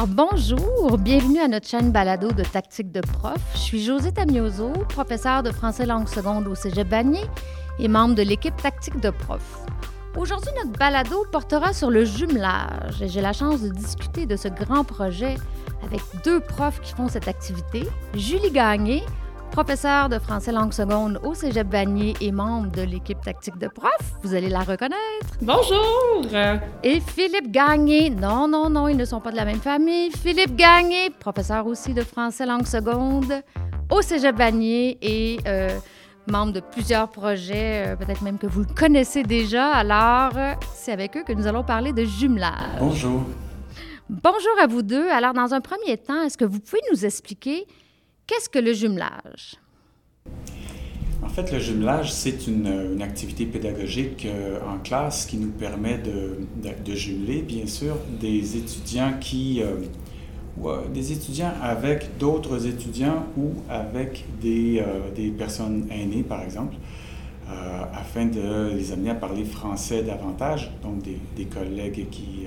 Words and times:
Alors, 0.00 0.30
bonjour, 0.32 0.96
bienvenue 0.96 1.40
à 1.40 1.48
notre 1.48 1.68
chaîne 1.68 1.92
balado 1.92 2.32
de 2.32 2.42
Tactique 2.42 2.90
de 2.90 3.02
prof. 3.02 3.36
Je 3.52 3.58
suis 3.58 3.84
Josée 3.84 4.12
Tamioso, 4.12 4.70
professeure 4.88 5.42
de 5.42 5.50
français 5.50 5.84
langue 5.84 6.08
seconde 6.08 6.46
au 6.46 6.54
Cégep 6.54 6.88
Bagné 6.88 7.20
et 7.78 7.86
membre 7.86 8.14
de 8.14 8.22
l'équipe 8.22 8.56
Tactique 8.56 8.98
de 8.98 9.10
prof. 9.10 9.42
Aujourd'hui, 10.16 10.48
notre 10.56 10.78
balado 10.78 11.26
portera 11.30 11.74
sur 11.74 11.90
le 11.90 12.06
jumelage 12.06 13.02
et 13.02 13.08
j'ai 13.08 13.20
la 13.20 13.34
chance 13.34 13.60
de 13.60 13.68
discuter 13.68 14.24
de 14.24 14.36
ce 14.36 14.48
grand 14.48 14.84
projet 14.84 15.34
avec 15.82 16.00
deux 16.24 16.40
profs 16.40 16.80
qui 16.80 16.94
font 16.94 17.08
cette 17.08 17.28
activité. 17.28 17.86
Julie 18.14 18.52
Gagné, 18.52 19.02
professeure 19.50 20.08
de 20.08 20.18
français 20.18 20.52
langue 20.52 20.72
seconde 20.72 21.20
au 21.24 21.34
Cégep 21.34 21.68
Vanier 21.70 22.14
et 22.20 22.30
membre 22.30 22.70
de 22.70 22.82
l'équipe 22.82 23.20
tactique 23.20 23.58
de 23.58 23.68
prof. 23.68 23.90
Vous 24.22 24.34
allez 24.34 24.48
la 24.48 24.60
reconnaître. 24.60 24.96
Bonjour! 25.42 26.24
Et 26.82 27.00
Philippe 27.00 27.50
Gagné. 27.50 28.10
Non, 28.10 28.46
non, 28.46 28.70
non, 28.70 28.88
ils 28.88 28.96
ne 28.96 29.04
sont 29.04 29.20
pas 29.20 29.32
de 29.32 29.36
la 29.36 29.44
même 29.44 29.60
famille. 29.60 30.10
Philippe 30.12 30.54
Gagné, 30.56 31.10
professeur 31.10 31.66
aussi 31.66 31.92
de 31.92 32.02
français 32.02 32.46
langue 32.46 32.66
seconde 32.66 33.42
au 33.90 34.02
Cégep 34.02 34.36
Vanier 34.36 34.98
et 35.02 35.40
euh, 35.46 35.76
membre 36.28 36.52
de 36.52 36.60
plusieurs 36.60 37.08
projets, 37.08 37.88
euh, 37.88 37.96
peut-être 37.96 38.22
même 38.22 38.38
que 38.38 38.46
vous 38.46 38.60
le 38.60 38.74
connaissez 38.74 39.24
déjà. 39.24 39.72
Alors, 39.72 40.32
c'est 40.74 40.92
avec 40.92 41.16
eux 41.16 41.24
que 41.26 41.32
nous 41.32 41.46
allons 41.46 41.64
parler 41.64 41.92
de 41.92 42.04
jumelage. 42.04 42.78
Bonjour. 42.78 43.22
Bonjour 44.08 44.52
à 44.62 44.66
vous 44.66 44.82
deux. 44.82 45.08
Alors, 45.08 45.34
dans 45.34 45.54
un 45.54 45.60
premier 45.60 45.96
temps, 45.96 46.22
est-ce 46.22 46.38
que 46.38 46.44
vous 46.44 46.60
pouvez 46.60 46.80
nous 46.92 47.04
expliquer 47.04 47.66
Qu'est-ce 48.30 48.48
que 48.48 48.60
le 48.60 48.72
jumelage? 48.72 49.56
En 51.20 51.28
fait, 51.28 51.50
le 51.50 51.58
jumelage, 51.58 52.12
c'est 52.12 52.46
une, 52.46 53.02
activité 53.02 53.44
pédagogique 53.44 54.24
euh, 54.24 54.60
en 54.64 54.78
classe 54.78 55.26
qui 55.26 55.36
nous 55.36 55.50
permet 55.50 55.98
de, 55.98 56.94
jumeler, 56.94 57.42
bien 57.42 57.66
sûr, 57.66 57.96
des 58.20 58.56
étudiants 58.56 59.14
qui... 59.20 59.60
Euh, 59.60 59.78
euh, 60.64 60.86
des 60.94 61.10
étudiants 61.10 61.52
avec 61.60 62.18
d'autres 62.18 62.68
étudiants 62.68 63.26
ou 63.36 63.50
avec 63.68 64.24
des, 64.40 64.80
personnes 65.36 65.88
aînées, 65.90 66.22
par 66.22 66.42
exemple, 66.42 66.76
afin 67.92 68.26
de 68.26 68.76
les 68.76 68.92
amener 68.92 69.10
à 69.10 69.16
parler 69.16 69.44
français 69.44 70.04
davantage, 70.04 70.70
donc 70.84 71.02
des, 71.02 71.44
collègues 71.46 72.06
qui, 72.12 72.46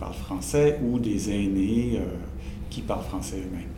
parlent 0.00 0.14
français 0.14 0.80
ou 0.82 0.98
des 0.98 1.30
aînés 1.30 2.00
qui 2.70 2.80
parlent 2.80 3.04
français 3.04 3.36
eux-mêmes. 3.36 3.73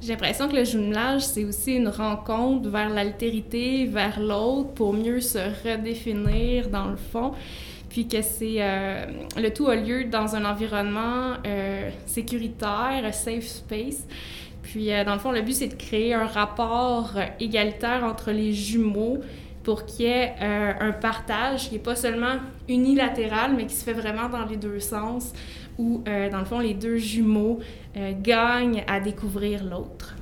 J'ai 0.00 0.12
l'impression 0.12 0.48
que 0.48 0.56
le 0.56 0.64
jumelage, 0.64 1.22
c'est 1.22 1.44
aussi 1.44 1.74
une 1.74 1.88
rencontre 1.88 2.68
vers 2.68 2.90
l'altérité, 2.90 3.86
vers 3.86 4.20
l'autre, 4.20 4.74
pour 4.74 4.92
mieux 4.92 5.20
se 5.20 5.38
redéfinir 5.64 6.68
dans 6.68 6.88
le 6.88 6.96
fond. 6.96 7.32
Puis 7.88 8.06
que 8.06 8.20
c'est 8.20 8.56
euh, 8.58 9.06
le 9.38 9.48
tout 9.50 9.68
a 9.68 9.76
lieu 9.76 10.04
dans 10.04 10.36
un 10.36 10.44
environnement 10.44 11.34
euh, 11.46 11.88
sécuritaire, 12.04 13.12
safe 13.14 13.46
space. 13.46 14.06
Puis 14.62 14.92
euh, 14.92 15.02
dans 15.02 15.14
le 15.14 15.18
fond, 15.18 15.32
le 15.32 15.40
but, 15.40 15.54
c'est 15.54 15.68
de 15.68 15.74
créer 15.74 16.12
un 16.12 16.26
rapport 16.26 17.12
égalitaire 17.40 18.04
entre 18.04 18.32
les 18.32 18.52
jumeaux 18.52 19.20
pour 19.62 19.86
qu'il 19.86 20.06
y 20.06 20.08
ait 20.10 20.34
un 20.38 20.92
partage 20.92 21.68
qui 21.68 21.72
n'est 21.72 21.80
pas 21.80 21.96
seulement 21.96 22.36
unilatéral, 22.68 23.52
mais 23.56 23.66
qui 23.66 23.74
se 23.74 23.82
fait 23.82 23.94
vraiment 23.94 24.28
dans 24.28 24.44
les 24.44 24.56
deux 24.56 24.78
sens, 24.78 25.32
où, 25.78 26.02
euh, 26.06 26.30
dans 26.30 26.38
le 26.38 26.44
fond, 26.44 26.58
les 26.58 26.74
deux 26.74 26.96
jumeaux 26.96 27.60
euh, 27.96 28.12
gagnent 28.20 28.84
à 28.86 29.00
découvrir 29.00 29.64
l'autre. 29.64 30.16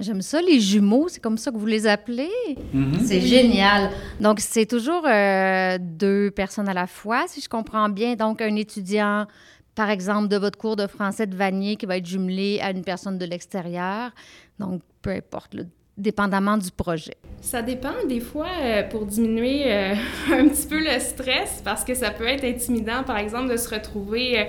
J'aime 0.00 0.22
ça, 0.22 0.40
les 0.40 0.60
jumeaux, 0.60 1.08
c'est 1.08 1.20
comme 1.20 1.36
ça 1.36 1.50
que 1.50 1.56
vous 1.56 1.66
les 1.66 1.86
appelez? 1.86 2.30
Mm-hmm. 2.74 3.00
C'est 3.04 3.20
génial. 3.20 3.90
Donc, 4.18 4.40
c'est 4.40 4.64
toujours 4.64 5.06
euh, 5.06 5.76
deux 5.78 6.30
personnes 6.30 6.68
à 6.68 6.74
la 6.74 6.86
fois, 6.86 7.24
si 7.26 7.40
je 7.42 7.48
comprends 7.48 7.88
bien. 7.90 8.14
Donc, 8.14 8.40
un 8.40 8.56
étudiant, 8.56 9.26
par 9.74 9.90
exemple, 9.90 10.28
de 10.28 10.38
votre 10.38 10.58
cours 10.58 10.76
de 10.76 10.86
français 10.86 11.26
de 11.26 11.36
Vanier 11.36 11.76
qui 11.76 11.84
va 11.84 11.98
être 11.98 12.06
jumelé 12.06 12.60
à 12.62 12.70
une 12.70 12.82
personne 12.82 13.18
de 13.18 13.26
l'extérieur. 13.26 14.10
Donc, 14.58 14.80
peu 15.02 15.10
importe, 15.10 15.52
le 15.52 15.66
dépendamment 16.00 16.56
du 16.56 16.70
projet? 16.70 17.16
Ça 17.40 17.62
dépend. 17.62 17.94
Des 18.06 18.20
fois, 18.20 18.48
euh, 18.62 18.82
pour 18.82 19.06
diminuer 19.06 19.62
euh, 19.66 19.94
un 20.32 20.48
petit 20.48 20.66
peu 20.66 20.78
le 20.78 21.00
stress, 21.00 21.62
parce 21.64 21.84
que 21.84 21.94
ça 21.94 22.10
peut 22.10 22.26
être 22.26 22.44
intimidant, 22.44 23.02
par 23.02 23.16
exemple, 23.16 23.50
de 23.50 23.56
se 23.56 23.74
retrouver 23.74 24.40
euh, 24.40 24.44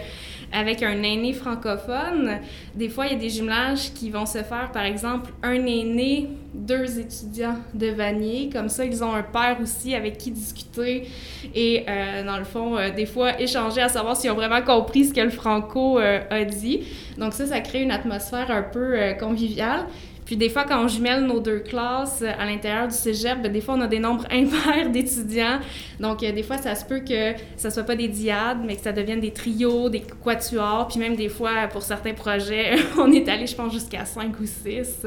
avec 0.51 0.83
un 0.83 1.01
aîné 1.01 1.31
francophone. 1.31 2.39
Des 2.75 2.89
fois, 2.89 3.05
il 3.05 3.13
y 3.13 3.15
a 3.15 3.19
des 3.19 3.29
jumelages 3.29 3.93
qui 3.93 4.09
vont 4.09 4.25
se 4.25 4.39
faire, 4.39 4.71
par 4.73 4.83
exemple, 4.83 5.31
un 5.41 5.53
aîné, 5.53 6.27
deux 6.53 6.99
étudiants 6.99 7.55
de 7.73 7.87
Vanier. 7.87 8.49
Comme 8.51 8.67
ça, 8.67 8.83
ils 8.83 9.01
ont 9.01 9.13
un 9.13 9.23
père 9.23 9.57
aussi 9.61 9.95
avec 9.95 10.17
qui 10.17 10.31
discuter 10.31 11.07
et, 11.55 11.85
dans 12.25 12.37
le 12.37 12.43
fond, 12.43 12.75
des 12.93 13.05
fois, 13.05 13.39
échanger 13.39 13.81
à 13.81 13.87
savoir 13.87 14.17
s'ils 14.17 14.29
ont 14.31 14.35
vraiment 14.35 14.61
compris 14.61 15.05
ce 15.05 15.13
que 15.13 15.21
le 15.21 15.29
franco 15.29 15.99
a 15.99 16.43
dit. 16.43 16.81
Donc 17.17 17.31
ça, 17.31 17.45
ça 17.45 17.61
crée 17.61 17.81
une 17.81 17.91
atmosphère 17.91 18.51
un 18.51 18.63
peu 18.63 18.97
conviviale. 19.17 19.85
Puis 20.31 20.37
des 20.37 20.47
fois, 20.47 20.63
quand 20.63 20.81
on 20.81 20.87
jumelle 20.87 21.25
nos 21.25 21.41
deux 21.41 21.59
classes 21.59 22.21
euh, 22.21 22.31
à 22.39 22.45
l'intérieur 22.45 22.87
du 22.87 22.93
cégep, 22.93 23.41
ben, 23.41 23.51
des 23.51 23.59
fois, 23.59 23.73
on 23.73 23.81
a 23.81 23.87
des 23.87 23.99
nombres 23.99 24.23
impairs 24.31 24.89
d'étudiants. 24.89 25.59
Donc, 25.99 26.23
euh, 26.23 26.31
des 26.31 26.41
fois, 26.41 26.57
ça 26.57 26.73
se 26.73 26.85
peut 26.85 27.01
que 27.01 27.33
ça 27.57 27.69
soit 27.69 27.83
pas 27.83 27.97
des 27.97 28.07
diades, 28.07 28.59
mais 28.65 28.77
que 28.77 28.81
ça 28.81 28.93
devienne 28.93 29.19
des 29.19 29.33
trios, 29.33 29.89
des 29.89 30.01
quatuors. 30.23 30.87
Puis 30.87 30.99
même 30.99 31.17
des 31.17 31.27
fois, 31.27 31.67
pour 31.69 31.81
certains 31.81 32.13
projets, 32.13 32.75
on 32.97 33.11
est 33.11 33.27
allé, 33.27 33.45
je 33.45 33.53
pense, 33.53 33.73
jusqu'à 33.73 34.05
cinq 34.05 34.39
ou 34.39 34.45
six. 34.45 35.05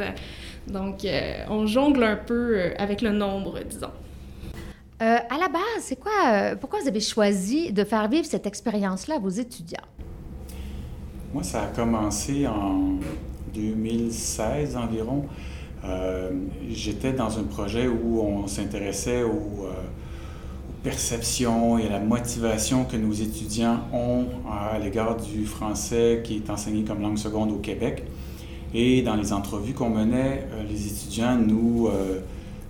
Donc, 0.67 1.07
euh, 1.07 1.45
on 1.49 1.65
jongle 1.65 2.05
un 2.05 2.17
peu 2.17 2.75
avec 2.77 3.01
le 3.01 3.13
nombre, 3.13 3.61
disons. 3.61 3.93
à 5.01 5.39
la 5.41 5.49
base, 5.49 5.81
c'est 5.81 5.99
quoi, 5.99 6.55
pourquoi 6.61 6.81
vous 6.81 6.89
avez 6.89 7.01
choisi 7.01 7.73
de 7.73 7.83
faire 7.85 8.09
vivre 8.09 8.27
cette 8.27 8.47
expérience-là 8.47 9.15
à 9.15 9.19
vos 9.21 9.31
étudiants? 9.31 9.89
Moi, 11.33 11.43
ça 11.43 11.63
a 11.63 11.67
commencé 11.69 12.47
en 12.47 12.99
2016 13.55 14.77
environ, 14.77 15.25
euh, 15.85 16.31
j'étais 16.71 17.13
dans 17.13 17.39
un 17.39 17.43
projet 17.43 17.89
où 17.89 18.21
on 18.21 18.47
s'intéressait 18.47 19.23
euh, 19.23 19.27
aux, 19.27 19.69
perceptions 20.83 21.79
et 21.79 21.87
à 21.87 21.91
la 21.91 22.01
motivation 22.01 22.85
que 22.85 22.97
nos 22.97 23.13
étudiants 23.13 23.81
ont 23.93 24.27
à 24.51 24.79
l'égard 24.79 25.17
du 25.17 25.47
français 25.47 26.21
qui 26.23 26.37
est 26.37 26.51
enseigné 26.51 26.85
comme 26.85 27.01
langue 27.01 27.17
seconde 27.17 27.53
au 27.53 27.59
Québec. 27.59 28.05
Et 28.75 29.01
dans 29.01 29.15
les 29.15 29.33
entrevues 29.33 29.73
qu'on 29.73 29.89
menait, 29.89 30.47
euh, 30.53 30.63
les 30.69 30.87
étudiants 30.87 31.37
nous, 31.37 31.89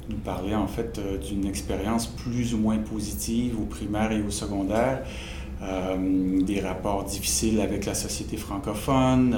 nous 0.09 0.17
parlaient 0.19 0.55
en 0.55 0.69
fait 0.69 1.01
d'une 1.27 1.47
expérience 1.47 2.07
plus 2.07 2.55
ou 2.55 2.59
moins 2.59 2.79
positive 2.79 3.59
au 3.61 3.65
primaire 3.65 4.13
et 4.13 4.23
au 4.23 4.31
secondaire, 4.31 5.03
des 5.63 6.61
rapports 6.61 7.05
difficiles 7.05 7.59
avec 7.61 7.87
la 7.87 7.95
société 7.95 8.37
francophone, 8.37 9.35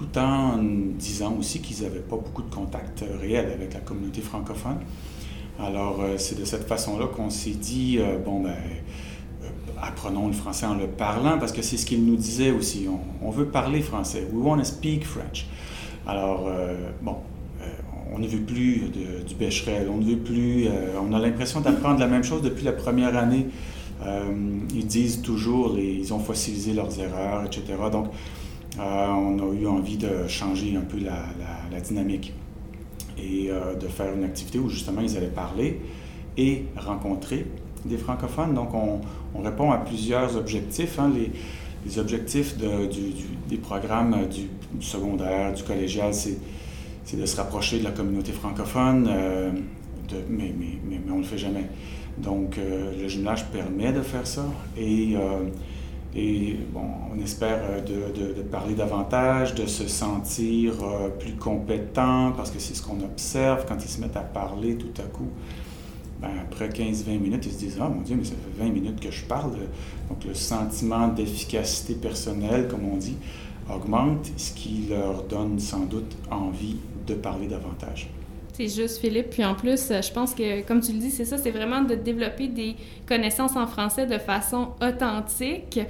tout 0.00 0.18
en 0.18 0.56
disant 0.58 1.36
aussi 1.38 1.60
qu'ils 1.60 1.84
n'avaient 1.84 2.00
pas 2.00 2.16
beaucoup 2.16 2.42
de 2.42 2.54
contacts 2.54 3.04
réels 3.20 3.50
avec 3.52 3.74
la 3.74 3.80
communauté 3.80 4.22
francophone. 4.22 4.78
Alors, 5.62 6.00
euh, 6.00 6.14
c'est 6.16 6.38
de 6.38 6.44
cette 6.46 6.66
façon-là 6.66 7.06
qu'on 7.06 7.28
s'est 7.28 7.50
dit, 7.50 7.98
euh, 7.98 8.16
bon, 8.18 8.40
ben, 8.40 8.48
euh, 8.48 9.46
apprenons 9.82 10.28
le 10.28 10.32
français 10.32 10.64
en 10.64 10.74
le 10.74 10.86
parlant, 10.86 11.38
parce 11.38 11.52
que 11.52 11.60
c'est 11.60 11.76
ce 11.76 11.84
qu'ils 11.84 12.04
nous 12.04 12.16
disaient 12.16 12.50
aussi. 12.50 12.86
On, 13.22 13.30
veut 13.30 13.46
parler 13.46 13.82
français. 13.82 14.26
We 14.32 14.42
want 14.42 14.58
to 14.58 14.64
speak 14.64 15.04
French. 15.04 15.46
Alors, 16.06 16.50
bon, 17.02 17.16
on 18.12 18.18
ne 18.18 18.26
veut 18.26 18.40
plus 18.40 18.90
du 19.26 19.34
Becherel, 19.34 19.88
on 19.90 19.98
ne 19.98 20.04
veut 20.04 20.16
plus. 20.16 20.66
on 21.00 21.12
a 21.12 21.18
l'impression 21.18 21.60
d'apprendre 21.60 22.00
la 22.00 22.06
même 22.06 22.24
chose 22.24 22.42
depuis 22.42 22.64
la 22.64 22.72
première 22.72 23.16
année. 23.16 23.46
ils 24.74 24.86
disent 24.86 25.22
toujours, 25.22 25.78
ils 25.78 26.12
ont 26.12 26.18
fossilisé 26.18 26.72
leurs 26.72 26.98
erreurs, 26.98 27.44
etc. 27.44 27.62
Donc, 27.92 28.06
on 28.78 29.38
a 29.38 29.54
eu 29.54 29.66
envie 29.66 29.96
de 29.96 30.26
changer 30.28 30.76
un 30.76 30.82
peu 30.82 30.98
la, 30.98 31.80
dynamique 31.80 32.32
et 33.18 33.50
euh, 33.50 33.74
de 33.74 33.88
faire 33.88 34.14
une 34.14 34.24
activité 34.24 34.58
où 34.58 34.68
justement 34.68 35.00
ils 35.00 35.16
allaient 35.16 35.26
parler 35.26 35.80
et 36.36 36.64
rencontrer 36.76 37.46
des 37.84 37.96
francophones. 37.96 38.54
Donc 38.54 38.70
on, 38.74 39.00
répond 39.42 39.70
à 39.70 39.78
plusieurs 39.78 40.36
objectifs. 40.36 40.98
Hein. 40.98 41.12
Les, 41.14 41.98
objectifs 41.98 42.56
des 42.58 43.56
programmes 43.56 44.26
du, 44.28 44.48
secondaire, 44.84 45.54
du 45.54 45.62
collégial, 45.62 46.12
c'est 46.12 47.16
de 47.16 47.24
se 47.24 47.36
rapprocher 47.36 47.78
de 47.78 47.84
la 47.84 47.90
communauté 47.90 48.32
francophone, 48.32 49.08
euh, 49.10 49.50
mais, 50.28 50.52
on 51.10 51.14
ne 51.14 51.18
le 51.20 51.24
fait 51.24 51.38
jamais. 51.38 51.64
Donc 52.18 52.58
le 52.58 53.08
gymnase 53.08 53.44
permet 53.50 53.92
de 53.92 54.02
faire 54.02 54.26
ça 54.26 54.44
et 54.76 55.16
et 56.14 56.56
bon, 56.72 56.86
on 57.14 57.22
espère 57.22 57.60
euh, 57.62 57.80
de, 57.80 58.34
de, 58.34 58.42
parler 58.42 58.74
davantage, 58.74 59.54
de 59.54 59.66
se 59.66 59.86
sentir 59.86 60.74
euh, 60.82 61.08
plus 61.08 61.34
compétent, 61.34 62.32
parce 62.36 62.50
que 62.50 62.58
c'est 62.58 62.74
ce 62.74 62.82
qu'on 62.82 63.00
observe 63.00 63.64
quand 63.66 63.76
ils 63.84 63.88
se 63.88 64.00
mettent 64.00 64.16
à 64.16 64.22
parler 64.22 64.76
tout 64.76 64.92
à 65.00 65.04
coup. 65.04 65.28
Ben, 66.20 66.30
après 66.42 66.68
15-20 66.68 67.18
minutes, 67.18 67.46
ils 67.46 67.52
se 67.52 67.58
disent 67.58 67.78
Ah 67.80 67.88
mon 67.88 68.02
Dieu, 68.02 68.16
mais 68.16 68.24
ça 68.24 68.32
fait 68.32 68.64
20 68.64 68.70
minutes 68.70 69.00
que 69.00 69.10
je 69.10 69.24
parle. 69.24 69.52
Donc 70.08 70.24
le 70.26 70.34
sentiment 70.34 71.08
d'efficacité 71.08 71.94
personnelle, 71.94 72.66
comme 72.68 72.86
on 72.92 72.96
dit, 72.96 73.16
augmente, 73.72 74.30
ce 74.36 74.52
qui 74.52 74.86
leur 74.90 75.22
donne 75.22 75.60
sans 75.60 75.84
doute 75.86 76.16
envie 76.30 76.76
de 77.06 77.14
parler 77.14 77.46
davantage. 77.46 78.10
C'est 78.60 78.82
juste, 78.82 79.00
Philippe. 79.00 79.30
Puis 79.30 79.42
en 79.42 79.54
plus, 79.54 79.88
je 79.88 80.12
pense 80.12 80.34
que, 80.34 80.60
comme 80.66 80.82
tu 80.82 80.92
le 80.92 80.98
dis, 80.98 81.10
c'est 81.10 81.24
ça, 81.24 81.38
c'est 81.38 81.50
vraiment 81.50 81.80
de 81.80 81.94
développer 81.94 82.46
des 82.46 82.76
connaissances 83.08 83.56
en 83.56 83.66
français 83.66 84.04
de 84.04 84.18
façon 84.18 84.72
authentique 84.82 85.80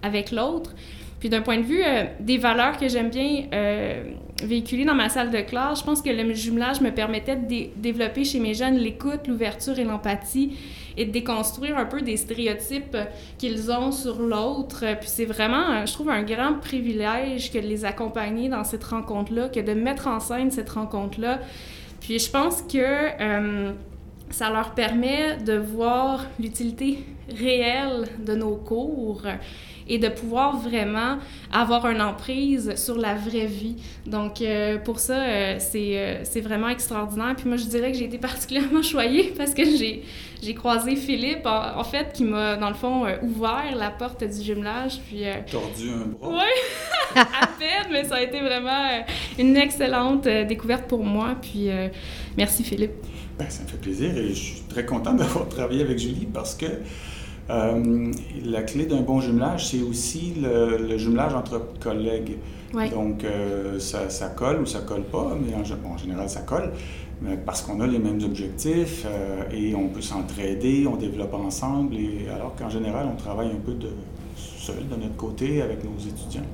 avec 0.00 0.30
l'autre. 0.30 0.72
Puis 1.18 1.28
d'un 1.28 1.42
point 1.42 1.58
de 1.58 1.64
vue 1.64 1.82
euh, 1.84 2.04
des 2.20 2.38
valeurs 2.38 2.78
que 2.78 2.86
j'aime 2.88 3.10
bien 3.10 3.46
euh, 3.52 4.04
véhiculer 4.44 4.84
dans 4.84 4.94
ma 4.94 5.08
salle 5.08 5.32
de 5.32 5.40
classe, 5.40 5.80
je 5.80 5.84
pense 5.84 6.02
que 6.02 6.08
le 6.08 6.32
jumelage 6.32 6.80
me 6.80 6.92
permettait 6.92 7.34
de 7.34 7.70
développer 7.74 8.24
chez 8.24 8.38
mes 8.38 8.54
jeunes 8.54 8.76
l'écoute, 8.76 9.26
l'ouverture 9.26 9.76
et 9.80 9.84
l'empathie 9.84 10.56
et 10.96 11.06
de 11.06 11.10
déconstruire 11.10 11.76
un 11.78 11.84
peu 11.84 12.00
des 12.00 12.16
stéréotypes 12.16 12.96
qu'ils 13.38 13.72
ont 13.72 13.90
sur 13.90 14.22
l'autre. 14.22 14.84
Puis 15.00 15.08
c'est 15.08 15.24
vraiment, 15.24 15.84
je 15.84 15.92
trouve, 15.92 16.10
un 16.10 16.22
grand 16.22 16.60
privilège 16.60 17.50
que 17.50 17.58
de 17.58 17.66
les 17.66 17.84
accompagner 17.84 18.48
dans 18.48 18.62
cette 18.62 18.84
rencontre-là, 18.84 19.48
que 19.48 19.58
de 19.58 19.74
mettre 19.74 20.06
en 20.06 20.20
scène 20.20 20.52
cette 20.52 20.70
rencontre-là. 20.70 21.40
Puis 22.00 22.18
je 22.18 22.30
pense 22.30 22.62
que 22.62 22.78
euh, 22.78 23.72
ça 24.30 24.50
leur 24.50 24.74
permet 24.74 25.36
de 25.38 25.56
voir 25.56 26.26
l'utilité 26.38 27.04
réelle 27.28 28.08
de 28.18 28.34
nos 28.34 28.56
cours 28.56 29.22
et 29.90 29.98
de 29.98 30.08
pouvoir 30.08 30.56
vraiment 30.56 31.18
avoir 31.52 31.88
une 31.88 32.00
emprise 32.00 32.76
sur 32.76 32.96
la 32.96 33.14
vraie 33.14 33.46
vie. 33.46 33.74
Donc, 34.06 34.40
euh, 34.40 34.78
pour 34.78 35.00
ça, 35.00 35.16
euh, 35.16 35.58
euh, 35.74 36.20
c'est 36.22 36.40
vraiment 36.40 36.68
extraordinaire. 36.68 37.34
Puis 37.36 37.48
moi, 37.48 37.56
je 37.56 37.64
dirais 37.64 37.90
que 37.90 37.98
j'ai 37.98 38.04
été 38.04 38.18
particulièrement 38.18 38.82
choyée 38.84 39.34
parce 39.36 39.52
que 39.52 39.64
j'ai 39.64 40.54
croisé 40.54 40.94
Philippe, 40.94 41.44
en, 41.44 41.82
fait, 41.82 42.12
qui 42.12 42.22
m'a, 42.22 42.56
dans 42.56 42.68
le 42.68 42.74
fond, 42.76 43.04
ouvert 43.22 43.74
la 43.76 43.90
porte 43.90 44.22
du 44.22 44.42
jumelage. 44.42 45.00
Puis, 45.08 45.24
Tordu 45.50 45.90
un 45.90 46.06
bras. 46.06 46.30
Oui, 46.30 46.89
à 47.16 47.46
peine, 47.58 47.92
mais 47.92 48.04
ça 48.04 48.16
a 48.16 48.22
été 48.22 48.40
vraiment 48.40 49.02
une 49.38 49.56
excellente 49.56 50.24
découverte 50.24 50.86
pour 50.88 51.04
moi. 51.04 51.36
Puis, 51.40 51.68
merci 52.36 52.62
Philippe. 52.64 52.92
Ben, 53.38 53.48
ça 53.48 53.62
me 53.62 53.68
fait 53.68 53.78
plaisir 53.78 54.16
et 54.16 54.28
je 54.28 54.34
suis 54.34 54.62
très 54.68 54.84
content 54.84 55.14
d'avoir 55.14 55.48
travaillé 55.48 55.82
avec 55.82 55.98
Julie 55.98 56.28
parce 56.32 56.54
que 56.54 56.66
euh, 57.50 58.12
la 58.44 58.62
clé 58.62 58.86
d'un 58.86 59.00
bon 59.00 59.20
jumelage, 59.20 59.68
c'est 59.68 59.82
aussi 59.82 60.34
le, 60.40 60.96
jumelage 60.98 61.34
entre 61.34 61.60
collègues. 61.80 62.36
Donc, 62.92 63.24
euh, 63.24 63.78
ça, 63.80 64.28
colle 64.28 64.60
ou 64.60 64.66
ça 64.66 64.80
colle 64.80 65.02
pas, 65.02 65.36
mais 65.40 65.54
en, 65.54 65.96
général, 65.96 66.28
ça 66.28 66.42
colle, 66.42 66.72
parce 67.44 67.62
qu'on 67.62 67.80
a 67.80 67.86
les 67.86 67.98
mêmes 67.98 68.22
objectifs 68.22 69.04
euh, 69.06 69.42
et 69.52 69.74
on 69.74 69.88
peut 69.88 70.00
s'entraider, 70.00 70.86
on 70.86 70.96
développe 70.96 71.34
ensemble, 71.34 71.96
et, 71.96 72.28
alors 72.32 72.54
qu'en 72.54 72.70
général, 72.70 73.08
on 73.12 73.16
travaille 73.16 73.48
un 73.48 73.60
peu 73.64 73.74
de, 73.74 73.88
seul 74.72 74.88
de 74.88 74.96
notre 74.96 75.16
côté 75.16 75.62
avec 75.62 75.84
nos 75.84 75.98
étudiants. 75.98 76.46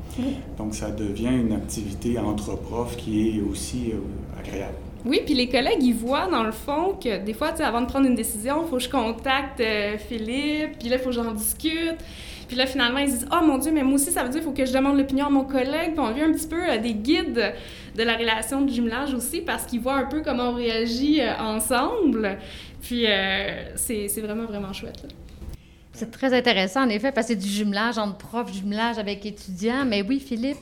Donc, 0.58 0.74
ça 0.74 0.90
devient 0.90 1.28
une 1.28 1.52
activité 1.52 2.18
entre 2.18 2.56
profs 2.56 2.96
qui 2.96 3.28
est 3.28 3.40
aussi 3.40 3.92
agréable. 4.38 4.76
Oui, 5.06 5.20
puis 5.24 5.34
les 5.34 5.48
collègues, 5.48 5.82
ils 5.82 5.94
voient 5.94 6.26
dans 6.26 6.42
le 6.42 6.50
fond 6.50 6.96
que 7.00 7.24
des 7.24 7.32
fois, 7.32 7.52
tu 7.52 7.58
sais, 7.58 7.62
avant 7.62 7.80
de 7.80 7.86
prendre 7.86 8.06
une 8.06 8.16
décision, 8.16 8.64
il 8.64 8.68
faut 8.68 8.76
que 8.76 8.82
je 8.82 8.88
contacte 8.88 9.60
euh, 9.60 9.96
Philippe, 9.98 10.80
puis 10.80 10.88
là, 10.88 10.96
il 10.96 10.98
faut 10.98 11.10
que 11.10 11.14
j'en 11.14 11.30
discute. 11.30 11.96
Puis 12.48 12.56
là, 12.56 12.66
finalement, 12.66 12.98
ils 12.98 13.10
disent 13.10 13.28
Oh 13.30 13.44
mon 13.44 13.58
Dieu, 13.58 13.70
mais 13.70 13.84
moi 13.84 13.94
aussi, 13.94 14.10
ça 14.10 14.24
veut 14.24 14.30
dire 14.30 14.40
qu'il 14.40 14.48
faut 14.48 14.56
que 14.56 14.66
je 14.66 14.72
demande 14.72 14.98
l'opinion 14.98 15.26
à 15.26 15.30
mon 15.30 15.44
collègue. 15.44 15.92
Puis 15.94 16.00
on 16.00 16.12
vient 16.12 16.28
un 16.28 16.32
petit 16.32 16.48
peu 16.48 16.60
euh, 16.60 16.78
des 16.78 16.94
guides 16.94 17.54
de 17.96 18.02
la 18.02 18.16
relation 18.16 18.62
de 18.62 18.70
jumelage 18.70 19.14
aussi, 19.14 19.42
parce 19.42 19.64
qu'ils 19.64 19.80
voient 19.80 19.94
un 19.94 20.06
peu 20.06 20.22
comment 20.22 20.50
on 20.50 20.54
réagit 20.54 21.20
euh, 21.20 21.36
ensemble. 21.38 22.38
Puis 22.82 23.06
c'est 23.76 24.20
vraiment, 24.20 24.46
vraiment 24.46 24.72
chouette. 24.72 25.06
C'est 25.96 26.10
très 26.10 26.36
intéressant, 26.36 26.84
en 26.84 26.90
effet, 26.90 27.10
parce 27.10 27.28
que 27.28 27.32
c'est 27.32 27.40
du 27.40 27.48
jumelage 27.48 27.96
entre 27.96 28.18
profs, 28.18 28.52
jumelage 28.52 28.98
avec 28.98 29.24
étudiants. 29.24 29.86
Mais 29.86 30.02
oui, 30.02 30.20
Philippe, 30.20 30.58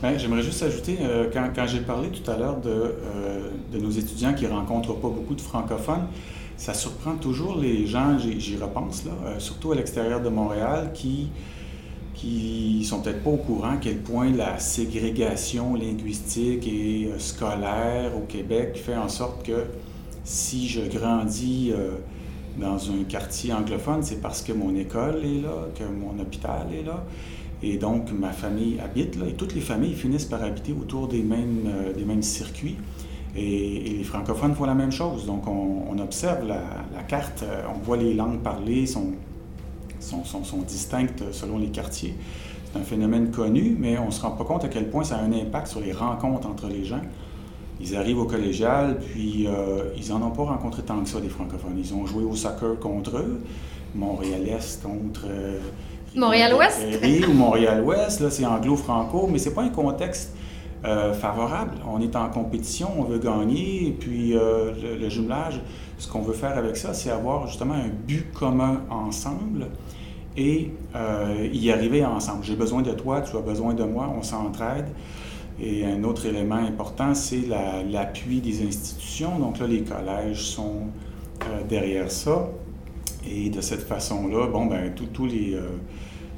ben, 0.00 0.16
j'aimerais 0.16 0.42
juste 0.42 0.62
ajouter, 0.62 0.98
euh, 1.02 1.28
quand, 1.30 1.66
j'ai 1.66 1.80
parlé 1.80 2.08
tout 2.08 2.28
à 2.30 2.36
l'heure 2.36 2.58
de, 2.58 2.70
euh, 2.70 3.50
nos 3.72 3.90
étudiants 3.90 4.32
qui 4.32 4.44
ne 4.44 4.50
rencontrent 4.50 4.94
pas 4.94 5.08
beaucoup 5.08 5.34
de 5.34 5.40
francophones, 5.42 6.06
ça 6.56 6.72
surprend 6.72 7.16
toujours 7.16 7.58
les 7.58 7.86
gens, 7.86 8.16
j'y 8.18 8.56
repense, 8.56 9.04
là, 9.04 9.12
euh, 9.26 9.38
surtout 9.38 9.72
à 9.72 9.74
l'extérieur 9.74 10.20
de 10.20 10.28
Montréal, 10.28 10.90
qui 10.94 11.28
qui 12.14 12.84
sont 12.84 13.00
peut-être 13.00 13.22
pas 13.22 13.30
au 13.30 13.36
courant 13.36 13.74
à 13.74 13.76
quel 13.76 13.98
point 13.98 14.32
la 14.32 14.58
ségrégation 14.58 15.76
linguistique 15.76 16.66
et 16.66 17.12
scolaire 17.18 18.10
au 18.16 18.22
Québec 18.22 18.82
fait 18.84 18.96
en 18.96 19.08
sorte 19.08 19.46
que 19.46 19.66
si 20.24 20.66
je 20.66 20.80
grandis 20.80 21.72
dans 22.56 22.90
un 22.90 23.04
quartier 23.08 23.52
anglophone, 23.52 24.02
c'est 24.02 24.20
parce 24.20 24.42
que 24.42 24.52
mon 24.52 24.74
école 24.74 25.24
est 25.24 25.42
là, 25.42 25.68
que 25.74 25.84
mon 25.84 26.20
hôpital 26.20 26.66
est 26.72 26.84
là. 26.84 27.04
Et 27.62 27.76
donc, 27.76 28.12
ma 28.12 28.30
famille 28.30 28.78
habite 28.80 29.16
là, 29.16 29.26
et 29.26 29.32
toutes 29.32 29.54
les 29.54 29.60
familles 29.60 29.94
finissent 29.94 30.26
par 30.26 30.42
habiter 30.42 30.72
autour 30.72 31.08
des 31.08 31.22
mêmes, 31.22 31.64
euh, 31.66 31.92
des 31.92 32.04
mêmes 32.04 32.22
circuits. 32.22 32.76
Et, 33.36 33.96
les 33.98 34.04
francophones 34.04 34.54
font 34.54 34.64
la 34.64 34.74
même 34.74 34.92
chose. 34.92 35.26
Donc, 35.26 35.46
on, 35.48 35.98
observe 35.98 36.46
la, 36.46 37.02
carte, 37.08 37.42
euh, 37.42 37.62
on 37.74 37.78
voit 37.78 37.96
les 37.96 38.14
langues 38.14 38.38
parlées 38.38 38.86
sont, 38.86 39.12
sont, 39.98 40.24
sont, 40.24 40.58
distinctes 40.58 41.24
selon 41.32 41.58
les 41.58 41.68
quartiers. 41.68 42.14
C'est 42.72 42.78
un 42.78 42.84
phénomène 42.84 43.30
connu, 43.30 43.76
mais 43.78 43.98
on 43.98 44.06
ne 44.06 44.10
se 44.10 44.20
rend 44.20 44.30
pas 44.30 44.44
compte 44.44 44.64
à 44.64 44.68
quel 44.68 44.88
point 44.88 45.02
ça 45.02 45.16
a 45.16 45.22
un 45.22 45.32
impact 45.32 45.66
sur 45.66 45.80
les 45.80 45.92
rencontres 45.92 46.46
entre 46.46 46.68
les 46.68 46.84
gens. 46.84 47.00
Ils 47.80 47.96
arrivent 47.96 48.18
au 48.18 48.24
collégial, 48.24 48.98
puis 48.98 49.46
euh, 49.46 49.84
ils 49.96 50.10
n'en 50.10 50.22
ont 50.26 50.30
pas 50.30 50.44
rencontré 50.44 50.82
tant 50.82 51.00
que 51.00 51.08
ça, 51.08 51.20
des 51.20 51.28
francophones. 51.28 51.78
Ils 51.78 51.94
ont 51.94 52.06
joué 52.06 52.24
au 52.24 52.34
soccer 52.34 52.78
contre 52.78 53.18
eux, 53.18 53.40
Montréal-Est 53.94 54.82
contre 54.82 55.26
Montréal-Ouest? 56.14 56.80
ou 57.28 57.32
Montréal-Ouest, 57.32 58.20
là, 58.20 58.30
c'est 58.30 58.44
anglo-franco, 58.44 59.28
mais 59.30 59.38
c'est 59.38 59.54
pas 59.54 59.62
un 59.62 59.68
contexte 59.68 60.32
euh, 60.84 61.12
favorable. 61.12 61.72
On 61.92 62.00
est 62.00 62.14
en 62.16 62.28
compétition, 62.28 62.90
on 62.98 63.02
veut 63.02 63.18
gagner, 63.18 63.88
et 63.88 63.90
puis 63.90 64.36
euh, 64.36 64.72
le, 65.00 65.08
jumelage, 65.08 65.60
ce 65.98 66.08
qu'on 66.08 66.22
veut 66.22 66.34
faire 66.34 66.56
avec 66.56 66.76
ça, 66.76 66.94
c'est 66.94 67.10
avoir 67.10 67.46
justement 67.46 67.74
un 67.74 67.88
but 68.06 68.32
commun 68.32 68.82
ensemble 68.90 69.66
et 70.36 70.70
euh, 70.94 71.48
y 71.52 71.72
arriver 71.72 72.04
ensemble. 72.04 72.44
J'ai 72.44 72.54
besoin 72.54 72.82
de 72.82 72.92
toi, 72.92 73.22
tu 73.22 73.36
as 73.36 73.40
besoin 73.40 73.74
de 73.74 73.82
moi, 73.82 74.08
on 74.16 74.22
s'entraide. 74.22 74.86
Et 75.60 75.84
un 75.84 76.04
autre 76.04 76.26
élément 76.26 76.56
important, 76.56 77.14
c'est 77.14 77.42
l'appui 77.90 78.40
des 78.40 78.66
institutions. 78.66 79.38
Donc 79.38 79.58
là, 79.58 79.66
les 79.66 79.82
collèges 79.82 80.42
sont 80.42 80.86
derrière 81.68 82.10
ça. 82.10 82.48
Et 83.26 83.50
de 83.50 83.60
cette 83.60 83.82
façon-là, 83.82 84.46
bon, 84.46 84.66
ben, 84.66 84.94
tous 84.94 85.26
les, 85.26 85.54
euh, 85.54 85.68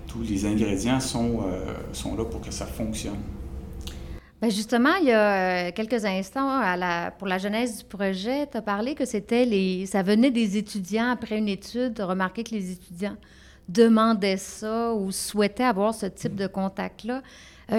tous 0.06 0.22
les 0.22 0.46
ingrédients 0.46 1.00
sont, 1.00 1.42
euh, 1.46 1.74
sont 1.92 2.16
là 2.16 2.24
pour 2.24 2.40
que 2.40 2.50
ça 2.50 2.66
fonctionne. 2.66 3.18
Bien 4.40 4.50
justement, 4.50 4.94
il 5.00 5.08
y 5.08 5.12
a 5.12 5.68
euh, 5.68 5.70
quelques 5.72 6.04
instants, 6.06 6.62
pour 7.18 7.28
la 7.28 7.36
genèse 7.36 7.78
du 7.78 7.84
projet, 7.84 8.46
tu 8.50 8.56
as 8.56 8.62
parlé 8.62 8.94
que 8.94 9.04
c'était 9.04 9.44
les, 9.44 9.84
ça 9.84 10.02
venait 10.02 10.30
des 10.30 10.56
étudiants 10.56 11.10
après 11.10 11.36
une 11.36 11.48
étude. 11.48 11.94
Tu 11.94 12.02
as 12.02 12.28
que 12.30 12.50
les 12.50 12.72
étudiants 12.72 13.16
demandaient 13.68 14.38
ça 14.38 14.94
ou 14.94 15.12
souhaitaient 15.12 15.64
avoir 15.64 15.94
ce 15.94 16.06
type 16.06 16.34
de 16.34 16.46
contact-là. 16.46 17.22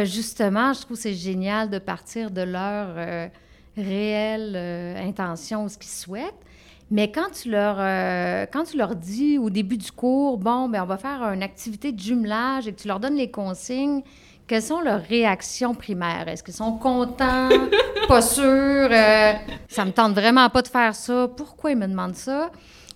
Justement, 0.04 0.74
je 0.74 0.82
trouve 0.82 0.98
que 0.98 1.04
c'est 1.04 1.14
génial 1.14 1.70
de 1.70 1.80
partir 1.80 2.32
de 2.32 2.42
leur 2.42 2.96
réelle 3.78 4.56
intention, 4.98 5.68
ce 5.68 5.78
qu'ils 5.78 5.92
souhaitent. 5.92 6.34
Mais 6.92 7.10
quand 7.10 7.30
tu 7.32 7.50
leur, 7.50 7.78
euh, 7.80 8.46
quand 8.52 8.66
tu 8.66 8.78
leur 8.78 8.98
dis 8.98 9.38
au 9.38 9.50
début 9.50 9.78
du 9.78 9.94
cours, 9.94 10.38
bon, 10.38 10.68
ben 10.68 10.84
on 10.84 10.86
va 10.86 10.98
faire 10.98 11.24
une 11.32 11.42
activité 11.42 11.94
de 11.94 12.00
jumelage 12.00 12.68
et 12.68 12.74
que 12.74 12.82
tu 12.82 12.88
leur 12.90 13.00
donnes 13.00 13.16
les 13.16 13.32
consignes, 13.32 14.02
quelles 14.46 14.62
sont 14.62 14.82
leurs 14.82 15.02
réactions 15.02 15.74
primaires? 15.74 16.28
Est-ce 16.28 16.44
qu'ils 16.44 16.54
sont 16.54 16.74
contents? 16.74 17.48
pas 18.10 18.22
sûrs? 18.22 18.90
Euh, 18.92 19.32
ça 19.70 19.86
me 19.86 19.92
tente 19.92 20.12
vraiment 20.12 20.50
pas 20.50 20.62
de 20.62 20.68
faire 20.68 20.94
ça. 20.94 21.30
Pourquoi 21.30 21.72
ils 21.72 21.78
me 21.78 21.88
demandent 21.88 22.18
ça? 22.18 22.52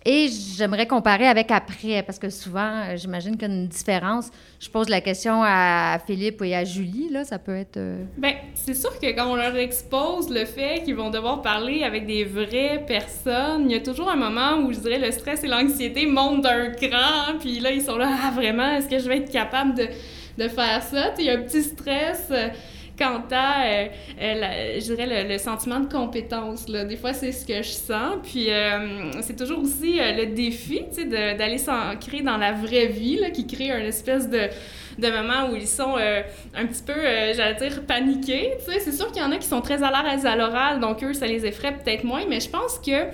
Et 0.08 0.28
j'aimerais 0.56 0.86
comparer 0.86 1.28
avec 1.28 1.50
après, 1.50 2.04
parce 2.04 2.20
que 2.20 2.30
souvent, 2.30 2.84
euh, 2.84 2.96
j'imagine 2.96 3.38
qu'il 3.38 3.50
y 3.50 3.52
a 3.52 3.56
une 3.56 3.68
différence. 3.68 4.30
Je 4.60 4.70
pose 4.70 4.88
la 4.88 5.02
question 5.02 5.42
à 5.44 5.98
Philippe 6.06 6.44
et 6.44 6.56
à 6.56 6.64
Julie, 6.64 7.10
là, 7.10 7.24
ça 7.24 7.40
peut 7.40 7.56
être... 7.56 7.78
Euh, 7.78 8.04
Bien, 8.16 8.36
c'est 8.54 8.76
sûr 8.76 9.00
que 9.00 9.08
quand 9.16 9.32
on 9.32 9.36
leur 9.36 9.56
expose 9.56 10.30
le 10.30 10.46
fait 10.46 10.84
qu'ils 10.84 10.96
vont 10.96 11.10
devoir 11.10 11.42
parler 11.42 11.82
avec 11.84 12.06
des 12.06 12.24
vraies 12.24 12.84
personnes, 12.88 13.66
il 13.66 13.72
y 13.72 13.76
a 13.76 13.80
toujours 13.80 14.12
un 14.12 14.16
moment 14.16 14.58
où, 14.64 14.72
je 14.72 14.80
dirais, 14.80 15.00
le 15.00 15.12
stress 15.12 15.44
et 15.44 15.48
l'anxiété 15.48 16.06
montent 16.06 16.44
d'un 16.44 16.70
cran, 16.70 17.40
puis 17.40 17.60
là, 17.60 17.72
ils 17.72 17.82
sont 17.82 17.98
là, 17.98 18.10
ah, 18.26 18.30
vraiment, 18.30 18.74
est-ce 18.74 18.88
que 18.88 19.00
je 19.00 19.10
vais 19.10 19.18
être 19.18 19.32
capable 19.32 19.74
de, 19.74 19.88
de 20.38 20.48
faire 20.48 20.84
ça? 20.84 21.16
Il 21.18 21.26
y 21.26 21.30
a 21.32 21.34
un 21.34 21.42
petit 21.42 21.64
stress... 21.64 22.32
Quant 22.98 23.24
à, 23.32 23.66
euh, 23.66 23.88
euh, 24.22 24.80
je 24.80 24.94
dirais, 24.94 25.28
le, 25.28 25.38
sentiment 25.38 25.82
de 25.82 25.92
compétence. 25.92 26.70
Là. 26.70 26.86
Des 26.86 26.96
fois, 26.96 27.12
c'est 27.12 27.34
ce 27.34 27.46
que 27.46 27.62
je 27.62 27.70
sens. 27.70 28.16
Puis, 28.24 28.50
euh, 28.50 29.12
c'est 29.22 29.36
toujours 29.36 29.60
aussi 29.60 29.98
le 30.00 30.28
défi, 30.28 30.82
d'aller 31.06 31.58
s'ancrer 31.58 32.22
dans 32.22 32.38
la 32.38 32.54
vraie 32.54 32.88
vie, 32.88 33.18
là, 33.18 33.32
qui 33.32 33.48
crée 33.48 33.72
un 33.72 33.84
espèce 33.86 34.30
de 34.30 34.50
de 34.98 35.10
moments 35.10 35.50
où 35.52 35.58
ils 35.58 35.68
sont 35.68 35.98
un 35.98 36.66
petit 36.66 36.84
peu, 36.84 36.94
j'allais 37.36 37.56
dire, 37.56 37.86
paniqués. 37.86 38.54
C'est 38.66 38.94
sûr 38.94 39.12
qu'il 39.12 39.22
y 39.22 39.26
en 39.26 39.32
a 39.34 39.38
qui 39.38 39.48
sont 39.48 39.60
très 39.60 39.84
à 39.84 39.92
l'aise 39.92 40.26
à 40.26 40.38
l'oral, 40.38 40.80
donc 40.80 41.04
eux, 41.04 41.14
ça 41.14 41.28
les 41.28 41.46
effraie 41.46 41.74
peut-être 41.74 42.06
moins, 42.06 42.24
mais 42.30 42.40
je 42.40 42.50
pense 42.50 42.80
que, 42.80 43.10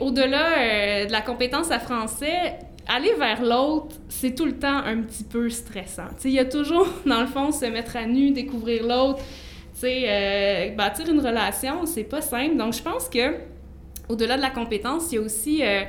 au-delà 0.00 1.04
de 1.06 1.12
la 1.12 1.20
compétence 1.20 1.70
à 1.70 1.78
français, 1.78 2.58
aller 2.86 3.14
vers 3.14 3.42
l'autre, 3.42 3.96
c'est 4.08 4.34
tout 4.34 4.44
le 4.44 4.58
temps 4.58 4.78
un 4.78 5.02
petit 5.02 5.24
peu 5.24 5.48
stressant. 5.50 6.08
Il 6.24 6.30
y 6.32 6.38
a 6.38 6.44
toujours, 6.44 6.86
dans 7.06 7.20
le 7.20 7.26
fond, 7.26 7.52
se 7.52 7.66
mettre 7.66 7.96
à 7.96 8.06
nu, 8.06 8.30
découvrir 8.30 8.82
l'autre. 8.86 9.22
Euh, 9.84 10.70
bâtir 10.76 11.08
une 11.08 11.18
relation, 11.18 11.86
c'est 11.86 12.04
pas 12.04 12.20
simple. 12.20 12.56
Donc, 12.56 12.72
je 12.72 12.82
pense 12.82 13.08
que 13.08 13.34
au-delà 14.08 14.36
de 14.36 14.42
la 14.42 14.50
compétence, 14.50 15.10
il 15.10 15.16
y 15.16 15.18
a 15.18 15.20
aussi 15.22 15.62
euh, 15.62 15.82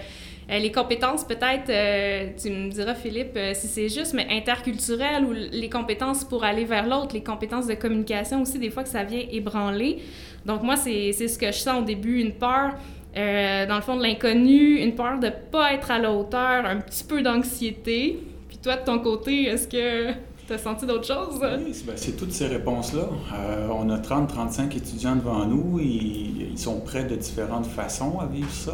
Euh, 0.50 0.60
les 0.60 0.72
compétences, 0.72 1.24
peut-être, 1.24 1.70
euh, 1.70 2.30
tu 2.42 2.50
me 2.50 2.70
diras, 2.70 2.96
Philippe, 2.96 3.38
si 3.54 3.68
c'est 3.68 3.90
juste, 3.90 4.14
mais 4.14 4.28
interculturelles 4.30 5.24
ou 5.24 5.32
les 5.32 5.70
compétences 5.70 6.24
pour 6.26 6.44
aller 6.44 6.66
vers 6.66 6.88
l'autre, 6.88 7.14
les 7.14 7.24
compétences 7.24 7.68
de 7.68 7.76
communication 7.76 8.42
aussi, 8.42 8.60
des 8.60 8.70
fois 8.70 8.84
que 8.84 8.90
ça 8.90 9.04
vient 9.04 9.24
ébranler. 9.32 10.00
Donc, 10.46 10.64
moi, 10.64 10.76
c'est 10.76 11.14
ce 11.14 11.38
que 11.38 11.48
je 11.48 11.58
sens 11.58 11.82
au 11.82 11.86
début, 11.86 12.20
une 12.20 12.34
peur, 12.34 12.74
dans 13.16 13.76
le 13.76 13.82
fond, 13.82 13.98
de 13.98 14.04
l'inconnu, 14.04 14.80
une 14.80 14.96
peur 14.96 15.20
de 15.20 15.28
ne 15.28 15.32
pas 15.32 15.74
être 15.74 15.92
à 15.92 16.00
la 16.00 16.12
hauteur, 16.12 16.66
un 16.66 16.78
petit 16.78 17.04
peu 17.04 17.22
d'anxiété. 17.22 18.20
Puis 18.48 18.58
toi, 18.58 18.78
de 18.78 18.86
ton 18.86 19.00
côté, 19.00 19.44
est-ce 19.44 19.68
que 19.68 20.14
tu 20.48 20.54
as 20.54 20.58
senti 20.58 20.86
d'autres 20.86 21.08
choses? 21.08 21.40
Oui, 21.42 21.74
c'est 21.96 22.18
toutes 22.18 22.34
ces 22.34 22.48
réponses-là. 22.48 23.08
on 23.72 23.90
a 23.90 23.98
30-35 23.98 24.76
étudiants 24.76 25.16
devant 25.16 25.46
nous. 25.46 25.80
Ils, 25.80 26.50
ils 26.52 26.60
sont 26.60 26.80
prêts 26.82 27.04
de 27.04 27.16
différentes 27.16 27.68
façons 27.68 28.20
à 28.20 28.26
vivre 28.26 28.52
ça. 28.52 28.74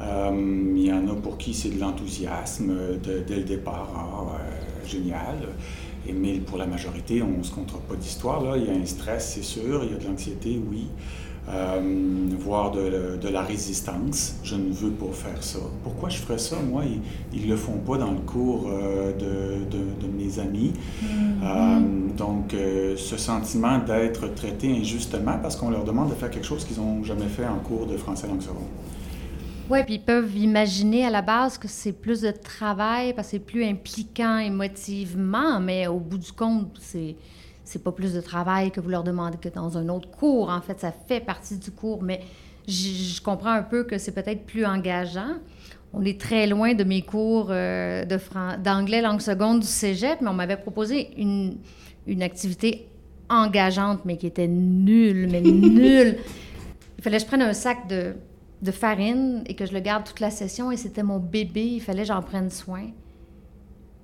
Euh, 0.00 0.72
il 0.76 0.84
y 0.84 0.92
en 0.92 1.08
a 1.08 1.14
pour 1.14 1.38
qui 1.38 1.54
c'est 1.54 1.70
de 1.70 1.80
l'enthousiasme 1.80 2.98
dès 3.02 3.36
le 3.36 3.44
départ. 3.44 3.88
Ah, 3.96 4.86
génial. 4.86 5.36
Et, 6.06 6.12
mais 6.12 6.38
pour 6.38 6.58
la 6.58 6.66
majorité, 6.66 7.22
on 7.22 7.38
ne 7.38 7.42
se 7.42 7.52
comptera 7.52 7.80
pas 7.88 7.96
d'histoire. 7.96 8.56
Il 8.56 8.66
y 8.66 8.70
a 8.70 8.74
un 8.74 8.84
stress, 8.84 9.34
c'est 9.34 9.42
sûr. 9.42 9.84
Il 9.84 9.92
y 9.92 9.94
a 9.94 9.98
de 9.98 10.04
l'anxiété, 10.04 10.60
oui. 10.70 10.86
Euh, 11.48 11.80
voire 12.40 12.72
de, 12.72 13.16
de, 13.16 13.28
la 13.28 13.42
résistance. 13.42 14.34
Je 14.42 14.56
ne 14.56 14.72
veux 14.72 14.90
pas 14.90 15.12
faire 15.12 15.42
ça. 15.44 15.60
Pourquoi 15.84 16.08
je 16.08 16.18
ferais 16.18 16.38
ça? 16.38 16.56
Moi, 16.56 16.82
ils 17.32 17.42
ne 17.42 17.50
le 17.50 17.56
font 17.56 17.78
pas 17.78 17.98
dans 17.98 18.10
le 18.10 18.18
cours 18.18 18.66
euh, 18.68 19.12
de, 19.12 19.64
de, 19.70 20.06
mes 20.08 20.40
amis. 20.40 20.72
Mm-hmm. 21.04 22.16
donc, 22.16 22.54
ce 22.96 23.16
sentiment 23.16 23.78
d'être 23.78 24.34
traité 24.34 24.76
injustement 24.76 25.38
parce 25.40 25.54
qu'on 25.54 25.70
leur 25.70 25.84
demande 25.84 26.10
de 26.10 26.14
faire 26.14 26.30
quelque 26.30 26.46
chose 26.46 26.64
qu'ils 26.64 26.78
n'ont 26.78 27.04
jamais 27.04 27.28
fait 27.28 27.46
en 27.46 27.58
cours 27.58 27.86
de 27.86 27.96
français 27.96 28.26
langue 28.26 28.42
seconde. 28.42 28.66
Oui, 29.68 29.82
puis 29.84 29.94
ils 29.94 30.02
peuvent 30.02 30.36
imaginer 30.36 31.06
à 31.06 31.10
la 31.10 31.22
base 31.22 31.58
que 31.58 31.66
c'est 31.66 31.92
plus 31.92 32.20
de 32.20 32.30
travail 32.30 33.12
parce 33.14 33.28
que 33.28 33.32
c'est 33.32 33.38
plus 33.40 33.64
impliquant 33.64 34.38
émotivement, 34.38 35.58
mais 35.58 35.88
au 35.88 35.98
bout 35.98 36.18
du 36.18 36.30
compte, 36.30 36.78
c'est 36.80 37.16
c'est 37.66 37.82
pas 37.82 37.92
plus 37.92 38.14
de 38.14 38.20
travail 38.20 38.70
que 38.70 38.80
vous 38.80 38.88
leur 38.88 39.02
demandez 39.02 39.38
que 39.38 39.48
dans 39.48 39.76
un 39.76 39.88
autre 39.88 40.08
cours. 40.08 40.48
En 40.48 40.60
fait, 40.60 40.80
ça 40.80 40.92
fait 40.92 41.20
partie 41.20 41.58
du 41.58 41.72
cours, 41.72 42.02
mais 42.02 42.20
je 42.68 43.20
comprends 43.20 43.50
un 43.50 43.62
peu 43.62 43.84
que 43.84 43.98
c'est 43.98 44.12
peut-être 44.12 44.46
plus 44.46 44.64
engageant. 44.64 45.34
On 45.92 46.04
est 46.04 46.20
très 46.20 46.46
loin 46.46 46.74
de 46.74 46.84
mes 46.84 47.02
cours 47.02 47.48
euh, 47.50 48.04
d'anglais 48.62 49.02
langue 49.02 49.20
seconde 49.20 49.60
du 49.60 49.66
cégep, 49.66 50.20
mais 50.20 50.28
on 50.28 50.34
m'avait 50.34 50.56
proposé 50.56 51.10
une, 51.18 51.58
activité 52.22 52.86
engageante, 53.28 54.04
mais 54.04 54.16
qui 54.16 54.28
était 54.28 54.48
nulle, 54.48 55.28
mais 55.30 55.40
nulle. 55.40 56.18
Il 56.98 57.02
fallait 57.02 57.16
que 57.16 57.22
je 57.24 57.26
prenne 57.26 57.42
un 57.42 57.52
sac 57.52 57.88
de 57.88 58.70
farine 58.70 59.42
et 59.46 59.54
que 59.54 59.66
je 59.66 59.72
le 59.72 59.80
garde 59.80 60.04
toute 60.04 60.20
la 60.20 60.30
session 60.30 60.70
et 60.70 60.76
c'était 60.76 61.02
mon 61.02 61.18
bébé, 61.18 61.64
il 61.64 61.80
fallait 61.80 62.02
que 62.02 62.08
j'en 62.08 62.22
prenne 62.22 62.50
soin. 62.50 62.90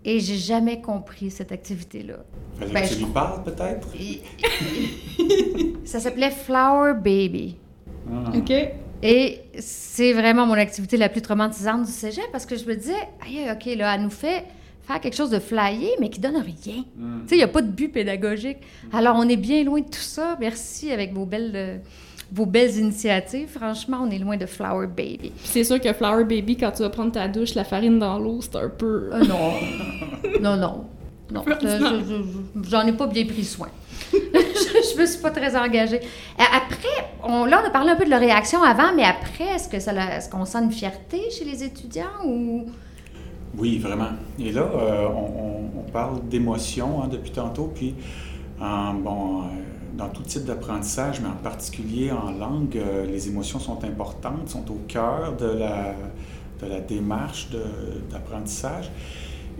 Et 0.05 0.21
j'ai 0.21 0.37
jamais 0.37 0.81
compris 0.81 1.31
cette 1.31 1.53
activité-là. 1.53 2.17
Ben, 2.73 2.89
tu 2.89 2.97
lui 2.97 3.07
parles 3.07 3.43
peut-être? 3.45 3.89
ça 5.85 6.01
s'appelait 6.01 6.31
Flower 6.31 6.95
Baby. 6.95 7.57
Ah. 8.11 8.33
OK. 8.37 8.53
Et 9.03 9.41
c'est 9.59 10.13
vraiment 10.13 10.47
mon 10.47 10.55
activité 10.55 10.97
la 10.97 11.09
plus 11.09 11.23
traumatisante 11.23 11.85
du 11.85 11.91
cégep 11.91 12.25
parce 12.31 12.47
que 12.47 12.57
je 12.57 12.65
me 12.65 12.75
disais, 12.75 13.09
aïe, 13.25 13.49
OK, 13.51 13.67
là, 13.77 13.95
elle 13.95 14.03
nous 14.03 14.11
fait 14.11 14.45
faire 14.83 15.01
quelque 15.01 15.17
chose 15.17 15.31
de 15.31 15.39
flyé, 15.39 15.91
mais 16.01 16.09
qui 16.09 16.21
donne 16.21 16.37
rien. 16.37 16.85
Hmm. 16.97 17.23
Tu 17.23 17.29
sais, 17.29 17.35
il 17.37 17.39
n'y 17.39 17.43
a 17.45 17.49
pas 17.49 17.63
de 17.63 17.71
but 17.71 17.89
pédagogique. 17.89 18.59
Alors, 18.93 19.17
on 19.17 19.29
est 19.29 19.37
bien 19.37 19.65
loin 19.65 19.81
de 19.81 19.87
tout 19.87 19.93
ça. 20.01 20.37
Merci 20.41 20.91
avec 20.91 21.13
vos 21.13 21.25
belles... 21.25 21.53
Euh, 21.55 21.79
vos 22.33 22.47
belles 22.47 22.77
initiatives. 22.79 23.49
Franchement, 23.49 23.99
on 24.03 24.11
est 24.11 24.19
loin 24.19 24.37
de 24.37 24.47
Flower 24.47 24.87
Baby. 24.87 25.33
C'est 25.45 25.65
sûr 25.65 25.81
que 25.81 25.93
Flower 25.93 26.25
Baby, 26.25 26.57
quand 26.57 26.73
tu 26.73 26.83
vas 26.83 26.91
prendre 26.91 27.13
ta 27.13 27.29
douche, 27.29 27.55
la 27.55 27.65
farine 27.65 27.99
dans 27.99 28.19
l'eau, 28.19 28.41
c'est 28.41 28.57
un 28.57 28.71
peu. 28.71 29.11
Euh, 29.13 29.25
non. 29.25 29.53
non, 30.41 30.57
non. 30.57 30.85
Non. 31.31 31.45
J'en 32.69 32.87
ai 32.87 32.93
pas 32.93 33.07
bien 33.07 33.25
pris 33.27 33.45
soin. 33.45 33.69
je, 34.13 34.19
je 34.19 35.01
me 35.01 35.07
suis 35.07 35.21
pas 35.21 35.31
très 35.31 35.57
engagée. 35.57 36.01
Euh, 36.01 36.43
après, 36.55 37.11
on, 37.23 37.45
là, 37.45 37.63
on 37.63 37.67
a 37.67 37.71
parlé 37.71 37.91
un 37.91 37.97
peu 37.97 38.05
de 38.05 38.11
la 38.11 38.19
réaction 38.19 38.63
avant, 38.63 38.95
mais 38.95 39.05
après, 39.05 39.45
est-ce 39.55 39.69
que 39.69 39.79
ça, 39.79 39.93
est-ce 40.17 40.29
qu'on 40.29 40.45
sent 40.45 40.59
une 40.65 40.73
fierté 40.73 41.31
chez 41.31 41.45
les 41.45 41.65
étudiants 41.65 42.25
ou? 42.27 42.67
Oui, 43.57 43.79
vraiment. 43.79 44.11
Et 44.39 44.53
là, 44.53 44.63
euh, 44.63 45.07
on, 45.09 45.83
parle 45.93 46.27
d'émotion 46.27 47.03
hein, 47.03 47.09
depuis 47.09 47.33
tantôt, 47.33 47.71
puis 47.75 47.95
bon 48.59 49.43
dans 49.97 50.09
tout 50.09 50.23
type 50.23 50.45
d'apprentissage, 50.45 51.21
mais 51.21 51.29
en 51.29 51.43
particulier 51.43 52.11
en 52.11 52.31
langue, 52.31 52.77
euh, 52.77 53.07
les 53.07 53.29
émotions 53.29 53.59
sont 53.59 53.85
importantes, 53.85 54.49
sont 54.49 54.71
au 54.71 54.81
cœur 54.89 55.37
de 55.37 55.47
la, 55.47 55.95
de 56.61 56.67
la 56.67 56.81
démarche 56.81 57.49
d'apprentissage. 58.11 58.91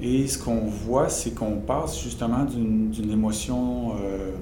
Et 0.01 0.27
ce 0.27 0.39
qu'on 0.39 0.67
voit, 0.67 1.09
c'est 1.09 1.33
qu'on 1.33 1.59
passe 1.59 2.03
justement 2.03 2.45
d'une 2.45 3.11
émotion 3.11 3.93
euh, 4.03 4.33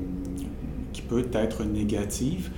qui 0.92 1.02
peut 1.02 1.26
être 1.32 1.64
négative, 1.64 2.50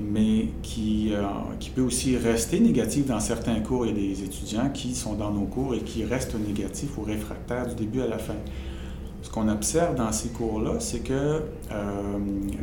mais 0.00 0.48
qui, 0.62 1.12
euh, 1.12 1.22
qui 1.58 1.70
peut 1.70 1.82
aussi 1.82 2.16
rester 2.16 2.60
négative 2.60 3.06
dans 3.06 3.20
certains 3.20 3.60
cours. 3.60 3.84
Il 3.86 3.88
y 3.88 3.92
a 3.92 4.14
des 4.14 4.22
étudiants 4.22 4.70
qui 4.72 4.94
sont 4.94 5.14
dans 5.14 5.32
nos 5.32 5.46
cours 5.46 5.74
et 5.74 5.80
qui 5.80 6.04
restent 6.04 6.36
négatifs 6.36 6.96
ou 6.96 7.02
réfractaires 7.02 7.66
du 7.66 7.74
début 7.74 8.00
à 8.00 8.06
la 8.06 8.18
fin 8.18 8.36
ce 9.22 9.30
qu'on 9.30 9.48
observe 9.48 9.94
dans 9.94 10.12
ces 10.12 10.30
cours-là, 10.30 10.74
c'est 10.78 11.00
que 11.00 11.12
euh, 11.12 12.18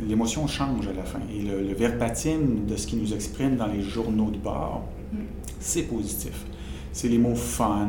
l'émotion 0.06 0.46
change 0.46 0.88
à 0.88 0.92
la 0.92 1.04
fin. 1.04 1.20
Et 1.32 1.42
le, 1.42 1.74
verbatim 1.74 2.66
de 2.66 2.76
ce 2.76 2.86
qu'ils 2.86 3.00
nous 3.00 3.14
expriment 3.14 3.56
dans 3.56 3.66
les 3.66 3.82
journaux 3.82 4.30
de 4.30 4.38
bord, 4.38 4.84
mm. 5.12 5.18
c'est 5.60 5.82
positif. 5.82 6.46
C'est 6.92 7.08
les 7.08 7.18
mots 7.18 7.36
fun, 7.36 7.88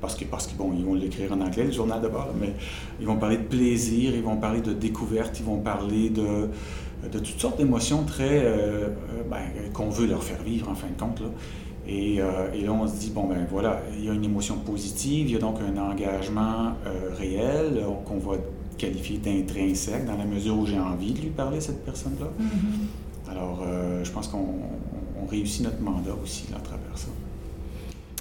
parce 0.00 0.16
qu'ils 0.16 0.26
parce 0.26 0.52
bon, 0.52 0.72
ils 0.76 0.84
vont 0.84 0.94
l'écrire 0.94 1.32
en 1.32 1.40
anglais, 1.40 1.64
le 1.64 1.72
journal 1.72 2.00
de 2.02 2.08
bord, 2.08 2.28
mais 2.38 2.52
ils 3.00 3.06
vont 3.06 3.16
parler 3.16 3.38
de 3.38 3.44
plaisir, 3.44 4.14
ils 4.14 4.22
vont 4.22 4.36
parler 4.36 4.60
de 4.60 4.74
découverte, 4.74 5.38
ils 5.40 5.46
vont 5.46 5.60
parler 5.60 6.10
de, 6.10 6.50
de 7.10 7.18
toutes 7.18 7.40
sortes 7.40 7.58
d'émotions 7.58 8.04
très 8.04 8.44
euh, 8.44 8.88
euh, 8.88 8.88
ben, 9.30 9.40
qu'on 9.72 9.88
veut 9.88 10.06
leur 10.06 10.22
faire 10.22 10.42
vivre 10.42 10.68
en 10.68 10.74
fin 10.74 10.88
de 10.88 11.00
compte. 11.00 11.20
Là. 11.20 11.28
Euh, 11.88 12.52
et, 12.54 12.62
là, 12.62 12.72
on 12.72 12.86
se 12.86 12.96
dit, 12.96 13.10
bon, 13.10 13.24
ben 13.24 13.46
voilà, 13.50 13.82
il 13.92 14.04
y 14.04 14.08
a 14.08 14.12
une 14.12 14.24
émotion 14.24 14.56
positive, 14.56 15.28
il 15.28 15.32
y 15.32 15.36
a 15.36 15.38
donc 15.38 15.58
un 15.60 15.76
engagement 15.76 16.72
euh, 16.86 17.14
réel 17.16 17.76
euh, 17.76 17.90
qu'on 18.06 18.18
va 18.18 18.36
qualifier 18.78 19.18
d'intrinsèque 19.18 20.06
dans 20.06 20.16
la 20.16 20.24
mesure 20.24 20.58
où 20.58 20.66
j'ai 20.66 20.78
envie 20.78 21.12
de 21.12 21.20
lui 21.20 21.30
parler, 21.30 21.60
cette 21.60 21.84
personne-là. 21.84 22.26
Mm-hmm. 22.26 23.30
Alors, 23.30 23.64
je 24.02 24.10
pense 24.10 24.28
qu'on 24.28 24.46
réussit 25.30 25.62
notre 25.62 25.80
mandat 25.80 26.14
aussi 26.22 26.44
à 26.54 26.58
travers 26.58 26.96
ça. 26.96 27.08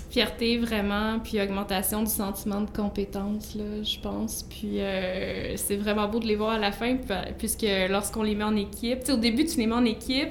Fierté, 0.09 0.59
vraiment, 0.59 1.19
puis 1.19 1.41
augmentation 1.41 2.03
du 2.03 2.09
sentiment 2.09 2.61
de 2.61 2.69
compétence, 2.69 3.55
là, 3.55 3.83
je 3.83 3.99
pense. 3.99 4.43
Puis 4.43 4.77
c'est 5.57 5.75
vraiment 5.75 6.07
beau 6.07 6.19
de 6.19 6.25
les 6.25 6.35
voir 6.35 6.51
à 6.51 6.59
la 6.59 6.71
fin, 6.71 6.95
puisque 7.37 7.65
lorsqu'on 7.89 8.23
les 8.23 8.35
met 8.35 8.45
en 8.45 8.55
équipe, 8.55 8.99
au 9.09 9.17
début, 9.17 9.45
tu 9.45 9.57
les 9.57 9.67
mets 9.67 9.75
en 9.75 9.85
équipe, 9.85 10.29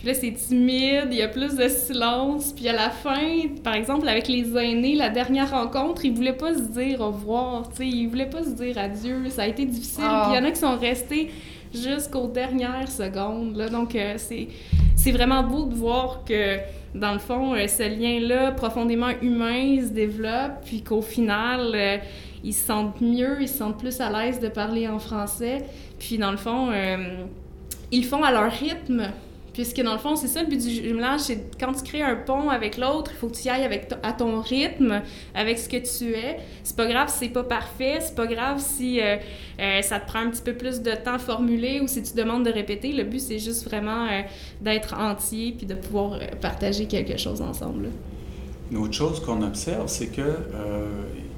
puis 0.00 0.08
là, 0.08 0.14
c'est 0.14 0.32
timide, 0.32 1.08
il 1.10 1.18
y 1.18 1.22
a 1.22 1.28
plus 1.28 1.56
de 1.56 1.68
silence. 1.68 2.54
Puis 2.54 2.66
à 2.70 2.72
la 2.72 2.88
fin, 2.88 3.48
par 3.62 3.74
exemple, 3.74 4.08
avec 4.08 4.28
les 4.28 4.56
aînés, 4.56 4.94
la 4.94 5.10
dernière 5.10 5.50
rencontre, 5.50 6.06
ils 6.06 6.14
voulaient 6.14 6.32
pas 6.32 6.54
se 6.54 6.62
dire 6.62 7.02
au 7.02 7.08
revoir, 7.08 7.68
tu 7.68 7.76
sais, 7.76 7.86
ils 7.86 8.06
voulaient 8.06 8.30
pas 8.30 8.42
se 8.42 8.48
dire 8.48 8.78
adieu. 8.78 9.28
Ça 9.28 9.42
a 9.42 9.46
été 9.46 9.66
difficile. 9.66 10.04
Puis 10.04 10.30
il 10.30 10.36
y 10.36 10.38
en 10.38 10.44
a 10.44 10.50
qui 10.52 10.58
sont 10.58 10.78
restés 10.78 11.30
jusqu'aux 11.74 12.28
dernières 12.28 12.90
secondes. 12.90 13.54
Là. 13.56 13.68
Donc, 13.68 13.94
euh, 13.94 14.14
c'est, 14.16 14.48
c'est 14.96 15.12
vraiment 15.12 15.42
beau 15.42 15.66
de 15.66 15.74
voir 15.74 16.24
que, 16.24 16.56
dans 16.94 17.12
le 17.12 17.18
fond, 17.18 17.54
euh, 17.54 17.66
ce 17.66 17.82
lien-là, 17.82 18.52
profondément 18.52 19.10
humain, 19.20 19.82
se 19.82 19.92
développe, 19.92 20.64
puis 20.64 20.80
qu'au 20.80 21.02
final, 21.02 21.72
euh, 21.74 21.98
ils 22.42 22.54
se 22.54 22.64
sentent 22.64 23.02
mieux, 23.02 23.42
ils 23.42 23.48
se 23.48 23.58
sentent 23.58 23.78
plus 23.78 24.00
à 24.00 24.08
l'aise 24.08 24.40
de 24.40 24.48
parler 24.48 24.88
en 24.88 24.98
français. 24.98 25.58
Puis, 25.98 26.16
dans 26.16 26.30
le 26.30 26.38
fond, 26.38 26.70
ils 27.92 28.04
font 28.06 28.24
à 28.24 28.32
leur 28.32 28.50
rythme. 28.50 29.10
Puisque 29.62 29.82
dans 29.82 29.92
le 29.92 29.98
fond, 29.98 30.16
c'est 30.16 30.26
ça 30.26 30.40
le 30.42 30.48
but 30.48 30.56
du 30.56 30.70
jumelage, 30.70 31.20
c'est 31.20 31.58
quand 31.60 31.74
tu 31.74 31.82
crées 31.82 32.00
un 32.00 32.16
pont 32.16 32.48
avec 32.48 32.78
l'autre, 32.78 33.10
il 33.14 33.18
faut 33.18 33.28
que 33.28 33.36
tu 33.36 33.44
y 33.44 33.50
ailles 33.50 33.64
avec 33.64 33.92
à 34.02 34.14
ton 34.14 34.40
rythme, 34.40 35.02
avec 35.34 35.58
ce 35.58 35.68
que 35.68 35.76
tu 35.76 36.14
es. 36.14 36.38
C'est 36.62 36.76
pas 36.76 36.86
grave 36.86 37.10
si 37.10 37.18
c'est 37.18 37.28
pas 37.28 37.44
parfait, 37.44 37.98
c'est 38.00 38.14
pas 38.14 38.26
grave 38.26 38.58
si 38.58 39.02
euh, 39.02 39.16
euh, 39.60 39.82
ça 39.82 40.00
te 40.00 40.06
prend 40.06 40.20
un 40.20 40.30
petit 40.30 40.40
peu 40.40 40.54
plus 40.54 40.80
de 40.80 40.92
temps 40.92 41.12
à 41.12 41.18
formuler 41.18 41.82
ou 41.82 41.88
si 41.88 42.02
tu 42.02 42.14
demandes 42.14 42.46
de 42.46 42.50
répéter. 42.50 42.90
Le 42.94 43.04
but, 43.04 43.20
c'est 43.20 43.38
juste 43.38 43.66
vraiment 43.66 44.06
euh, 44.06 44.22
d'être 44.62 44.94
entier 44.94 45.54
puis 45.54 45.66
de 45.66 45.74
pouvoir 45.74 46.18
partager 46.40 46.86
quelque 46.86 47.18
chose 47.18 47.42
ensemble. 47.42 47.90
Une 48.70 48.78
autre 48.78 48.94
chose 48.94 49.20
qu'on 49.20 49.42
observe, 49.42 49.88
c'est 49.88 50.06
que 50.06 50.38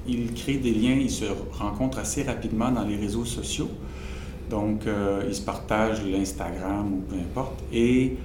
ils 0.07 0.33
créent 0.33 0.59
des 0.59 0.73
liens, 0.73 0.95
ils 0.95 1.11
se 1.11 1.25
rencontrent 1.51 1.99
assez 1.99 2.23
rapidement 2.23 2.71
dans 2.71 2.85
les 2.85 2.95
réseaux 2.95 3.25
sociaux. 3.25 3.69
Donc, 4.53 4.85
euh, 4.85 5.23
ils 5.27 5.33
se 5.33 5.41
partagent 5.41 6.05
l'Instagram 6.05 6.93
ou 6.93 7.01
peu 7.09 7.15
importe. 7.15 7.63
Et 7.73 8.17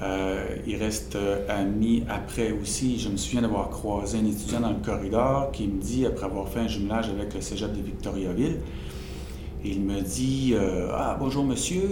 euh, 0.00 0.46
ils 0.64 0.76
restent 0.76 1.18
amis 1.48 2.04
après 2.08 2.52
aussi. 2.52 3.00
Je 3.00 3.08
me 3.08 3.16
souviens 3.16 3.42
d'avoir 3.42 3.68
croisé 3.68 4.18
un 4.18 4.24
étudiant 4.24 4.60
dans 4.60 4.70
le 4.70 4.84
corridor 4.84 5.50
qui 5.50 5.66
me 5.66 5.82
dit, 5.82 6.06
après 6.06 6.26
avoir 6.26 6.48
fait 6.48 6.60
un 6.60 6.68
jumelage 6.68 7.08
avec 7.08 7.34
le 7.34 7.40
cégep 7.40 7.72
de 7.72 7.82
Victoriaville, 7.82 8.60
il 9.64 9.80
me 9.80 10.00
dit 10.00 10.54
Ah, 10.92 11.16
bonjour 11.18 11.44
monsieur, 11.44 11.82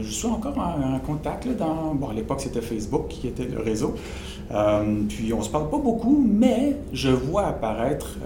je 0.00 0.10
suis 0.10 0.26
encore 0.26 0.58
en, 0.58 0.98
contact 0.98 1.46
dans. 1.56 1.94
Bon, 1.94 2.08
à 2.08 2.14
l'époque, 2.14 2.40
c'était 2.40 2.60
Facebook 2.60 3.06
qui 3.08 3.28
était 3.28 3.46
le 3.46 3.60
réseau. 3.60 3.94
puis 5.08 5.32
on 5.32 5.42
se 5.42 5.50
parle 5.50 5.70
pas 5.70 5.78
beaucoup, 5.78 6.24
mais 6.28 6.76
je 6.92 7.10
vois 7.10 7.46
apparaître 7.46 8.18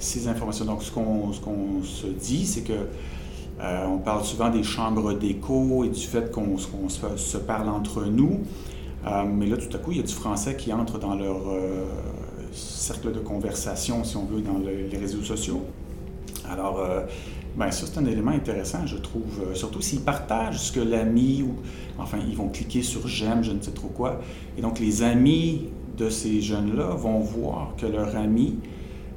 ces 0.00 0.26
informations. 0.26 0.64
Donc, 0.64 0.82
ce 0.82 0.90
qu'on 0.90 1.82
se 1.82 2.06
dit, 2.06 2.44
c'est 2.44 2.62
que 2.62 2.74
euh, 3.60 3.86
on 3.86 3.98
parle 3.98 4.24
souvent 4.24 4.50
des 4.50 4.62
chambres 4.62 5.14
d'écho 5.14 5.84
et 5.84 5.88
du 5.88 6.00
fait 6.00 6.30
qu'on 6.30 6.58
se, 6.58 7.36
parle 7.38 7.68
entre 7.68 8.04
nous. 8.04 8.40
Euh, 9.06 9.22
mais 9.24 9.46
là, 9.46 9.56
tout 9.56 9.74
à 9.74 9.78
coup, 9.78 9.92
il 9.92 9.98
y 9.98 10.00
a 10.00 10.02
du 10.02 10.12
français 10.12 10.56
qui 10.56 10.72
entre 10.72 10.98
dans 10.98 11.14
leur 11.14 11.48
euh, 11.48 11.84
cercle 12.52 13.12
de 13.12 13.20
conversation, 13.20 14.04
si 14.04 14.16
on 14.16 14.24
veut, 14.24 14.42
dans 14.42 14.58
les 14.58 14.98
réseaux 14.98 15.22
sociaux. 15.22 15.62
Alors, 16.50 16.80
ben, 17.56 17.72
ça, 17.72 17.86
c'est 17.86 17.98
un 17.98 18.04
élément 18.04 18.30
intéressant, 18.30 18.86
je 18.86 18.98
trouve. 18.98 19.54
surtout 19.54 19.80
s'ils 19.80 20.02
partagent 20.02 20.58
ce 20.58 20.72
que 20.72 20.80
l'ami, 20.80 21.42
ou 21.42 21.56
enfin, 21.98 22.18
ils 22.28 22.36
vont 22.36 22.48
cliquer 22.48 22.82
sur 22.82 23.08
j'aime, 23.08 23.42
je 23.42 23.50
ne 23.50 23.60
sais 23.60 23.72
trop 23.72 23.88
quoi. 23.88 24.20
Et 24.56 24.62
donc, 24.62 24.78
les 24.78 25.02
amis 25.02 25.68
de 25.96 26.08
ces 26.08 26.40
jeunes-là 26.40 26.90
vont 26.94 27.18
voir 27.18 27.72
que 27.76 27.86
leur 27.86 28.14
ami 28.16 28.58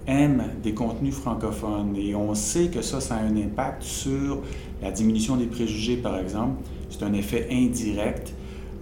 aiment 0.10 0.44
des 0.62 0.74
contenus 0.74 1.14
francophones. 1.14 1.96
Et 1.96 2.16
on 2.16 2.34
sait 2.34 2.68
que 2.68 2.82
ça, 2.82 3.00
ça 3.00 3.16
a 3.16 3.20
un 3.20 3.38
impact 3.38 3.84
sur 3.84 4.42
la 4.82 4.92
diminution 4.92 5.38
des 5.38 5.46
préjugés, 5.46 5.98
par 5.98 6.18
exemple. 6.18 6.62
C'est 6.90 7.04
un 7.04 7.14
effet 7.14 7.48
indirect. 7.52 8.34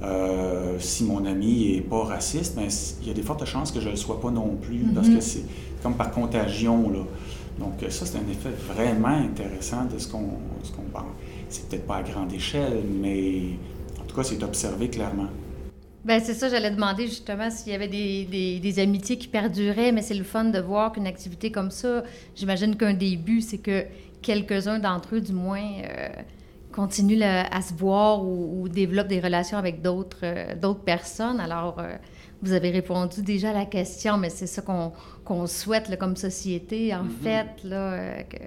Euh, 0.04 0.78
si 0.80 1.04
mon 1.04 1.26
ami 1.26 1.74
n'est 1.76 1.82
pas 1.82 2.04
raciste, 2.04 2.56
ben, 2.56 2.68
il 3.02 3.08
y 3.08 3.12
a 3.12 3.14
des 3.14 3.24
fortes 3.24 3.46
chances 3.46 3.72
que 3.72 3.80
je 3.80 3.88
ne 3.88 3.92
le 3.92 3.98
sois 3.98 4.22
pas 4.22 4.30
non 4.30 4.56
plus, 4.62 4.86
parce 4.94 5.08
que 5.08 5.16
mm-hmm. 5.16 5.22
c'est 5.22 5.46
comme 5.82 5.96
par 5.96 6.12
contagion. 6.12 6.90
Là. 6.90 7.00
Donc 7.60 7.84
ça, 7.90 8.06
c'est 8.06 8.18
un 8.18 8.30
effet 8.30 8.52
vraiment 8.74 9.08
intéressant 9.08 9.86
de 9.86 9.98
ce 9.98 10.08
qu'on 10.08 10.30
parle. 10.94 11.08
C'est 11.50 11.68
peut-être 11.68 11.88
pas 11.88 11.98
à 11.98 12.04
grande 12.04 12.32
échelle, 12.32 12.84
mais 13.02 13.42
en 14.00 14.06
tout 14.06 14.16
cas, 14.16 14.24
c'est 14.24 14.44
observé 14.44 14.90
clairement. 14.90 15.30
Ben 16.08 16.22
c'est 16.24 16.36
ça, 16.36 16.48
j'allais 16.48 16.72
demander 16.72 17.08
justement 17.08 17.52
s'il 17.52 17.74
y 17.74 17.76
avait 17.76 17.90
des, 17.90 18.60
des, 18.62 18.80
amitiés 18.80 19.18
qui 19.18 19.28
perduraient, 19.28 19.92
mais 19.92 20.02
c'est 20.02 20.14
le 20.14 20.24
fun 20.24 20.46
de 20.46 20.58
voir 20.58 20.94
qu'une 20.94 21.06
activité 21.06 21.52
comme 21.52 21.70
ça, 21.70 22.02
j'imagine 22.34 22.78
qu'un 22.78 22.94
début, 22.94 23.42
c'est 23.42 23.58
que 23.58 23.84
quelques-uns 24.22 24.80
d'entre 24.80 25.16
eux, 25.16 25.20
du 25.20 25.34
moins, 25.34 25.60
euh, 25.84 26.08
continuent 26.72 27.22
à 27.22 27.62
se 27.62 27.74
voir 27.74 28.24
ou, 28.24 28.70
développent 28.70 29.10
des 29.10 29.20
relations 29.20 29.58
avec 29.58 29.82
d'autres 29.82 30.20
euh, 30.24 30.56
d'autres 30.56 30.80
personnes. 30.80 31.42
Alors, 31.42 31.78
euh, 31.80 31.98
vous 32.42 32.54
avez 32.54 32.72
répondu 32.72 33.22
déjà 33.22 33.50
à 33.50 33.54
la 33.54 33.66
question, 33.66 34.16
mais 34.16 34.30
c'est 34.30 34.48
ça 34.48 34.62
qu'on 34.62 35.46
souhaite 35.46 35.94
comme 36.00 36.16
société, 36.16 36.96
en 36.96 37.04
mm-hmm. 37.04 37.22
fait, 37.22 37.64
là, 37.66 38.24
que 38.24 38.38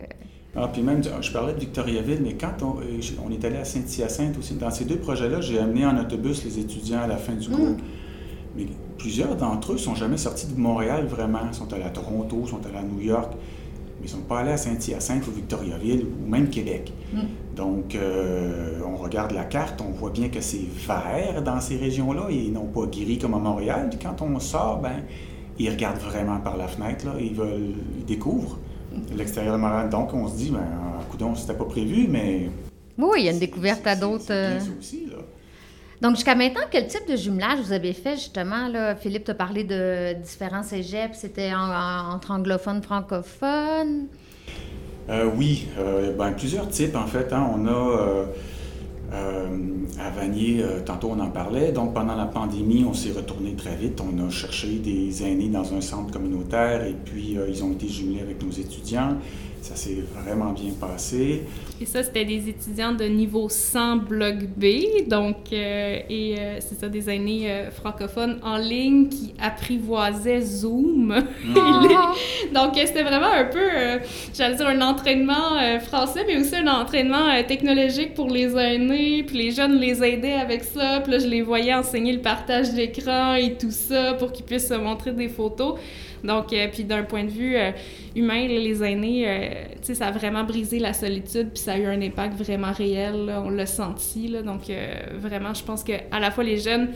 ah, 0.57 0.69
puis 0.73 0.83
même, 0.83 1.01
je 1.03 1.31
parlais 1.31 1.53
de 1.53 1.61
Victoriaville, 1.61 2.21
mais 2.23 2.35
quand 2.35 2.63
on, 2.63 2.81
euh, 2.81 3.01
on 3.25 3.31
est 3.31 3.45
allé 3.45 3.57
à 3.59 3.65
Saint-Hyacinthe 3.65 4.37
aussi, 4.37 4.55
dans 4.55 4.71
ces 4.71 4.85
deux 4.85 4.97
projets-là, 4.97 5.41
j'ai 5.41 5.61
amené 5.61 5.87
en 5.87 5.97
autobus 5.97 6.45
les 6.45 6.59
étudiants 6.59 7.03
à 7.03 7.07
la 7.07 7.19
fin 7.19 7.35
du 7.35 7.49
cours. 7.49 7.71
Mm. 7.71 7.77
Mais 8.57 8.67
plusieurs 8.99 9.37
d'entre 9.37 9.75
eux 9.75 9.79
sont 9.79 9.95
jamais 9.95 10.17
sortis 10.17 10.49
de 10.49 10.59
Montréal 10.59 11.07
vraiment. 11.07 11.39
Ils 11.47 11.55
sont 11.55 11.73
allés 11.73 11.85
à 11.85 11.91
Toronto, 11.91 12.47
sont 12.47 12.67
allés 12.67 12.79
à 12.79 12.83
New 12.83 13.01
York, 13.01 13.31
mais 13.33 14.09
ils 14.09 14.11
ne 14.11 14.19
sont 14.19 14.27
pas 14.27 14.41
allés 14.41 14.51
à 14.51 14.57
Saint-Hyacinthe 14.57 15.25
ou 15.29 15.31
Victoriaville 15.31 16.05
ou 16.05 16.29
même 16.29 16.51
Québec. 16.51 16.93
Mm. 17.13 17.19
Donc, 17.55 17.95
euh, 17.95 18.81
on 18.85 18.97
regarde 18.97 19.31
la 19.31 19.45
carte, 19.45 19.81
on 19.81 19.93
voit 19.93 20.11
bien 20.11 20.31
que 20.31 20.41
c'est 20.41 20.67
vert 20.85 21.43
dans 21.45 21.61
ces 21.61 21.77
régions-là 21.77 22.27
et 22.29 22.49
non 22.49 22.65
pas 22.65 22.87
gris 22.87 23.19
comme 23.19 23.35
à 23.35 23.39
Montréal. 23.39 23.87
Puis 23.89 24.01
quand 24.03 24.21
on 24.21 24.41
sort, 24.41 24.81
ben, 24.81 25.05
ils 25.61 25.71
regardent 25.71 26.01
vraiment 26.01 26.41
par 26.41 26.57
la 26.57 26.67
fenêtre, 26.67 27.07
là, 27.07 27.13
ils 27.21 27.35
veulent, 27.35 27.75
ils 27.99 28.05
découvrent 28.05 28.59
l'extérieur 29.17 29.55
de 29.55 29.61
Montréal. 29.61 29.89
Donc, 29.89 30.15
on 30.15 30.29
se 30.29 30.37
dit, 30.37 30.51
ben, 30.51 30.67
coudon, 31.11 31.35
c'était 31.35 31.55
pas 31.55 31.65
prévu, 31.65 32.07
mais. 32.09 32.51
Oui, 32.99 33.21
il 33.21 33.25
y 33.25 33.29
a 33.29 33.33
une 33.33 33.39
découverte 33.39 33.87
à 33.87 33.97
d'autres. 33.97 34.27
Euh, 34.31 34.59
donc, 36.01 36.15
jusqu'à 36.15 36.35
maintenant, 36.35 36.63
quel 36.71 36.87
type 36.87 37.07
de 37.09 37.17
jumelage 37.17 37.61
vous 37.61 37.73
avez 37.73 37.93
fait, 37.93 38.15
justement? 38.15 38.69
Là? 38.69 38.97
Philippe 38.97 39.25
t'a 39.25 39.35
parlé 39.35 39.65
de 39.65 40.15
différents 40.15 40.63
cégeps. 40.63 41.19
C'était 41.19 41.53
entre 41.55 42.31
anglophones, 42.31 42.83
francophones? 42.83 44.07
Euh, 45.11 45.29
oui, 45.37 45.67
euh, 45.79 46.13
ben, 46.17 46.33
plusieurs 46.33 46.69
types, 46.69 46.97
en 46.97 47.07
fait. 47.07 47.33
Hein. 47.33 47.51
On 47.55 47.67
a 47.67 47.71
euh, 47.71 48.25
à 49.13 50.11
Vanier, 50.11 50.63
euh, 50.63 50.81
tantôt 50.85 51.11
on 51.11 51.21
en 51.21 51.31
parlait. 51.31 51.73
Donc 51.73 51.95
pendant 51.95 52.15
la 52.15 52.27
pandémie, 52.27 52.85
on 52.89 52.95
s'est 52.95 53.13
retourné 53.13 53.55
très 53.55 53.77
vite. 53.77 54.01
On 54.01 54.27
a 54.27 54.31
cherché 54.31 54.79
des 54.79 55.23
aînés 55.23 55.49
dans 55.49 55.75
un 55.75 55.81
centre 55.81 56.13
communautaire 56.13 56.85
et 56.85 56.95
puis 57.05 57.37
euh, 57.37 57.49
ils 57.49 57.63
ont 57.65 57.73
été 57.73 57.89
jumelés 57.89 58.21
avec 58.21 58.43
nos 58.43 58.51
étudiants. 58.51 59.17
Ça 59.63 59.77
s'est 59.77 59.99
vraiment 60.15 60.53
bien 60.53 60.73
passé. 60.81 61.43
Et 61.81 61.87
ça, 61.87 62.03
c'était 62.03 62.25
des 62.25 62.49
étudiants 62.49 62.93
de 62.93 63.05
niveau 63.05 63.49
100 63.49 63.97
bloc 63.99 64.37
B, 64.57 65.09
donc, 65.09 65.37
euh, 65.53 65.99
et 66.09 66.35
euh, 66.39 66.57
c'est 66.61 66.79
ça, 66.79 66.89
des 66.89 67.09
aînés 67.09 67.51
euh, 67.51 67.71
francophones 67.71 68.39
en 68.43 68.57
ligne 68.57 69.09
qui 69.09 69.35
apprivoisaient 69.41 70.41
Zoom. 70.41 71.15
Ah. 71.63 72.13
donc, 72.55 72.73
c'était 72.77 73.03
vraiment 73.03 73.31
un 73.33 73.45
peu, 73.45 74.01
j'allais 74.35 74.57
dire, 74.57 74.67
un 74.67 74.81
entraînement 74.81 75.79
français, 75.81 76.25
mais 76.27 76.39
aussi 76.39 76.55
un 76.57 76.67
entraînement 76.67 77.43
technologique 77.47 78.15
pour 78.15 78.29
les 78.29 78.57
aînés, 78.57 79.23
puis 79.25 79.37
les 79.37 79.51
jeunes 79.51 79.79
les 79.79 80.03
aidaient 80.03 80.35
avec 80.35 80.65
ça, 80.65 81.01
puis 81.01 81.13
là, 81.13 81.19
je 81.19 81.27
les 81.27 81.43
voyais 81.43 81.75
enseigner 81.75 82.13
le 82.13 82.21
partage 82.21 82.73
d'écran 82.73 83.35
et 83.35 83.55
tout 83.55 83.71
ça 83.71 84.15
pour 84.15 84.33
qu'ils 84.33 84.45
puissent 84.45 84.69
se 84.69 84.75
montrer 84.75 85.13
des 85.13 85.29
photos. 85.29 85.75
Donc, 86.25 86.53
euh, 86.53 86.69
puis 86.73 86.85
d'un 86.85 87.03
point 87.03 87.25
de 87.25 87.31
vue 87.31 87.57
euh, 87.57 87.71
humain, 88.15 88.47
les 88.47 88.83
aînés, 88.83 89.25
euh, 89.27 89.49
tu 89.77 89.79
sais, 89.83 89.95
ça 89.95 90.09
a 90.09 90.11
vraiment 90.11 90.45
brisé 90.45 90.79
la 90.79 90.93
solitude, 90.93 91.51
puis 91.55 91.63
ça 91.63 91.73
a 91.73 91.79
eu 91.79 91.87
un 91.87 92.01
impact 92.01 92.37
vraiment 92.37 92.73
réel, 92.73 93.33
on 93.45 93.51
l'a 93.51 93.67
senti, 93.67 94.29
là, 94.29 94.43
donc 94.43 94.63
vraiment, 95.19 95.55
je 95.55 95.65
pense 95.65 95.83
que 95.83 95.93
à 96.11 96.21
la 96.21 96.31
fois 96.31 96.45
les 96.45 96.59
jeunes 96.59 96.89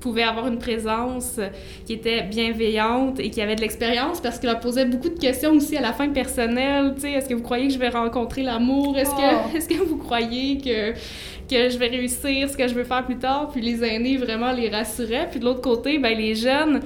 pouvaient 0.00 0.22
avoir 0.22 0.46
une 0.48 0.58
présence 0.58 1.38
qui 1.84 1.92
était 1.92 2.22
bienveillante 2.22 3.20
et 3.20 3.28
qui 3.28 3.42
avait 3.42 3.56
de 3.56 3.60
l'expérience 3.60 4.20
parce 4.20 4.38
qu'il 4.38 4.48
leur 4.48 4.58
posait 4.58 4.86
beaucoup 4.86 5.10
de 5.10 5.18
questions 5.18 5.52
aussi 5.52 5.76
à 5.76 5.82
la 5.82 5.92
fin 5.92 6.08
personnelle. 6.08 6.92
Tu 6.94 7.02
sais, 7.02 7.12
est-ce 7.12 7.28
que 7.28 7.34
vous 7.34 7.42
croyez 7.42 7.68
que 7.68 7.74
je 7.74 7.78
vais 7.78 7.90
rencontrer 7.90 8.42
l'amour? 8.42 8.96
Est-ce 8.96 9.10
que, 9.10 9.34
oh. 9.34 9.50
est-ce 9.56 9.68
que 9.68 9.74
vous 9.74 9.98
croyez 9.98 10.56
que, 10.56 10.92
que 10.92 11.68
je 11.68 11.76
vais 11.76 11.88
réussir 11.88 12.48
ce 12.48 12.56
que 12.56 12.66
je 12.66 12.72
veux 12.72 12.84
faire 12.84 13.04
plus 13.04 13.18
tard? 13.18 13.50
Puis 13.52 13.60
les 13.60 13.84
aînés 13.84 14.16
vraiment 14.16 14.52
les 14.52 14.70
rassuraient. 14.70 15.28
Puis 15.30 15.38
de 15.38 15.44
l'autre 15.44 15.60
côté, 15.60 15.98
ben 15.98 16.16
les 16.16 16.34
jeunes 16.34 16.80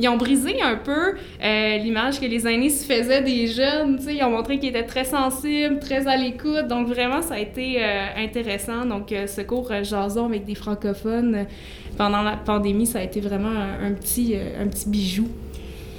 ils 0.00 0.08
ont 0.08 0.16
brisé 0.16 0.60
un 0.62 0.76
peu 0.76 1.14
euh, 1.42 1.76
l'image 1.78 2.20
que 2.20 2.26
les 2.26 2.46
aînés 2.46 2.70
se 2.70 2.84
faisaient 2.84 3.22
des 3.22 3.46
jeunes. 3.46 3.98
Ils 4.08 4.22
ont 4.24 4.30
montré 4.30 4.58
qu'ils 4.58 4.70
étaient 4.70 4.86
très 4.86 5.04
sensibles, 5.04 5.78
très 5.78 6.06
à 6.08 6.16
l'écoute. 6.16 6.68
Donc, 6.68 6.88
vraiment, 6.88 7.20
ça 7.20 7.34
a 7.34 7.38
été 7.38 7.76
euh, 7.78 8.06
intéressant. 8.16 8.86
Donc, 8.86 9.12
euh, 9.12 9.26
ce 9.26 9.42
cours 9.42 9.70
Jason 9.82 10.26
avec 10.26 10.46
des 10.46 10.54
francophones 10.54 11.46
pendant 11.98 12.22
la 12.22 12.36
pandémie, 12.36 12.86
ça 12.86 13.00
a 13.00 13.02
été 13.02 13.20
vraiment 13.20 13.50
un, 13.50 13.92
petit, 13.92 14.34
un 14.34 14.66
petit 14.68 14.88
bijou. 14.88 15.28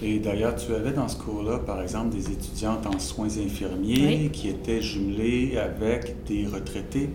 Et 0.03 0.17
d'ailleurs, 0.17 0.55
tu 0.55 0.73
avais 0.73 0.93
dans 0.93 1.07
ce 1.07 1.17
cours-là, 1.17 1.59
par 1.59 1.79
exemple, 1.83 2.15
des 2.15 2.31
étudiantes 2.31 2.87
en 2.87 2.97
soins 2.97 3.27
infirmiers 3.27 4.31
qui 4.33 4.49
étaient 4.49 4.81
jumelées 4.81 5.59
avec 5.59 6.23
des 6.25 6.47
retraités, 6.47 7.09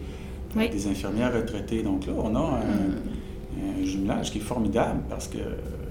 des 0.55 0.87
infirmières 0.87 1.35
retraitées. 1.35 1.83
Donc 1.83 2.07
là, 2.07 2.12
on 2.16 2.37
a 2.37 2.38
un, 2.38 2.61
hmm. 2.61 3.81
un 3.81 3.85
jumelage 3.85 4.31
qui 4.31 4.38
est 4.38 4.42
formidable 4.42 5.01
parce 5.11 5.27
que 5.27 5.38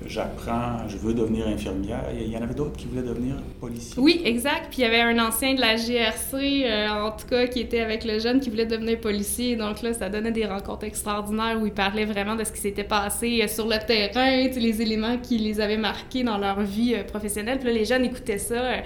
j'apprends, 0.06 0.88
je 0.88 0.98
veux 0.98 1.14
devenir 1.14 1.48
infirmière. 1.48 2.04
Il 2.14 2.30
y 2.30 2.38
en 2.38 2.42
avait 2.42 2.54
d'autres 2.54 2.78
qui 2.78 2.88
voulaient 2.88 3.08
devenir 3.08 3.36
policier. 3.60 4.02
Oui, 4.02 4.22
exact. 4.24 4.68
Puis 4.70 4.80
il 4.80 4.82
y 4.82 4.86
avait 4.86 5.02
un 5.02 5.20
ancien 5.20 5.54
de 5.54 5.62
la 5.62 5.76
GRC, 5.76 6.66
euh, 6.66 6.90
en 6.90 7.12
tout 7.12 7.28
cas, 7.28 7.48
qui 7.48 7.60
était 7.60 7.82
avec 7.82 8.06
le 8.06 8.20
jeune 8.20 8.40
qui 8.40 8.50
voulait 8.50 8.66
devenir 8.66 9.00
policier. 9.00 9.56
Donc 9.56 9.82
là, 9.82 9.94
ça 9.94 10.10
donnait 10.10 10.32
des 10.32 10.46
rencontres 10.46 10.86
extraordinaires 10.86 11.58
où 11.62 11.66
il 11.66 11.74
parlait 11.74 12.06
vraiment 12.06 12.36
de 12.36 12.44
ce 12.44 12.52
qui 12.52 12.60
s'était 12.60 12.84
passé 12.84 13.42
euh, 13.44 13.48
sur 13.48 13.68
le 13.68 13.78
terrain, 13.86 14.48
les 14.48 14.82
éléments 14.82 15.18
qui 15.18 15.38
les 15.38 15.60
avaient 15.60 15.78
marqués 15.78 16.24
dans 16.24 16.38
leur 16.38 16.62
vie 16.62 16.96
euh, 16.96 17.04
professionnelle. 17.04 17.60
Puis 17.60 17.68
là, 17.68 17.74
les 17.74 17.86
jeunes 17.86 18.06
écoutaient 18.06 18.38
ça 18.38 18.84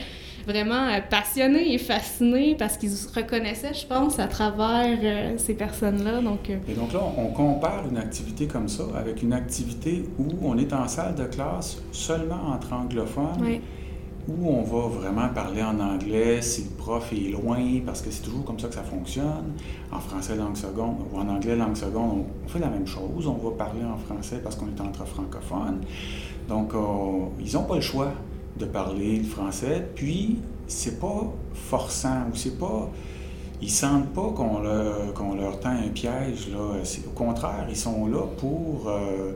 vraiment 0.50 0.88
euh, 0.88 1.00
passionnés 1.08 1.74
et 1.74 1.78
fascinés 1.78 2.56
parce 2.58 2.78
qu'ils 2.78 2.92
se 2.92 3.14
reconnaissaient, 3.14 3.74
je 3.74 3.86
pense, 3.86 4.20
à 4.20 4.28
travers 4.28 4.98
euh, 5.02 5.34
ces 5.38 5.54
personnes-là. 5.54 6.22
Donc, 6.22 6.50
euh, 6.50 6.58
Et 6.68 6.74
donc 6.74 6.92
là, 6.94 7.02
on 7.18 7.28
compare 7.28 7.86
une 7.90 7.98
activité 7.98 8.48
comme 8.48 8.68
ça 8.68 8.84
avec 8.96 9.22
une 9.22 9.34
activité 9.34 10.06
où 10.18 10.28
on 10.42 10.58
est 10.58 10.74
en 10.74 10.88
salle 10.88 11.16
de 11.16 11.26
classe 11.26 11.82
seulement 11.92 12.52
entre 12.54 12.74
anglophones. 12.74 13.60
Où 14.28 14.48
on 14.48 14.62
va 14.62 14.88
vraiment 14.90 15.30
parler 15.30 15.64
en 15.64 15.80
anglais 15.80 16.40
si 16.44 16.66
le 16.66 16.70
prof 16.78 17.12
est 17.14 17.32
loin, 17.32 17.58
parce 17.84 18.04
que 18.04 18.12
c'est 18.12 18.22
toujours 18.22 18.46
comme 18.46 18.60
ça 18.60 18.68
que 18.68 18.76
ça 18.76 18.84
fonctionne. 18.84 19.54
En 19.92 20.00
français 20.00 20.36
langue 20.36 20.56
seconde 20.56 20.98
ou 21.12 21.18
en 21.18 21.28
anglais 21.28 21.56
langue 21.56 21.76
seconde, 21.76 22.26
on, 22.46 22.48
fait 22.48 22.60
la 22.60 22.68
même 22.68 22.86
chose. 22.86 23.26
On 23.26 23.50
va 23.50 23.56
parler 23.58 23.82
en 23.84 23.98
français 23.98 24.40
parce 24.44 24.56
qu'on 24.56 24.68
est 24.68 24.82
entre 24.82 25.04
francophones. 25.08 25.82
Donc, 26.48 26.74
ils 27.40 27.54
n'ont 27.54 27.64
pas 27.64 27.76
le 27.76 27.82
choix 27.82 28.12
de 28.60 28.66
parler 28.66 29.18
le 29.18 29.24
français, 29.24 29.88
puis 29.96 30.38
c'est 30.68 31.00
pas 31.00 31.34
forçant 31.54 32.28
ou 32.32 32.36
c'est 32.36 32.60
pas. 32.60 32.90
Ils 33.62 33.70
sentent 33.70 34.14
pas 34.14 34.30
qu'on 34.36 34.60
leur, 34.60 35.14
leur 35.36 35.60
tend 35.60 35.70
un 35.70 35.90
piège. 35.90 36.50
Là. 36.50 36.82
Au 37.08 37.10
contraire, 37.12 37.66
ils 37.70 37.76
sont 37.76 38.08
là 38.08 38.22
pour 38.38 38.88
euh, 38.88 39.34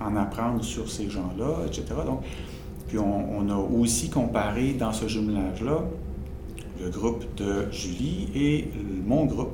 en 0.00 0.16
apprendre 0.16 0.62
sur 0.62 0.90
ces 0.90 1.08
gens-là, 1.08 1.66
etc. 1.66 1.84
Donc, 2.04 2.22
puis 2.88 2.98
on, 2.98 3.48
a 3.48 3.56
aussi 3.56 4.10
comparé 4.10 4.74
dans 4.74 4.92
ce 4.92 5.08
jumelage-là 5.08 5.82
le 6.82 6.90
groupe 6.90 7.24
de 7.36 7.70
Julie 7.72 8.28
et 8.34 8.68
mon 9.06 9.24
groupe 9.24 9.52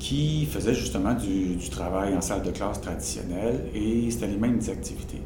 qui 0.00 0.46
faisait 0.46 0.74
justement 0.74 1.14
du, 1.14 1.56
travail 1.70 2.16
en 2.16 2.20
salle 2.20 2.42
de 2.42 2.50
classe 2.50 2.80
traditionnelle 2.80 3.66
et 3.72 4.10
c'était 4.10 4.26
les 4.26 4.36
mêmes 4.36 4.60
activités. 4.68 5.20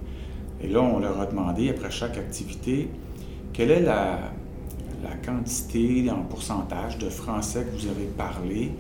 Et 0.62 0.68
là, 0.68 0.82
on 0.82 0.98
leur 0.98 1.18
a 1.18 1.24
demandé, 1.24 1.70
après 1.70 1.90
chaque 1.90 2.18
activité, 2.18 2.90
quelle 3.52 3.70
est 3.70 3.82
la, 3.82 4.18
la 5.02 5.16
quantité 5.24 6.10
en 6.10 6.22
pourcentage 6.22 6.98
de 6.98 7.08
français 7.08 7.64
que 7.64 7.80
vous 7.80 7.88
avez 7.88 8.06
parlé? 8.16 8.72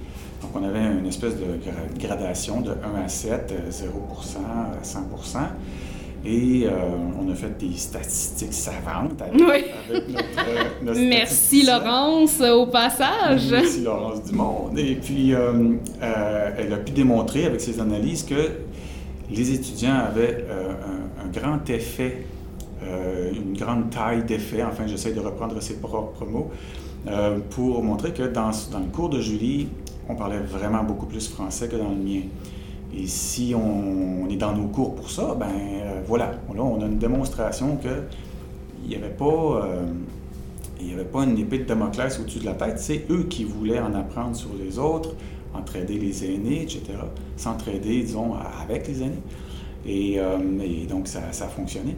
Donc, 0.42 0.50
on 0.54 0.64
avait 0.64 0.98
une 0.98 1.06
espèce 1.06 1.34
de 1.36 1.98
gradation 1.98 2.60
de 2.62 2.70
1 2.70 3.04
à 3.04 3.08
7, 3.08 3.52
0% 3.70 3.82
100% 4.82 5.38
et 6.24 6.66
euh, 6.66 6.70
on 7.18 7.30
a 7.30 7.34
fait 7.34 7.56
des 7.58 7.76
statistiques 7.76 8.52
savantes 8.52 9.20
avec, 9.22 9.40
oui. 9.40 9.64
notre, 10.82 11.00
Merci 11.00 11.64
Laurence 11.64 12.42
au 12.42 12.66
passage. 12.66 13.50
Merci 13.50 13.82
Laurence 13.82 14.24
Dumont. 14.24 14.70
Et 14.76 14.96
puis, 14.96 15.32
euh, 15.32 15.52
euh, 16.02 16.50
elle 16.58 16.72
a 16.74 16.76
pu 16.76 16.92
démontrer 16.92 17.46
avec 17.46 17.62
ses 17.62 17.80
analyses 17.80 18.24
que 18.24 18.50
les 19.30 19.52
étudiants 19.52 19.96
avaient 20.08 20.44
un, 20.50 21.28
grand 21.30 21.70
effet, 21.70 22.24
une 22.82 23.56
grande 23.56 23.90
taille 23.90 24.24
d'effet, 24.24 24.62
enfin 24.62 24.86
j'essaie 24.86 25.12
de 25.12 25.20
reprendre 25.20 25.60
ses 25.60 25.74
propres 25.80 26.24
mots, 26.24 26.50
pour 27.50 27.82
montrer 27.82 28.12
que 28.12 28.22
dans, 28.22 28.50
dans 28.72 28.80
le 28.80 28.90
cours 28.92 29.08
de 29.08 29.20
Julie, 29.20 29.68
on 30.10 30.14
parlait 30.14 30.40
vraiment 30.40 30.82
beaucoup 30.82 31.06
plus 31.06 31.28
français 31.28 31.68
que 31.68 31.76
dans 31.76 31.90
le 31.90 31.96
mien. 31.96 32.22
Et 32.96 33.06
si 33.06 33.54
on, 33.54 34.28
est 34.28 34.36
dans 34.36 34.52
nos 34.52 34.66
cours 34.66 34.94
pour 34.96 35.10
ça, 35.10 35.34
ben 35.38 35.46
euh, 35.46 36.00
voilà, 36.06 36.26
là, 36.54 36.62
on 36.62 36.80
a 36.82 36.86
une 36.86 36.98
démonstration 36.98 37.76
qu'il 37.76 38.88
n'y 38.88 38.96
avait 38.96 39.14
pas... 39.14 39.24
Euh, 39.64 39.86
il 40.82 40.94
avait 40.94 41.04
pas 41.04 41.24
une 41.24 41.36
épée 41.36 41.58
de 41.58 41.64
Damoclès 41.64 42.18
au-dessus 42.18 42.38
de 42.38 42.46
la 42.46 42.54
tête, 42.54 42.78
c'est 42.78 43.04
eux 43.10 43.24
qui 43.24 43.44
voulaient 43.44 43.80
en 43.80 43.94
apprendre 43.94 44.34
sur 44.34 44.48
les 44.58 44.78
autres, 44.78 45.14
entraider 45.52 45.98
les 45.98 46.24
aînés, 46.24 46.62
etc., 46.62 46.80
s'entraider, 47.36 48.00
disons, 48.00 48.32
avec 48.62 48.88
les 48.88 49.02
aînés. 49.02 49.22
Et, 49.86 50.18
euh, 50.18 50.38
donc, 50.88 51.06
ça, 51.06 51.20
ça 51.32 51.44
a 51.44 51.48
fonctionné 51.48 51.96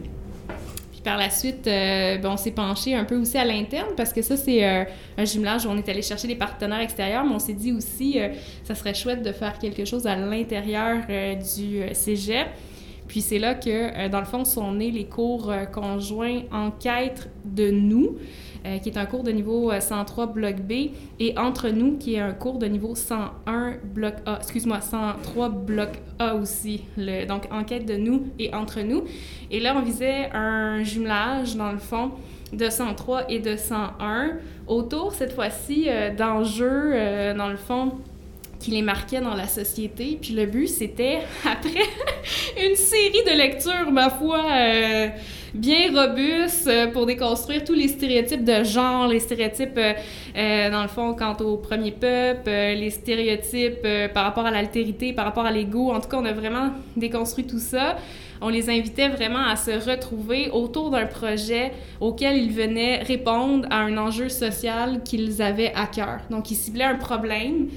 par 1.03 1.17
la 1.17 1.29
suite, 1.29 1.67
euh, 1.67 2.17
ben, 2.17 2.31
on 2.31 2.37
s'est 2.37 2.51
penché 2.51 2.95
un 2.95 3.03
peu 3.03 3.17
aussi 3.17 3.37
à 3.37 3.45
l'interne 3.45 3.89
parce 3.95 4.13
que 4.13 4.21
ça, 4.21 4.37
c'est 4.37 4.63
euh, 4.63 4.83
un 5.17 5.25
jumelage 5.25 5.65
où 5.65 5.69
on 5.69 5.77
est 5.77 5.89
allé 5.89 6.01
chercher 6.01 6.27
des 6.27 6.35
partenaires 6.35 6.79
extérieurs, 6.79 7.25
mais 7.25 7.35
on 7.35 7.39
s'est 7.39 7.53
dit 7.53 7.71
aussi, 7.71 8.19
euh, 8.19 8.29
ça 8.63 8.73
serait 8.73 8.93
chouette 8.93 9.21
de 9.21 9.31
faire 9.31 9.59
quelque 9.59 9.85
chose 9.85 10.07
à 10.07 10.15
l'intérieur 10.15 10.99
du 11.55 11.81
cégep. 11.93 12.47
Puis 13.13 13.21
c'est 13.21 13.37
là 13.37 13.53
que, 13.53 14.07
dans 14.07 14.17
le 14.17 14.25
fond, 14.25 14.43
sont 14.43 14.71
nés 14.71 14.89
les 14.89 15.05
cours 15.05 15.53
conjoints 15.71 16.41
Enquête 16.51 17.29
de 17.45 17.69
nous. 17.69 18.17
Euh, 18.65 18.77
qui 18.77 18.87
est 18.87 18.97
un 18.97 19.05
cours 19.05 19.23
de 19.23 19.31
niveau 19.31 19.73
103 19.77 20.23
euh, 20.23 20.27
bloc 20.27 20.55
B, 20.61 20.71
et 21.19 21.37
Entre 21.37 21.67
nous, 21.67 21.97
qui 21.97 22.15
est 22.15 22.21
un 22.21 22.31
cours 22.31 22.59
de 22.59 22.65
niveau 22.65 22.95
101 22.95 23.73
bloc 23.83 24.13
A, 24.25 24.37
excuse-moi, 24.37 24.79
103 24.79 25.49
bloc 25.49 25.89
A 26.17 26.35
aussi. 26.35 26.83
Donc, 27.27 27.49
Enquête 27.51 27.85
de 27.85 27.97
nous 27.97 28.27
et 28.39 28.53
Entre 28.55 28.79
nous. 28.79 29.03
Et 29.51 29.59
là, 29.59 29.75
on 29.75 29.81
visait 29.81 30.29
un 30.31 30.81
jumelage, 30.81 31.57
dans 31.57 31.73
le 31.73 31.77
fond, 31.77 32.11
de 32.53 32.69
103 32.69 33.29
et 33.29 33.39
de 33.39 33.57
101, 33.57 34.37
autour, 34.67 35.13
cette 35.13 35.33
fois-ci, 35.33 35.87
euh, 35.89 36.15
d'enjeux, 36.15 36.93
dans 37.35 37.49
le 37.49 37.57
fond, 37.57 37.91
qui 38.63 38.71
les 38.71 38.81
marquaient 38.81 39.21
dans 39.21 39.35
la 39.35 39.47
société. 39.47 40.17
Puis 40.21 40.33
le 40.33 40.45
but, 40.45 40.67
c'était, 40.67 41.19
après 41.45 41.85
une 42.65 42.75
série 42.75 43.23
de 43.25 43.37
lectures, 43.37 43.91
ma 43.91 44.09
foi, 44.09 44.41
bien 45.53 45.91
robuste 45.93 46.67
euh, 46.67 46.87
pour 46.87 47.05
déconstruire 47.05 47.63
tous 47.63 47.73
les 47.73 47.87
stéréotypes 47.87 48.43
de 48.43 48.63
genre, 48.63 49.07
les 49.07 49.19
stéréotypes, 49.19 49.77
euh, 49.77 49.93
euh, 50.35 50.71
dans 50.71 50.81
le 50.81 50.87
fond, 50.87 51.13
quant 51.13 51.35
au 51.41 51.57
premier 51.57 51.91
peuple, 51.91 52.49
les 52.49 52.89
stéréotypes 52.89 53.87
par 54.13 54.25
rapport 54.25 54.45
à 54.45 54.51
l'altérité, 54.51 55.13
par 55.13 55.25
rapport 55.25 55.45
à 55.45 55.51
l'ego. 55.51 55.91
En 55.91 55.99
tout 55.99 56.09
cas, 56.09 56.17
on 56.17 56.25
a 56.25 56.33
vraiment 56.33 56.71
déconstruit 56.95 57.45
tout 57.45 57.59
ça. 57.59 57.97
On 58.41 58.49
les 58.49 58.69
invitait 58.69 59.09
vraiment 59.09 59.45
à 59.45 59.55
se 59.55 59.71
retrouver 59.71 60.49
autour 60.51 60.89
d'un 60.89 61.05
projet 61.05 61.71
auquel 62.01 62.37
ils 62.37 62.51
venaient 62.51 63.01
répondre 63.03 63.65
à 63.69 63.77
un 63.77 63.95
enjeu 63.97 64.27
social 64.27 65.01
qu'ils 65.03 65.41
avaient 65.41 65.71
à 65.75 65.85
cœur. 65.85 66.19
Donc, 66.29 66.51
ils 66.51 66.55
ciblaient 66.55 66.83
un 66.83 66.95
problème 66.95 67.69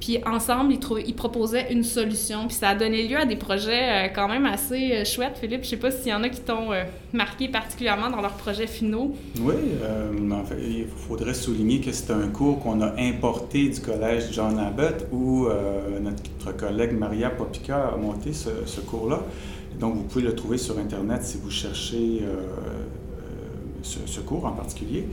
puis 0.00 0.18
ensemble, 0.24 0.72
ils, 0.72 1.08
ils, 1.08 1.14
proposaient 1.14 1.70
une 1.70 1.84
solution. 1.84 2.46
Puis 2.46 2.56
ça 2.56 2.70
a 2.70 2.74
donné 2.74 3.06
lieu 3.06 3.18
à 3.18 3.26
des 3.26 3.36
projets 3.36 4.06
euh, 4.06 4.08
quand 4.08 4.28
même 4.28 4.46
assez 4.46 4.92
euh, 4.92 5.04
chouettes. 5.04 5.36
Philippe, 5.38 5.62
je 5.64 5.68
sais 5.68 5.76
pas 5.76 5.90
s'il 5.90 6.08
y 6.08 6.14
en 6.14 6.22
a 6.22 6.30
qui 6.30 6.40
t'ont 6.40 6.72
euh, 6.72 6.84
marqué 7.12 7.48
particulièrement 7.48 8.08
dans 8.08 8.22
leurs 8.22 8.36
projets 8.36 8.66
finaux. 8.66 9.14
Oui, 9.42 9.54
en 10.32 10.44
fait, 10.44 10.56
il 10.58 10.86
faudrait 10.86 11.34
souligner 11.34 11.80
que 11.80 11.92
c'est 11.92 12.12
un 12.12 12.28
cours 12.28 12.60
qu'on 12.60 12.80
a 12.80 12.94
importé 12.98 13.68
du 13.68 13.80
collège 13.80 14.32
John 14.32 14.58
Abbott 14.58 15.06
où 15.12 15.48
notre 16.00 16.56
collègue 16.56 16.92
Maria 16.92 17.28
Popica 17.30 17.88
a 17.88 17.96
monté 17.96 18.32
ce, 18.32 18.80
cours-là. 18.80 19.20
Donc, 19.78 19.96
vous 19.96 20.02
pouvez 20.04 20.24
le 20.24 20.34
trouver 20.34 20.56
sur 20.56 20.78
Internet 20.78 21.22
si 21.24 21.38
vous 21.38 21.50
cherchez 21.50 22.22
ce, 23.82 24.20
cours 24.20 24.46
en 24.46 24.52
particulier. 24.52 25.06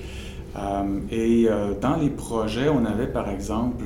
et 1.11 1.47
dans 1.81 1.97
les 1.97 2.09
projets, 2.09 2.69
on 2.69 2.85
avait 2.85 3.07
par 3.07 3.29
exemple 3.29 3.85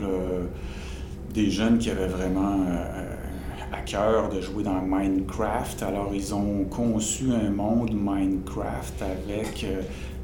des 1.34 1.50
jeunes 1.50 1.78
qui 1.78 1.89
avaient 1.89 2.08
vraiment 2.08 2.60
euh, 2.67 3.15
à 3.72 3.82
cœur 3.82 4.30
de 4.30 4.41
jouer 4.41 4.63
dans 4.63 4.82
Minecraft. 4.82 5.84
Alors, 5.84 6.12
ils 6.13 6.34
ont 6.34 6.65
conçu 6.65 7.26
un 7.32 7.50
monde 7.50 7.91
Minecraft 7.94 9.02
avec 9.02 9.63
euh, 9.63 9.82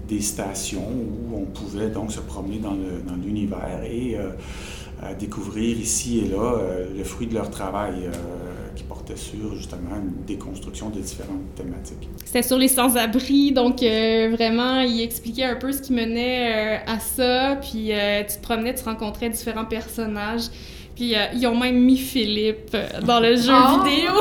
des 0.07 0.21
stations 0.21 0.87
où 0.89 1.37
on 1.37 1.45
pouvait 1.45 1.89
donc 1.89 2.11
se 2.11 2.21
promener 2.21 2.59
dans 2.59 2.75
l'univers 3.21 3.81
et 3.83 4.15
euh, 4.17 4.31
découvrir 5.19 5.77
ici 5.77 6.19
et 6.19 6.29
là 6.29 6.59
le 6.95 7.03
fruit 7.03 7.27
de 7.27 7.33
leur 7.33 7.51
travail 7.51 8.09
qui 8.75 8.83
portait 8.83 9.17
sur 9.17 9.53
justement 9.55 9.97
une 9.97 10.23
déconstruction 10.25 10.89
de 10.89 11.01
différentes 11.01 11.53
thématiques. 11.55 12.07
C'était 12.23 12.41
sur 12.41 12.57
les 12.57 12.69
sans-abri, 12.69 13.51
donc 13.51 13.79
vraiment, 13.81 14.79
il 14.79 15.01
expliquait 15.01 15.43
un 15.43 15.57
peu 15.57 15.73
ce 15.73 15.81
qui 15.81 15.91
menait 15.91 16.79
à 16.87 16.99
ça, 16.99 17.57
puis 17.61 17.91
tu 18.29 18.37
te 18.37 18.41
promenais, 18.41 18.73
tu 18.73 18.85
rencontrais 18.85 19.29
différents 19.29 19.65
personnages. 19.65 20.49
Puis 20.97 21.15
euh, 21.15 21.25
ils 21.35 21.45
ont 21.45 21.55
même 21.55 21.79
mis 21.79 21.97
Philippe 21.97 22.71
euh, 22.73 22.87
dans 23.05 23.19
le 23.19 23.35
jeu 23.35 23.53
ah! 23.53 23.83
vidéo. 23.85 24.13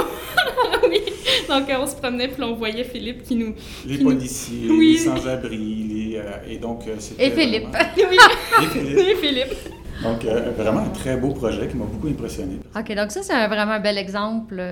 oui. 0.90 1.00
Donc 1.48 1.70
euh, 1.70 1.76
on 1.80 1.86
se 1.86 1.94
promenait 1.96 2.28
puis 2.28 2.42
on 2.42 2.54
voyait 2.54 2.84
Philippe 2.84 3.22
qui 3.22 3.34
nous. 3.34 3.54
Les 3.86 3.96
policiers, 3.96 4.68
les 4.68 4.98
sans-abri, 4.98 5.56
les, 5.56 6.20
et 6.46 6.58
donc 6.58 6.82
c'était. 6.98 7.28
Et 7.28 7.30
Philippe. 7.30 7.68
oui. 7.96 8.18
Et 8.62 8.66
Philippe. 8.66 8.98
Et 8.98 9.14
Philippe. 9.14 9.54
Donc, 10.02 10.24
vraiment 10.24 10.80
un 10.80 10.90
très 10.90 11.16
beau 11.16 11.30
projet 11.30 11.66
qui 11.68 11.76
m'a 11.78 11.86
beaucoup 11.86 12.08
impressionné. 12.08 12.58
OK, 12.78 12.94
donc 12.94 13.10
ça, 13.10 13.22
c'est 13.22 13.46
vraiment 13.46 13.72
un 13.72 13.80
bel 13.80 13.96
exemple 13.96 14.62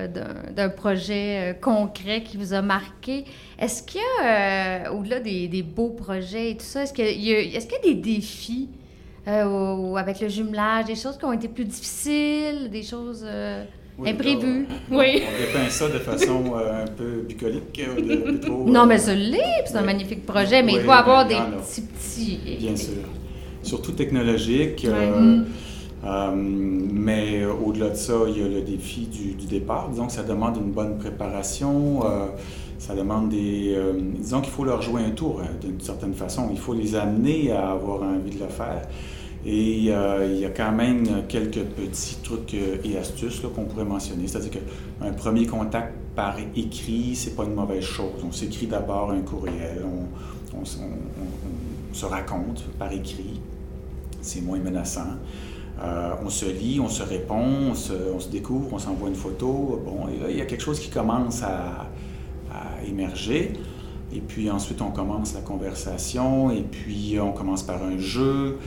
d'un 0.55 0.69
projet 0.69 1.57
concret 1.59 2.21
qui 2.21 2.37
vous 2.37 2.53
a 2.53 2.61
marqué. 2.61 3.25
Est-ce 3.57 3.81
qu'il 3.81 4.01
y 4.01 4.23
a, 4.23 4.93
au-delà 4.93 5.19
des, 5.19 5.47
des, 5.47 5.63
beaux 5.63 5.89
projets 5.89 6.51
et 6.51 6.57
tout 6.57 6.65
ça, 6.65 6.83
est-ce 6.83 6.93
qu'il 6.93 7.07
y, 7.07 7.31
est 7.31 7.67
qu'il 7.67 7.89
y 7.89 7.91
a 7.91 7.95
des 7.95 7.99
défis 7.99 8.69
euh, 9.27 9.75
ou 9.75 9.97
avec 9.97 10.19
le 10.21 10.29
jumelage, 10.29 10.85
des 10.85 10.95
choses 10.95 11.17
qui 11.17 11.25
ont 11.25 11.33
été 11.33 11.47
plus 11.47 11.65
difficiles, 11.65 12.69
des 12.71 12.83
choses 12.83 13.25
euh, 13.27 13.63
imprévues. 14.05 14.67
oui. 14.91 15.23
On 15.23 15.39
dépeint 15.41 15.69
ça 15.69 15.87
de 15.89 15.99
façon 15.99 16.53
euh, 16.55 16.83
un 16.83 16.87
peu 16.87 17.25
bucolique. 17.27 17.81
non, 18.47 18.85
mais 18.85 18.99
ça 18.99 19.15
l'est, 19.15 19.63
c'est 19.65 19.77
un 19.77 19.81
magnifique 19.81 20.25
projet, 20.25 20.61
mais 20.61 20.73
il 20.73 20.81
faut 20.81 20.91
avoir 20.91 21.27
des 21.27 21.35
petits, 21.35 21.81
petits... 21.81 22.39
Bien 22.59 22.75
sûr. 22.75 22.93
Surtout 23.63 23.93
technologique. 23.93 24.85
mais 26.03 27.45
au-delà 27.45 27.89
de 27.89 27.95
ça, 27.95 28.13
il 28.27 28.37
y 28.37 28.43
a 28.43 28.47
le 28.47 28.61
défi 28.61 29.07
du, 29.07 29.33
du, 29.33 29.47
départ. 29.47 29.89
Disons 29.89 30.05
que 30.05 30.13
ça 30.13 30.23
demande 30.23 30.57
une 30.57 30.71
bonne 30.71 30.99
préparation. 30.99 32.03
Ça 32.79 32.95
demande 32.95 33.29
des. 33.29 33.77
disons 34.17 34.41
qu'il 34.41 34.51
faut 34.51 34.65
leur 34.65 34.81
jouer 34.81 35.01
un 35.03 35.11
tour 35.11 35.41
hein, 35.41 35.49
d'une 35.61 35.79
certaine 35.79 36.13
façon. 36.13 36.49
Il 36.51 36.59
faut 36.59 36.73
les 36.73 36.95
amener 36.95 37.51
à 37.51 37.71
avoir 37.71 38.03
envie 38.03 38.35
de 38.35 38.39
le 38.39 38.49
faire. 38.49 38.81
Et 39.45 39.89
euh, 39.89 40.27
il 40.27 40.39
y 40.39 40.45
a 40.45 40.49
quand 40.49 40.71
même 40.71 41.27
quelques 41.27 41.63
petits 41.63 42.17
trucs 42.23 42.55
euh, 42.55 42.77
et 42.83 42.97
astuces 42.97 43.41
qu'on 43.41 43.65
pourrait 43.65 43.85
mentionner. 43.85 44.27
C'est-à-dire 44.27 44.49
qu'un 44.49 45.11
premier 45.11 45.45
contact 45.45 45.93
par 46.15 46.35
écrit, 46.55 47.15
c'est 47.15 47.35
pas 47.35 47.43
une 47.43 47.53
mauvaise 47.53 47.83
chose. 47.83 48.23
On 48.27 48.31
s'écrit 48.31 48.65
d'abord 48.65 49.11
un 49.11 49.21
courriel, 49.21 49.85
on, 49.85 50.65
se 50.65 52.05
raconte 52.05 52.63
par 52.79 52.91
écrit, 52.91 53.39
c'est 54.21 54.41
moins 54.41 54.57
menaçant. 54.57 55.15
Euh, 55.81 56.13
on 56.25 56.29
se 56.29 56.45
lit, 56.45 56.79
on 56.79 56.89
se 56.89 57.03
répond, 57.03 57.71
on 57.71 57.75
se, 57.75 58.29
découvre, 58.29 58.73
on 58.73 58.79
s'envoie 58.79 59.09
une 59.09 59.15
photo. 59.15 59.81
Bon, 59.85 60.07
il 60.27 60.35
y 60.35 60.41
a 60.41 60.45
quelque 60.45 60.63
chose 60.63 60.79
qui 60.79 60.89
commence 60.89 61.43
à 61.43 61.87
émerger. 62.87 63.53
Et 64.13 64.21
puis 64.21 64.49
ensuite, 64.49 64.81
on 64.81 64.91
commence 64.91 65.33
la 65.33 65.41
conversation, 65.41 66.51
et 66.51 66.61
puis 66.61 67.17
on 67.19 67.31
commence 67.31 67.63
par 67.63 67.83
un 67.83 67.97
jeu. 67.97 68.59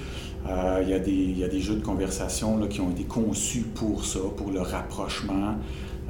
Euh, 0.46 0.80
il, 0.82 0.90
y 0.90 0.94
a 0.94 0.98
des, 0.98 1.12
il, 1.12 1.38
y 1.38 1.44
a 1.44 1.48
des, 1.48 1.60
jeux 1.60 1.74
de 1.74 1.84
conversation 1.84 2.58
là, 2.58 2.66
qui 2.66 2.80
ont 2.80 2.90
été 2.90 3.04
conçus 3.04 3.62
pour 3.74 4.04
ça, 4.04 4.20
pour 4.36 4.50
le 4.50 4.60
rapprochement. 4.60 5.54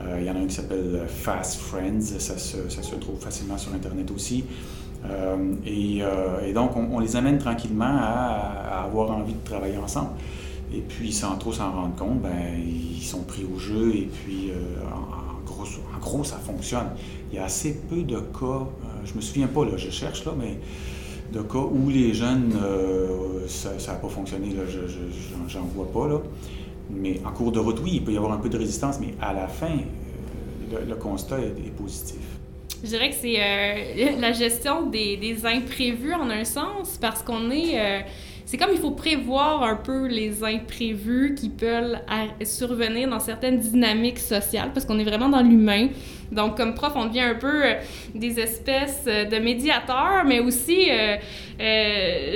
Euh, 0.00 0.18
il 0.20 0.26
y 0.26 0.30
en 0.30 0.36
a 0.36 0.38
un 0.38 0.46
qui 0.46 0.54
s'appelle 0.54 1.02
Fast 1.08 1.60
Friends, 1.60 2.00
ça 2.00 2.38
se, 2.38 2.94
trouve 2.96 3.18
facilement 3.18 3.58
sur 3.58 3.72
Internet 3.74 4.10
aussi. 4.10 4.44
Et, 5.64 6.02
donc, 6.52 6.76
on, 6.76 6.98
les 6.98 7.16
amène 7.16 7.38
tranquillement 7.38 7.96
à, 7.98 8.82
avoir 8.84 9.10
envie 9.12 9.34
de 9.34 9.44
travailler 9.44 9.78
ensemble. 9.78 10.10
Et 10.72 10.80
puis, 10.80 11.12
sans 11.12 11.36
trop 11.36 11.52
s'en 11.52 11.72
rendre 11.72 11.94
compte, 11.96 12.20
ben, 12.20 12.60
ils 12.60 13.02
sont 13.02 13.22
pris 13.22 13.44
au 13.44 13.58
jeu 13.58 13.94
et 13.94 14.08
puis 14.12 14.52
gros, 15.46 15.64
en 15.94 15.98
gros, 15.98 16.24
ça 16.24 16.36
fonctionne. 16.36 16.90
Il 17.30 17.36
y 17.36 17.38
a 17.38 17.44
assez 17.44 17.74
peu 17.88 18.02
de 18.02 18.18
cas, 18.18 18.66
je 19.04 19.14
me 19.14 19.20
souviens 19.20 19.48
pas, 19.48 19.64
là, 19.64 19.76
je 19.76 19.90
cherche 19.90 20.24
là, 20.24 20.32
mais 20.38 20.58
de 21.32 21.42
cas 21.42 21.58
où 21.58 21.90
les 21.90 22.14
jeunes, 22.14 22.52
euh, 22.62 23.46
ça 23.46 23.72
n'a 23.74 23.98
pas 23.98 24.08
fonctionné, 24.08 24.50
là, 24.54 24.62
je 24.66 24.80
j'en 25.48 25.64
vois 25.64 25.90
pas. 25.90 26.08
Là. 26.08 26.20
Mais 26.90 27.20
en 27.24 27.32
cours 27.32 27.52
de 27.52 27.58
route, 27.58 27.80
oui, 27.82 27.92
il 27.94 28.04
peut 28.04 28.12
y 28.12 28.16
avoir 28.16 28.32
un 28.32 28.38
peu 28.38 28.48
de 28.48 28.56
résistance, 28.56 28.98
mais 29.00 29.14
à 29.20 29.32
la 29.34 29.46
fin, 29.46 29.66
euh, 30.72 30.84
le, 30.88 30.94
constat 30.96 31.40
est, 31.40 31.70
positif. 31.76 32.37
Je 32.82 32.88
dirais 32.88 33.10
que 33.10 33.16
c'est 33.16 33.40
euh, 33.40 34.10
la 34.20 34.32
gestion 34.32 34.86
des, 34.86 35.16
des, 35.16 35.44
imprévus 35.46 36.14
en 36.14 36.30
un 36.30 36.44
sens, 36.44 36.98
parce 37.00 37.22
qu'on 37.22 37.50
est 37.50 38.04
c'est 38.48 38.56
comme 38.56 38.70
il 38.72 38.78
faut 38.78 38.92
prévoir 38.92 39.62
un 39.62 39.76
peu 39.76 40.06
les 40.06 40.42
imprévus 40.42 41.34
qui 41.34 41.50
peuvent 41.50 41.98
survenir 42.44 43.06
dans 43.06 43.20
certaines 43.20 43.58
dynamiques 43.58 44.18
sociales 44.18 44.70
parce 44.72 44.86
qu'on 44.86 44.98
est 44.98 45.04
vraiment 45.04 45.28
dans 45.28 45.42
l'humain. 45.42 45.88
Donc, 46.32 46.56
comme 46.56 46.74
prof, 46.74 46.92
on 46.96 47.06
devient 47.06 47.20
un 47.20 47.34
peu 47.34 47.66
euh, 47.66 47.74
des 48.14 48.40
espèces 48.40 49.04
euh, 49.06 49.26
de 49.26 49.36
médiateurs, 49.36 50.24
mais 50.26 50.40
aussi, 50.40 50.88
euh, 50.90 51.16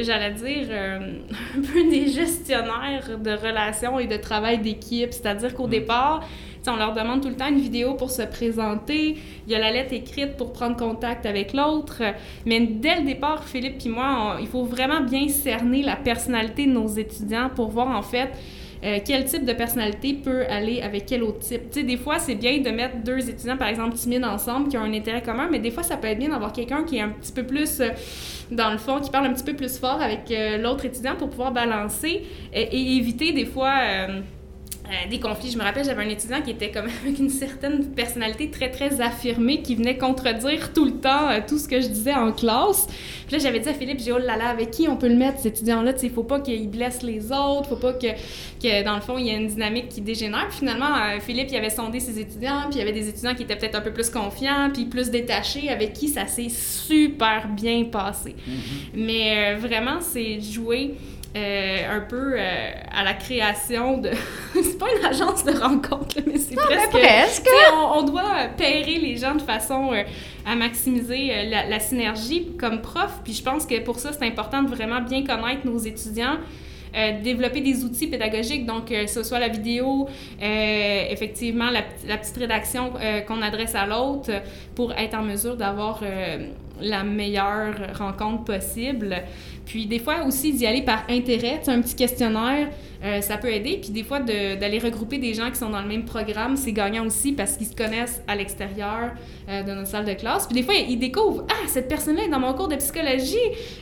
j'allais 0.03 0.33
dire, 0.33 0.69
un 1.57 1.61
peu 1.61 1.91
des 1.91 2.09
gestionnaires 2.09 3.19
de 3.19 3.31
relations 3.31 3.99
et 3.99 4.07
de 4.07 4.17
travail 4.17 4.59
d'équipe. 4.59 5.13
C'est-à-dire 5.13 5.55
qu'au 5.55 5.67
mm. 5.67 5.71
On 6.71 6.77
leur 6.77 6.93
demande 6.93 7.23
tout 7.23 7.29
le 7.29 7.37
temps 7.37 7.49
une 7.49 7.61
vidéo 7.61 7.95
pour 7.95 8.11
se 8.11 8.23
présenter. 8.23 9.17
Il 9.47 9.53
y 9.53 9.55
a 9.55 9.59
la 9.59 9.73
lettre 9.73 9.93
écrite 9.93 10.37
pour 10.37 10.53
prendre 10.53 10.77
contact 10.77 11.27
avec 11.27 11.53
l'autre. 11.53 12.03
Mais 12.47 12.61
dès 12.61 12.97
le 12.97 13.03
départ, 13.03 13.45
Philippe 13.45 13.85
et 13.85 13.89
moi, 13.89 14.37
il 14.41 14.47
faut 14.47 14.65
vraiment 14.65 15.01
bien 15.01 15.29
cerner 15.29 15.83
la 15.83 15.97
personnalité 15.97 16.67
de 16.67 16.73
nos 16.73 16.89
étudiants 16.89 17.51
pour 17.55 17.69
voir 17.69 17.89
en 17.89 18.03
fait 18.03 18.31
euh, 18.85 18.99
quel 19.05 19.25
type 19.27 19.45
de 19.45 19.53
personnalité 19.53 20.15
peut 20.15 20.45
aller 20.49 20.83
avec 20.83 21.07
quel 21.07 21.23
autre 21.23 21.39
type. 21.39 21.71
Tu 21.71 21.81
sais, 21.81 21.83
des 21.85 21.97
fois, 21.97 22.19
c'est 22.19 22.35
bien 22.35 22.59
de 22.59 22.71
mettre 22.71 22.97
deux 22.97 23.31
étudiants, 23.31 23.57
par 23.57 23.69
exemple, 23.69 23.95
timides 23.95 24.25
ensemble, 24.25 24.69
qui 24.69 24.77
ont 24.77 24.83
un 24.83 24.93
intérêt 24.93 25.23
commun, 25.23 25.49
mais 25.51 25.61
des 25.61 25.71
fois, 25.71 25.85
ça 25.85 25.97
peut 25.97 26.09
être 26.09 26.19
bien 26.19 26.31
d'avoir 26.31 26.53
quelqu'un 26.53 26.83
qui 26.83 26.97
est 26.97 27.01
un 27.01 27.11
petit 27.11 27.31
peu 27.31 27.45
plus, 27.45 27.81
euh, 27.81 27.91
dans 28.51 28.73
le 28.73 28.79
fond, 28.79 28.99
qui 28.99 29.11
parle 29.11 29.27
un 29.27 29.33
petit 29.33 29.45
peu 29.45 29.55
plus 29.55 29.79
fort 29.79 30.03
avec 30.03 30.31
euh, 30.33 30.59
l'autre 30.59 30.85
étudiant 30.85 31.15
pour 31.15 31.31
pouvoir 31.31 31.53
balancer 31.53 32.25
et 32.53 32.97
éviter 32.97 33.33
des 33.33 33.47
fois 33.47 33.73
euh, 34.93 35.09
des 35.09 35.19
conflits. 35.19 35.51
Je 35.51 35.59
me 35.59 35.63
rappelle, 35.63 35.85
j'avais 35.85 36.05
un 36.05 36.09
étudiant 36.09 36.43
qui 36.43 36.51
était 36.51 36.71
comme 36.71 36.87
avec 37.03 37.19
une 37.19 37.31
certaine 37.31 37.87
personnalité 37.87 38.51
très, 38.51 38.71
très 38.71 39.01
affirmée, 39.01 39.63
qui 39.63 39.75
venait 39.75 39.97
contredire 39.97 40.73
tout 40.75 40.85
le 40.85 40.93
temps 40.93 41.31
euh, 41.31 41.41
tout 41.47 41.59
ce 41.59 41.67
que 41.67 41.81
je 41.81 41.89
disais 41.89 42.13
en 42.13 42.33
classe. 42.33 42.87
Puis 43.27 43.37
là, 43.37 43.39
j'avais 43.39 43.61
dit 43.61 43.69
à 43.69 43.75
Philippe, 43.75 44.01
j'ai 44.01 44.13
oh 44.13 44.19
là 44.19 44.37
là, 44.37 44.49
avec 44.49 44.71
qui 44.71 44.89
on 44.89 44.97
peut 44.97 45.09
le 45.09 45.17
mettre, 45.17 45.39
cet 45.39 45.55
étudiant-là? 45.55 45.93
Il 46.03 46.11
faut 46.11 46.25
pas 46.25 46.41
qu'il 46.41 46.69
blesse 46.69 47.03
les 47.03 47.33
autres, 47.33 47.71
faut 47.71 47.77
pas 47.77 47.95
que, 47.95 48.09
que, 48.63 48.85
dans 48.85 48.95
le 48.95 49.01
fond, 49.01 49.17
il 49.17 49.27
y 49.27 49.31
ait 49.31 49.37
une 49.37 49.49
dynamique 49.49 49.89
qui 49.89 50.03
dégénère. 50.03 50.49
Puis 50.49 50.59
finalement, 50.59 50.95
euh, 50.95 51.21
Philippe, 51.21 51.49
il 51.51 51.57
avait 51.57 51.71
sondé 51.71 51.99
ses 51.99 52.19
étudiants, 52.21 52.65
puis 52.69 52.75
il 52.75 52.79
y 52.79 52.83
avait 52.83 52.93
des 52.93 53.09
étudiants 53.09 53.35
qui 53.35 53.45
étaient 53.45 53.57
peut-être 53.57 53.77
un 53.77 53.81
peu 53.81 53.93
plus 53.93 54.11
confiants, 54.11 54.71
puis 54.73 54.85
plus 54.85 55.11
détachés, 55.11 55.71
avec 55.71 55.95
qui 55.95 56.09
ça 56.09 56.27
s'est 56.27 56.51
super 56.51 57.49
bien 57.49 57.85
passé. 57.85 58.31
Mm-hmm. 58.31 58.97
Mais 58.97 59.55
vraiment, 59.55 60.01
c'est 60.01 60.41
jouer 60.41 60.95
euh, 61.35 61.97
un 61.97 62.01
peu 62.01 62.35
euh, 62.37 62.71
à 62.91 63.05
la 63.05 63.15
création 63.15 63.97
de. 63.97 64.11
c'est 64.53 64.77
pas 64.79 64.89
une 64.99 65.07
agence 65.07 65.45
de 65.45 65.53
rencontre, 65.53 66.19
mais 66.27 66.37
c'est 66.37 66.55
presque. 66.55 66.91
presque. 66.91 67.49
On, 67.73 68.01
on, 68.01 68.03
doit 68.03 68.49
pairer 68.59 68.99
les 68.99 69.17
gens 69.17 69.35
de 69.35 69.41
façon 69.41 69.95
euh, 69.95 70.03
à 70.45 70.55
maximiser 70.57 71.47
la, 71.49 71.67
la, 71.67 71.81
synergie 71.81 72.49
comme 72.59 72.83
prof. 72.83 73.21
Puis 73.25 73.33
je 73.33 73.43
pense 73.43 73.65
que 73.65 73.81
pour 73.81 73.99
ça, 73.99 74.13
c'est 74.13 74.27
important 74.27 74.63
de 74.63 74.69
vraiment 74.69 75.01
bien 75.01 75.25
connaître 75.25 75.65
nos 75.65 75.79
étudiants. 75.79 76.37
développer 77.23 77.63
des 77.63 77.83
outils 77.85 78.09
pédagogiques, 78.09 78.67
donc 78.67 78.89
que 78.89 79.07
ce 79.07 79.23
soit 79.23 79.39
la 79.39 79.49
vidéo, 79.49 80.07
effectivement 80.39 81.71
la, 81.71 81.81
la, 82.07 82.19
petite 82.19 82.37
rédaction 82.37 82.93
qu'on 83.27 83.41
adresse 83.41 83.75
à 83.75 83.87
l'autre 83.87 84.31
pour 84.75 84.93
être 84.93 85.15
en 85.15 85.23
mesure 85.23 85.57
d'avoir 85.57 86.03
la 86.83 87.03
meilleure 87.05 87.75
rencontre 87.97 88.45
possible. 88.45 89.23
Puis 89.65 89.87
des 89.87 89.99
fois 89.99 90.25
aussi 90.27 90.53
d'y 90.53 90.67
aller 90.67 90.83
par 90.83 91.05
intérêt, 91.09 91.61
un 91.67 91.81
petit 91.81 91.95
questionnaire, 91.95 92.69
euh, 93.05 93.21
ça 93.21 93.37
peut 93.37 93.49
aider. 93.49 93.79
Puis 93.81 93.91
des 93.91 94.05
fois 94.05 94.21
d'aller 94.21 94.79
regrouper 94.79 95.19
des 95.19 95.35
gens 95.35 95.51
qui 95.51 95.57
sont 95.57 95.71
dans 95.71 95.83
le 95.83 95.89
même 95.89 96.05
programme, 96.05 96.57
c'est 96.57 96.73
gagnant 96.73 97.07
aussi 97.07 97.33
parce 97.33 97.57
qu'ils 97.57 97.67
se 97.67 97.75
connaissent 97.75 98.23
à 98.29 98.37
l'extérieur 98.37 99.13
euh, 99.49 99.63
de 99.63 99.73
notre 99.73 99.89
salle 99.89 100.05
de 100.05 100.15
classe. 100.15 100.47
Puis 100.47 100.55
des 100.55 100.63
fois, 100.63 100.75
ils 100.75 100.99
découvrent 100.99 101.45
Ah, 101.51 101.67
cette 101.67 101.89
personne-là 101.89 102.25
est 102.25 102.29
dans 102.29 102.41
mon 102.41 102.55
cours 102.55 102.69
de 102.69 102.77
psychologie, 102.77 103.37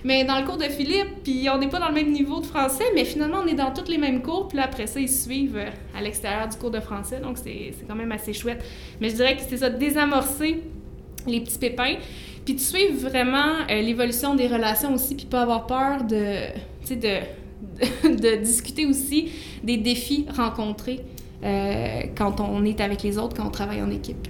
mais 0.04 0.24
dans 0.24 0.38
le 0.38 0.46
cours 0.46 0.56
de 0.56 0.64
Philippe, 0.64 1.22
puis 1.22 1.48
on 1.52 1.58
n'est 1.58 1.68
pas 1.68 1.78
dans 1.78 1.88
le 1.88 1.94
même 1.94 2.12
niveau 2.12 2.40
de 2.40 2.46
français, 2.46 2.84
mais 2.94 3.04
finalement, 3.04 3.38
on 3.44 3.46
est 3.46 3.54
dans 3.54 3.72
tous 3.72 3.90
les 3.90 3.98
mêmes 3.98 4.22
cours. 4.22 4.48
Puis 4.48 4.56
là, 4.56 4.64
après 4.64 4.86
ça, 4.86 5.00
ils 5.00 5.10
suivent 5.10 5.58
euh, 5.58 5.70
à 5.98 6.02
l'extérieur 6.02 6.48
du 6.48 6.56
cours 6.56 6.70
de 6.70 6.80
français. 6.80 7.20
Donc, 7.20 7.36
c'est 7.38 7.74
quand 7.86 7.96
même 7.96 8.12
assez 8.12 8.32
chouette. 8.32 8.64
Mais 9.00 9.10
je 9.10 9.16
dirais 9.16 9.36
que 9.36 9.42
c'est 9.48 9.58
ça, 9.58 9.68
désamorcer 9.68 10.62
les 11.26 11.40
petits 11.40 11.58
pépins. 11.58 11.96
Puis 12.44 12.54
de 12.54 12.60
suivre 12.60 13.08
vraiment 13.08 13.66
euh, 13.70 13.80
l'évolution 13.80 14.34
des 14.34 14.46
relations 14.46 14.94
aussi, 14.94 15.14
puis 15.14 15.26
pas 15.26 15.42
avoir 15.42 15.66
peur 15.66 16.04
de, 16.04 16.48
de, 16.94 17.18
de, 18.16 18.42
discuter 18.42 18.86
aussi 18.86 19.30
des 19.62 19.76
défis 19.76 20.26
rencontrés 20.34 21.00
euh, 21.44 22.02
quand 22.16 22.40
on 22.40 22.64
est 22.64 22.80
avec 22.80 23.02
les 23.02 23.18
autres, 23.18 23.36
quand 23.36 23.46
on 23.46 23.50
travaille 23.50 23.82
en 23.82 23.90
équipe. 23.90 24.28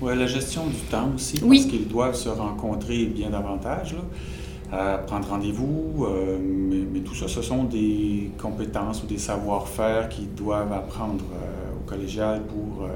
Oui, 0.00 0.16
la 0.16 0.26
gestion 0.26 0.66
du 0.66 0.76
temps 0.90 1.10
aussi, 1.14 1.40
parce 1.40 1.64
qu'ils 1.64 1.88
doivent 1.88 2.14
se 2.14 2.28
rencontrer 2.28 3.06
bien 3.06 3.30
davantage. 3.30 3.96
Là. 4.70 4.98
prendre 4.98 5.28
rendez-vous, 5.28 6.06
euh, 6.06 6.38
mais, 6.40 7.00
tout 7.00 7.16
ça, 7.16 7.26
ce 7.26 7.42
sont 7.42 7.64
des 7.64 8.30
compétences 8.40 9.02
ou 9.02 9.06
des 9.06 9.18
savoir-faire 9.18 10.08
qu'ils 10.08 10.32
doivent 10.34 10.72
apprendre 10.72 11.24
au 11.76 11.88
collégial 11.88 12.42
pour 12.42 12.86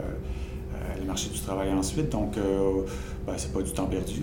aller 0.95 1.05
marcher 1.05 1.31
du 1.31 1.41
travail 1.41 1.73
ensuite. 1.73 2.11
Donc, 2.11 2.37
ben, 2.37 3.35
c'est 3.37 3.53
pas 3.53 3.63
du 3.63 3.73
temps 3.73 3.87
perdu. 3.87 4.23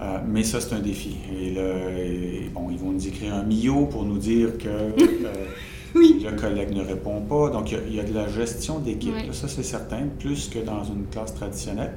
Euh, 0.00 0.18
mais 0.26 0.44
ça, 0.44 0.60
c'est 0.60 0.74
un 0.74 0.80
défi. 0.80 1.16
Et, 1.30 2.48
bon, 2.52 2.70
ils 2.70 2.78
vont 2.78 2.92
nous 2.92 3.06
écrire 3.06 3.34
un 3.34 3.42
MIO 3.42 3.86
pour 3.86 4.04
nous 4.04 4.18
dire 4.18 4.56
que 4.56 4.68
euh, 4.68 4.92
le 5.94 6.40
collègue 6.40 6.70
ne 6.74 6.82
répond 6.82 7.20
pas. 7.20 7.50
Donc, 7.50 7.72
il 7.72 7.94
y, 7.94 8.00
a 8.00 8.04
de 8.04 8.14
la 8.14 8.26
gestion 8.28 8.78
d'équipe, 8.78 9.14
ça 9.32 9.48
c'est 9.48 9.62
certain, 9.62 10.06
plus 10.18 10.48
que 10.48 10.58
dans 10.58 10.84
une 10.84 11.06
classe 11.06 11.34
traditionnelle. 11.34 11.94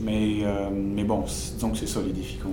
Mais, 0.00 0.38
euh, 0.42 0.68
mais 0.72 1.04
bon, 1.04 1.24
donc 1.60 1.76
c'est 1.76 1.88
ça 1.88 2.00
les 2.04 2.12
défis 2.12 2.38
qu'on 2.38 2.50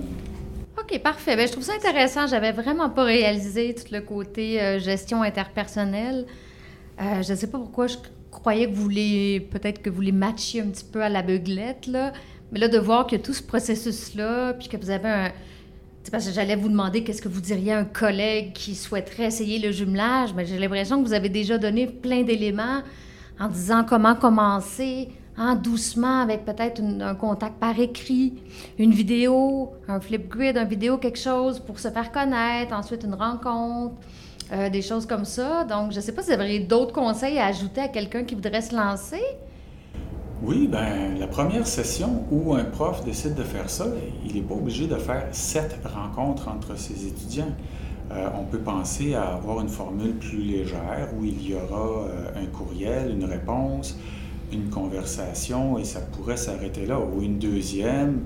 OK, 0.80 1.00
parfait. 1.00 1.36
Bien, 1.36 1.46
je 1.46 1.52
trouve 1.52 1.64
ça 1.64 1.72
intéressant. 1.74 2.26
J'avais 2.26 2.52
vraiment 2.52 2.90
pas 2.90 3.04
réalisé 3.04 3.74
tout 3.74 3.92
le 3.92 4.02
côté 4.02 4.78
gestion 4.78 5.22
interpersonnelle. 5.22 6.26
je 6.98 7.30
ne 7.30 7.36
sais 7.36 7.46
pas 7.46 7.58
pourquoi 7.58 7.86
je 7.86 7.96
croyais 8.30 8.66
que 8.66 8.74
vous 8.74 8.82
voulez, 8.82 9.48
peut-être 9.50 9.80
que 9.80 9.90
vous 9.90 10.02
les 10.02 10.12
matchiez 10.12 10.60
un 10.60 10.66
petit 10.66 10.84
peu 10.84 11.02
à 11.02 11.08
la 11.08 11.22
beuglette, 11.22 11.86
là. 11.86 12.12
Mais 12.52 12.60
là, 12.60 12.68
de 12.68 12.78
voir 12.78 13.06
que 13.06 13.16
tout 13.16 13.32
ce 13.32 13.42
processus-là, 13.42 14.54
puis 14.54 14.68
que 14.68 14.76
vous 14.76 14.90
avez 14.90 15.08
un. 15.08 15.32
Parce 16.12 16.26
que 16.26 16.32
j'allais 16.32 16.54
vous 16.54 16.68
demander 16.68 17.02
qu'est-ce 17.02 17.20
que 17.20 17.28
vous 17.28 17.40
diriez 17.40 17.72
à 17.72 17.78
un 17.78 17.84
collègue 17.84 18.52
qui 18.52 18.76
souhaiterait 18.76 19.24
essayer 19.24 19.58
le 19.58 19.72
jumelage, 19.72 20.34
mais 20.34 20.46
j'ai 20.46 20.56
l'impression 20.56 21.02
que 21.02 21.08
vous 21.08 21.14
avez 21.14 21.28
déjà 21.28 21.58
donné 21.58 21.88
plein 21.88 22.22
d'éléments 22.22 22.82
en 23.40 23.48
disant 23.48 23.84
comment 23.84 24.14
commencer, 24.14 25.08
hein, 25.36 25.56
doucement, 25.56 26.20
avec 26.20 26.44
peut-être 26.44 26.80
un 26.80 27.14
contact 27.16 27.58
par 27.58 27.78
écrit, 27.80 28.34
une 28.78 28.92
vidéo, 28.92 29.72
un 29.88 29.98
flip 29.98 30.28
grid, 30.28 30.56
un 30.56 30.64
vidéo, 30.64 30.96
quelque 30.96 31.18
chose 31.18 31.58
pour 31.58 31.80
se 31.80 31.88
faire 31.88 32.12
connaître, 32.12 32.72
ensuite 32.72 33.02
une 33.02 33.14
rencontre, 33.14 33.96
euh, 34.52 34.70
des 34.70 34.82
choses 34.82 35.06
comme 35.06 35.24
ça. 35.24 35.64
Donc, 35.64 35.90
je 35.90 35.96
ne 35.96 36.02
sais 36.02 36.12
pas 36.12 36.22
si 36.22 36.28
vous 36.28 36.40
avez 36.40 36.60
d'autres 36.60 36.92
conseils 36.92 37.38
à 37.38 37.46
ajouter 37.46 37.80
à 37.80 37.88
quelqu'un 37.88 38.22
qui 38.22 38.36
voudrait 38.36 38.62
se 38.62 38.76
lancer. 38.76 39.22
Oui, 40.42 40.68
ben 40.70 41.18
la 41.18 41.26
première 41.26 41.66
session 41.66 42.24
où 42.30 42.54
un 42.54 42.64
prof 42.64 43.02
décide 43.06 43.34
de 43.34 43.42
faire 43.42 43.70
ça, 43.70 43.86
il 44.22 44.34
n'est 44.34 44.42
pas 44.42 44.54
obligé 44.54 44.86
de 44.86 44.96
faire 44.96 45.26
sept 45.32 45.80
rencontres 45.82 46.48
entre 46.48 46.76
ses 46.78 47.06
étudiants. 47.06 47.54
Euh, 48.12 48.28
on 48.38 48.44
peut 48.44 48.58
penser 48.58 49.14
à 49.14 49.34
avoir 49.36 49.62
une 49.62 49.70
formule 49.70 50.12
plus 50.12 50.42
légère 50.42 51.08
où 51.18 51.24
il 51.24 51.48
y 51.48 51.54
aura 51.54 52.04
euh, 52.04 52.42
un 52.42 52.46
courriel, 52.46 53.12
une 53.12 53.24
réponse, 53.24 53.98
une 54.52 54.68
conversation 54.68 55.78
et 55.78 55.84
ça 55.84 56.00
pourrait 56.00 56.36
s'arrêter 56.36 56.84
là, 56.84 57.00
ou 57.00 57.22
une 57.22 57.38
deuxième. 57.38 58.20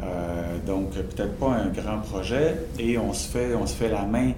Euh, 0.00 0.58
donc 0.64 0.90
peut-être 0.92 1.38
pas 1.38 1.54
un 1.54 1.70
grand 1.70 1.98
projet 1.98 2.54
et 2.78 2.98
on 2.98 3.12
se 3.12 3.28
fait, 3.28 3.56
on 3.56 3.66
se 3.66 3.74
fait 3.74 3.88
la 3.88 4.04
main. 4.04 4.30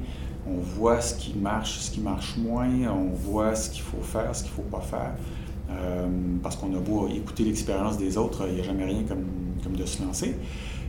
On 0.49 0.59
voit 0.59 1.03
ce 1.03 1.15
qui 1.15 1.35
marche, 1.35 1.81
ce 1.81 1.91
qui 1.91 2.01
marche 2.01 2.39
moins, 2.39 2.71
on 2.89 3.15
voit 3.15 3.55
ce 3.55 3.69
qu'il 3.69 3.83
faut 3.83 4.03
faire, 4.03 4.35
ce 4.35 4.43
qu'il 4.43 4.53
ne 4.53 4.57
faut 4.57 4.77
pas 4.77 4.81
faire. 4.81 5.13
Euh, 5.71 6.09
parce 6.43 6.57
qu'on 6.57 6.75
a 6.75 6.81
beau 6.81 7.09
écouter 7.09 7.45
l'expérience 7.45 7.97
des 7.97 8.19
autres, 8.19 8.47
il 8.49 8.55
n'y 8.55 8.61
a 8.61 8.65
jamais 8.65 8.85
rien 8.85 9.05
comme, 9.05 9.25
comme 9.63 9.77
de 9.77 9.87
se 9.87 10.03
lancer. 10.03 10.37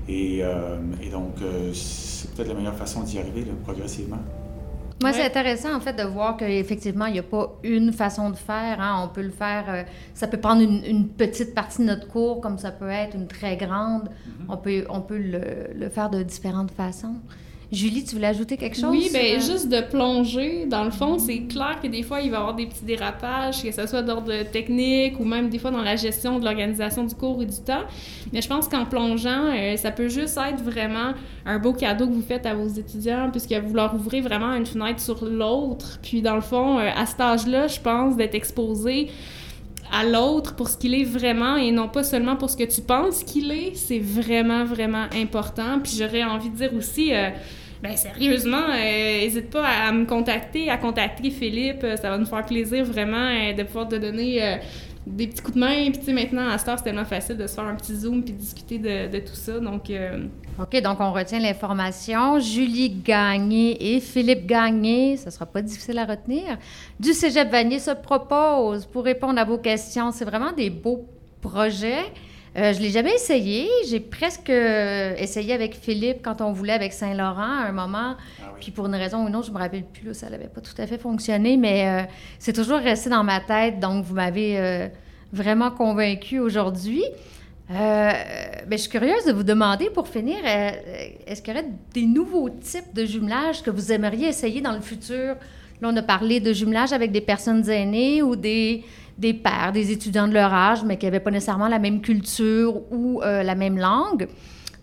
Et, 0.07 0.39
euh, 0.41 0.77
et 1.01 1.09
donc, 1.09 1.35
euh, 1.41 1.71
c'est 1.73 2.31
peut-être 2.31 2.49
la 2.49 2.53
meilleure 2.55 2.75
façon 2.75 3.03
d'y 3.03 3.19
arriver 3.19 3.45
progressivement. 3.63 4.19
Moi, 5.01 5.13
c'est 5.13 5.25
intéressant, 5.25 5.75
en 5.75 5.79
fait, 5.79 5.93
de 5.93 6.03
voir 6.03 6.37
qu'effectivement, 6.37 7.07
il 7.07 7.13
n'y 7.13 7.19
a 7.19 7.23
pas 7.23 7.57
une 7.63 7.91
façon 7.91 8.29
de 8.29 8.35
faire. 8.35 8.79
Hein. 8.79 9.01
On 9.03 9.07
peut 9.07 9.23
le 9.23 9.31
faire, 9.31 9.65
euh, 9.67 9.83
ça 10.13 10.27
peut 10.27 10.37
prendre 10.37 10.61
une, 10.61 11.07
petite 11.07 11.55
partie 11.55 11.79
de 11.79 11.85
notre 11.85 12.07
cours, 12.07 12.39
comme 12.39 12.59
ça 12.59 12.71
peut 12.71 12.89
être 12.89 13.15
une 13.15 13.27
très 13.27 13.57
grande. 13.57 14.09
Mm-hmm. 14.09 14.45
On 14.49 14.57
peut, 14.57 14.85
on 14.89 15.01
peut 15.01 15.17
le, 15.17 15.73
le, 15.75 15.89
faire 15.89 16.11
de 16.11 16.21
différentes 16.21 16.71
façons. 16.71 17.15
Julie, 17.71 18.03
tu 18.03 18.15
voulais 18.15 18.27
ajouter 18.27 18.57
quelque 18.57 18.75
chose? 18.75 18.89
Oui, 18.91 19.09
bien, 19.13 19.39
juste 19.39 19.69
de 19.69 19.79
plonger. 19.79 20.65
Dans 20.65 20.83
le 20.83 20.91
fond, 20.91 21.17
c'est 21.17 21.43
clair 21.43 21.79
que 21.81 21.87
des 21.87 22.03
fois, 22.03 22.19
il 22.19 22.29
va 22.29 22.37
y 22.37 22.39
avoir 22.39 22.53
des 22.53 22.65
petits 22.65 22.83
dérapages, 22.83 23.63
que 23.63 23.71
ce 23.71 23.87
soit 23.87 24.01
d'ordre 24.01 24.43
technique 24.51 25.17
ou 25.21 25.23
même 25.23 25.49
des 25.49 25.57
fois 25.57 25.71
dans 25.71 25.81
la 25.81 25.95
gestion 25.95 26.37
de 26.37 26.43
l'organisation 26.43 27.05
du 27.05 27.15
cours 27.15 27.41
et 27.41 27.45
du 27.45 27.61
temps. 27.61 27.83
Mais 28.33 28.41
je 28.41 28.49
pense 28.49 28.67
qu'en 28.67 28.83
plongeant, 28.83 29.45
euh, 29.55 29.77
ça 29.77 29.91
peut 29.91 30.09
juste 30.09 30.37
être 30.37 30.61
vraiment 30.61 31.13
un 31.45 31.59
beau 31.59 31.71
cadeau 31.71 32.07
que 32.07 32.13
vous 32.13 32.21
faites 32.21 32.45
à 32.45 32.53
vos 32.55 32.67
étudiants, 32.67 33.29
puisque 33.31 33.53
vous 33.53 33.73
leur 33.73 33.95
ouvrez 33.95 34.19
vraiment 34.19 34.53
une 34.53 34.65
fenêtre 34.65 34.99
sur 34.99 35.23
l'autre. 35.23 35.97
Puis, 36.01 36.21
dans 36.21 36.35
le 36.35 36.41
fond, 36.41 36.77
euh, 36.77 36.89
à 36.93 37.05
cet 37.05 37.21
âge-là, 37.21 37.67
je 37.67 37.79
pense, 37.79 38.17
d'être 38.17 38.35
exposé 38.35 39.07
à 39.93 40.05
l'autre 40.05 40.55
pour 40.55 40.69
ce 40.69 40.77
qu'il 40.77 40.93
est 40.93 41.03
vraiment 41.03 41.57
et 41.57 41.71
non 41.71 41.89
pas 41.89 42.03
seulement 42.03 42.37
pour 42.37 42.49
ce 42.49 42.55
que 42.55 42.63
tu 42.63 42.81
penses 42.81 43.23
qu'il 43.23 43.51
est, 43.51 43.75
c'est 43.75 43.99
vraiment, 43.99 44.63
vraiment 44.63 45.05
important. 45.13 45.79
Puis 45.83 45.93
j'aurais 45.97 46.23
envie 46.23 46.49
de 46.49 46.55
dire 46.55 46.73
aussi, 46.73 47.13
euh, 47.13 47.29
ben 47.81 47.97
sérieusement, 47.97 48.67
n'hésite 48.67 49.49
pas 49.49 49.65
à, 49.65 49.91
me 49.91 50.05
contacter, 50.05 50.69
à 50.69 50.77
contacter 50.77 51.31
Philippe. 51.31 51.85
Ça 51.99 52.11
va 52.11 52.17
nous 52.17 52.25
faire 52.25 52.45
plaisir 52.45 52.85
vraiment 52.85 53.17
euh, 53.17 53.53
de 53.53 53.63
pouvoir 53.63 53.87
te 53.87 53.95
donner 53.95 54.43
euh, 54.43 54.57
des 55.07 55.25
petits 55.25 55.41
coups 55.41 55.55
de 55.55 55.59
main. 55.59 55.89
Puis 55.89 55.99
tu 55.99 56.05
sais, 56.05 56.13
maintenant, 56.13 56.47
à 56.47 56.59
Star, 56.59 56.77
c'est 56.77 56.83
tellement 56.83 57.05
facile 57.05 57.37
de 57.37 57.47
se 57.47 57.55
faire 57.55 57.63
un 57.63 57.73
petit 57.73 57.95
zoom 57.95 58.23
puis 58.23 58.33
discuter 58.33 58.77
de, 58.77 59.19
tout 59.19 59.33
ça. 59.33 59.59
Donc... 59.59 59.89
Euh, 59.89 60.25
OK, 60.59 60.79
donc 60.81 60.99
on 60.99 61.11
retient 61.11 61.39
l'information. 61.39 62.39
Julie 62.39 62.91
Gagné 63.03 63.95
et 63.95 63.99
Philippe 63.99 64.45
Gagné, 64.45 65.17
ce 65.17 65.31
sera 65.31 65.47
pas 65.47 65.63
difficile 65.63 65.97
à 65.97 66.05
retenir, 66.05 66.59
du 66.99 67.13
Cégep 67.13 67.49
Vanier 67.49 67.79
se 67.79 67.91
propose 67.91 68.85
pour 68.85 69.03
répondre 69.03 69.39
à 69.39 69.43
vos 69.43 69.57
questions. 69.57 70.11
C'est 70.11 70.25
vraiment 70.25 70.51
des 70.51 70.69
beaux 70.69 71.07
projets. 71.41 72.03
Euh, 72.57 72.73
je 72.73 72.79
ne 72.79 72.83
l'ai 72.83 72.89
jamais 72.89 73.13
essayé. 73.13 73.69
J'ai 73.87 74.01
presque 74.01 74.49
euh, 74.49 75.15
essayé 75.17 75.53
avec 75.53 75.75
Philippe 75.75 76.17
quand 76.21 76.41
on 76.41 76.51
voulait 76.51 76.73
avec 76.73 76.91
Saint-Laurent 76.91 77.41
à 77.41 77.67
un 77.67 77.71
moment. 77.71 78.15
Ah 78.41 78.53
Puis 78.59 78.71
pour 78.71 78.87
une 78.87 78.95
raison 78.95 79.23
ou 79.23 79.29
une 79.29 79.35
autre, 79.37 79.47
je 79.47 79.53
me 79.53 79.57
rappelle 79.57 79.85
plus, 79.85 80.13
ça 80.13 80.29
n'avait 80.29 80.49
pas 80.49 80.59
tout 80.59 80.79
à 80.79 80.85
fait 80.85 80.97
fonctionné, 80.97 81.55
mais 81.55 81.87
euh, 81.87 82.03
c'est 82.39 82.53
toujours 82.53 82.79
resté 82.79 83.09
dans 83.09 83.23
ma 83.23 83.39
tête. 83.39 83.79
Donc, 83.79 84.03
vous 84.03 84.15
m'avez 84.15 84.89
vraiment 85.31 85.71
convaincu 85.71 86.39
aujourd'hui. 86.39 87.03
Ben, 87.69 88.13
je 88.69 88.77
suis 88.77 88.89
curieuse 88.89 89.23
de 89.25 89.31
vous 89.31 89.43
demander, 89.43 89.89
pour 89.89 90.09
finir, 90.09 90.39
est-ce 90.45 91.41
qu'il 91.41 91.53
y 91.55 91.57
aurait 91.57 91.69
des 91.93 92.05
nouveaux 92.05 92.49
types 92.49 92.93
de 92.93 93.05
jumelage 93.05 93.63
que 93.63 93.69
vous 93.69 93.93
aimeriez 93.93 94.27
essayer 94.27 94.59
dans 94.59 94.73
le 94.73 94.81
futur? 94.81 95.35
Là, 95.81 95.89
on 95.89 95.95
a 95.95 96.01
parlé 96.01 96.41
de 96.41 96.51
jumelage 96.51 96.91
avec 96.91 97.13
des 97.13 97.21
personnes 97.21 97.67
aînées 97.69 98.21
ou 98.21 98.35
des, 98.35 98.83
des 99.17 99.33
pères, 99.33 99.71
des 99.73 99.91
étudiants 99.91 100.27
de 100.27 100.33
leur 100.33 100.53
âge, 100.53 100.83
mais 100.83 100.97
qui 100.97 101.05
n'avaient 101.05 101.19
pas 101.19 101.31
nécessairement 101.31 101.67
la 101.67 101.79
même 101.79 102.01
culture 102.01 102.81
ou 102.91 103.21
euh, 103.21 103.43
la 103.43 103.55
même 103.55 103.77
langue. 103.77 104.27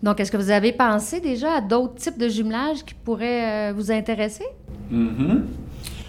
Donc, 0.01 0.19
est-ce 0.19 0.31
que 0.31 0.37
vous 0.37 0.49
avez 0.49 0.71
pensé 0.71 1.19
déjà 1.19 1.55
à 1.55 1.61
d'autres 1.61 1.95
types 1.95 2.17
de 2.17 2.29
jumelage 2.29 2.85
qui 2.85 2.93
pourraient 2.93 3.71
euh, 3.71 3.73
vous 3.75 3.91
intéresser? 3.91 4.45
Mm-hmm. 4.91 5.41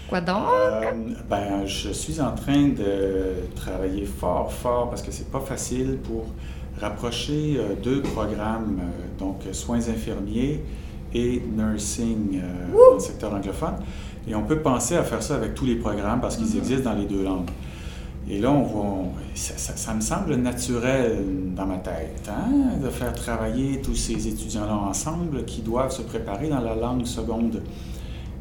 Quoi 0.07 0.21
donc? 0.21 0.43
Euh, 0.53 0.91
ben, 1.29 1.65
je 1.65 1.89
suis 1.89 2.21
en 2.21 2.31
train 2.31 2.69
de 2.69 3.33
travailler 3.55 4.05
fort, 4.05 4.51
fort, 4.51 4.89
parce 4.89 5.01
que 5.01 5.11
c'est 5.11 5.29
pas 5.29 5.41
facile 5.41 5.97
pour 6.03 6.27
rapprocher 6.79 7.59
deux 7.83 8.01
programmes, 8.01 8.79
donc 9.19 9.41
soins 9.51 9.87
infirmiers 9.89 10.63
et 11.13 11.41
nursing 11.55 12.41
dans 12.73 12.93
le 12.95 12.99
secteur 12.99 13.33
anglophone. 13.33 13.75
Et 14.27 14.35
on 14.35 14.43
peut 14.43 14.59
penser 14.59 14.95
à 14.95 15.03
faire 15.03 15.21
ça 15.21 15.35
avec 15.35 15.53
tous 15.53 15.65
les 15.65 15.75
programmes 15.75 16.21
parce 16.21 16.37
qu'ils 16.37 16.47
mm-hmm. 16.47 16.57
existent 16.57 16.91
dans 16.91 16.97
les 16.97 17.05
deux 17.05 17.23
langues. 17.23 17.49
Et 18.29 18.39
là, 18.39 18.51
on 18.51 18.63
voit, 18.63 19.03
ça, 19.35 19.93
me 19.93 20.01
semble 20.01 20.35
naturel 20.35 21.23
dans 21.55 21.65
ma 21.65 21.77
tête, 21.77 22.29
hein, 22.29 22.77
de 22.81 22.89
faire 22.89 23.13
travailler 23.13 23.81
tous 23.81 23.95
ces 23.95 24.27
étudiants-là 24.27 24.75
ensemble 24.75 25.43
qui 25.45 25.61
doivent 25.61 25.91
se 25.91 26.03
préparer 26.03 26.47
dans 26.47 26.61
la 26.61 26.75
langue 26.75 27.05
seconde. 27.05 27.61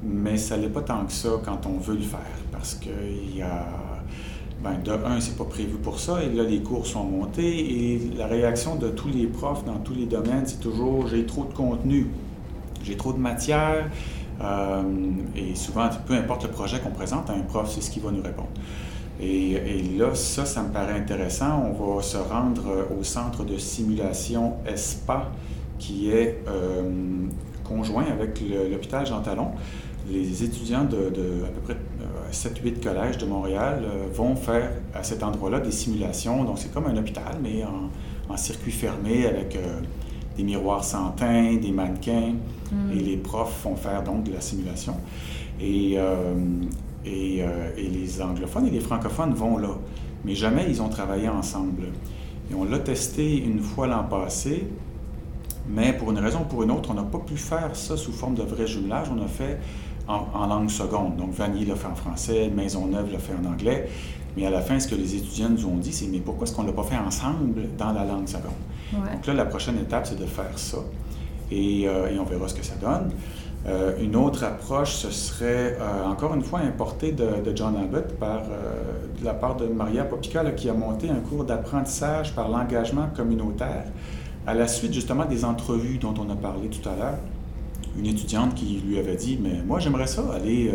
Mais 0.02 0.36
ça 0.36 0.56
n'est 0.56 0.68
pas 0.68 0.82
tant 0.82 1.04
que 1.04 1.12
ça 1.12 1.30
quand 1.44 1.66
on 1.66 1.78
veut 1.78 1.96
le 1.96 2.02
faire, 2.02 2.20
parce 2.52 2.74
qu'il 2.74 3.36
y 3.36 3.42
a... 3.42 3.66
Ben, 4.62 4.74
de 4.84 4.90
un, 4.90 5.18
c'est 5.20 5.38
pas 5.38 5.44
prévu 5.44 5.78
pour 5.78 5.98
ça, 5.98 6.22
et 6.22 6.28
là, 6.28 6.42
les 6.42 6.60
cours 6.60 6.86
sont 6.86 7.04
montés, 7.04 7.94
et 7.94 8.10
la 8.14 8.26
réaction 8.26 8.76
de 8.76 8.90
tous 8.90 9.08
les 9.08 9.26
profs 9.26 9.64
dans 9.64 9.78
tous 9.78 9.94
les 9.94 10.04
domaines, 10.04 10.42
c'est 10.44 10.60
toujours 10.60 11.06
j'ai 11.06 11.24
trop 11.24 11.44
de 11.44 11.54
contenu, 11.54 12.08
j'ai 12.82 12.94
trop 12.94 13.14
de 13.14 13.18
matière, 13.18 13.88
euh, 14.42 14.82
et 15.34 15.54
souvent, 15.54 15.88
peu 16.06 16.12
importe 16.12 16.44
le 16.44 16.50
projet 16.50 16.78
qu'on 16.78 16.90
présente 16.90 17.30
à 17.30 17.32
un 17.32 17.40
prof, 17.40 17.70
c'est 17.70 17.80
ce 17.80 17.90
qui 17.90 18.00
va 18.00 18.10
nous 18.10 18.22
répondre. 18.22 18.50
Et, 19.22 19.82
là, 19.98 20.14
ça, 20.14 20.44
ça 20.44 20.62
me 20.62 20.70
paraît 20.70 20.98
intéressant. 20.98 21.62
On 21.62 21.96
va 21.96 22.02
se 22.02 22.16
rendre 22.16 22.68
euh, 22.68 22.98
au 22.98 23.04
centre 23.04 23.44
de 23.44 23.58
simulation 23.58 24.54
ESPA, 24.66 25.30
qui 25.78 26.10
est 26.10 26.42
euh, 26.48 26.82
conjoint 27.64 28.06
avec 28.10 28.40
l'hôpital 28.40 29.06
Jean 29.06 29.20
Talon. 29.20 29.48
Les 30.10 30.42
étudiants 30.42 30.84
de, 30.84 31.08
à 31.44 31.48
peu 31.48 31.60
près 31.62 31.76
7-8 32.32 32.78
euh, 32.78 32.82
collèges 32.82 33.18
de 33.18 33.26
Montréal 33.26 33.84
vont 34.14 34.34
faire 34.34 34.72
à 34.94 35.02
cet 35.02 35.22
endroit-là 35.22 35.60
des 35.60 35.70
simulations. 35.70 36.44
Donc, 36.44 36.58
c'est 36.58 36.72
comme 36.72 36.86
un 36.86 36.96
hôpital, 36.96 37.38
mais 37.42 37.64
en, 37.64 38.36
circuit 38.36 38.70
fermé 38.70 39.26
avec 39.26 39.58
des 40.36 40.44
miroirs 40.44 40.84
sans 40.84 41.10
teint, 41.10 41.56
des 41.56 41.72
mannequins. 41.72 42.34
Hmm. 42.70 42.92
Et 42.92 43.00
les 43.00 43.16
profs 43.16 43.64
vont 43.64 43.74
faire 43.74 44.04
donc 44.04 44.22
de 44.22 44.32
la 44.32 44.40
simulation. 44.40 44.94
Et 45.60 45.94
euh, 45.98 46.34
et, 47.04 47.42
les 47.76 48.22
anglophones 48.22 48.66
et 48.66 48.70
les 48.70 48.80
francophones 48.80 49.34
vont 49.34 49.58
là. 49.58 49.76
Mais 50.24 50.34
jamais 50.34 50.66
ils 50.68 50.82
ont 50.82 50.88
travaillé 50.88 51.28
ensemble. 51.28 51.84
Et 52.50 52.54
on 52.54 52.64
l'a 52.64 52.78
testé 52.78 53.38
une 53.38 53.60
fois 53.60 53.86
l'an 53.86 54.04
passé, 54.04 54.66
mais 55.68 55.92
pour 55.92 56.10
une 56.10 56.18
raison 56.18 56.40
ou 56.40 56.44
pour 56.44 56.62
une 56.62 56.70
autre, 56.70 56.90
on 56.90 56.94
n'a 56.94 57.02
pas 57.02 57.18
pu 57.18 57.36
faire 57.36 57.74
ça 57.74 57.96
sous 57.96 58.12
forme 58.12 58.34
de 58.34 58.42
vrai 58.42 58.66
jumelage. 58.66 59.08
On 59.16 59.22
a 59.22 59.28
fait 59.28 59.58
en, 60.08 60.46
langue 60.46 60.70
seconde. 60.70 61.16
Donc, 61.16 61.32
Vanier 61.32 61.64
l'a 61.64 61.76
fait 61.76 61.86
en 61.86 61.94
français, 61.94 62.50
Maisonneuve 62.54 63.12
l'a 63.12 63.18
fait 63.18 63.34
en 63.34 63.48
anglais. 63.48 63.88
Mais 64.36 64.46
à 64.46 64.50
la 64.50 64.60
fin, 64.60 64.78
ce 64.78 64.88
que 64.88 64.94
les 64.94 65.16
étudiants 65.16 65.48
nous 65.48 65.66
ont 65.66 65.76
dit, 65.76 65.92
c'est 65.92 66.06
mais 66.06 66.18
pourquoi 66.18 66.46
est-ce 66.46 66.54
qu'on 66.54 66.62
ne 66.62 66.68
l'a 66.68 66.72
pas 66.72 66.84
fait 66.84 66.96
ensemble 66.96 67.68
dans 67.76 67.92
la 67.92 68.04
langue 68.04 68.28
seconde? 68.28 68.52
Donc 68.92 69.26
là, 69.26 69.34
la 69.34 69.44
prochaine 69.44 69.78
étape, 69.78 70.06
c'est 70.06 70.18
de 70.18 70.26
faire 70.26 70.56
ça. 70.56 70.78
Et, 71.50 71.86
euh, 71.86 72.12
et, 72.12 72.18
on 72.18 72.24
verra 72.24 72.48
ce 72.48 72.54
que 72.54 72.64
ça 72.64 72.74
donne. 72.76 73.10
Euh, 73.66 73.92
une 74.00 74.16
autre 74.16 74.44
approche, 74.44 74.94
ce 74.94 75.10
serait 75.10 75.76
euh, 75.78 76.06
encore 76.06 76.34
une 76.34 76.42
fois 76.42 76.60
importé 76.60 77.12
de, 77.12 77.26
John 77.54 77.76
Abbott 77.76 78.16
par, 78.18 78.40
euh, 78.50 79.06
de 79.18 79.24
la 79.24 79.34
part 79.34 79.56
de 79.56 79.66
Maria 79.66 80.04
Popica 80.04 80.42
qui 80.52 80.70
a 80.70 80.72
monté 80.72 81.10
un 81.10 81.20
cours 81.20 81.44
d'apprentissage 81.44 82.34
par 82.34 82.48
l'engagement 82.48 83.08
communautaire 83.14 83.84
à 84.46 84.54
la 84.54 84.66
suite 84.66 84.94
justement 84.94 85.26
des 85.26 85.44
entrevues 85.44 85.98
dont 85.98 86.14
on 86.18 86.30
a 86.30 86.36
parlé 86.36 86.68
tout 86.68 86.88
à 86.88 86.96
l'heure. 86.96 87.18
Une 87.98 88.06
étudiante 88.06 88.54
qui 88.54 88.82
lui 88.86 88.98
avait 88.98 89.16
dit, 89.16 89.38
mais 89.40 89.62
moi 89.66 89.78
j'aimerais 89.78 90.06
ça, 90.06 90.22
aller 90.34 90.72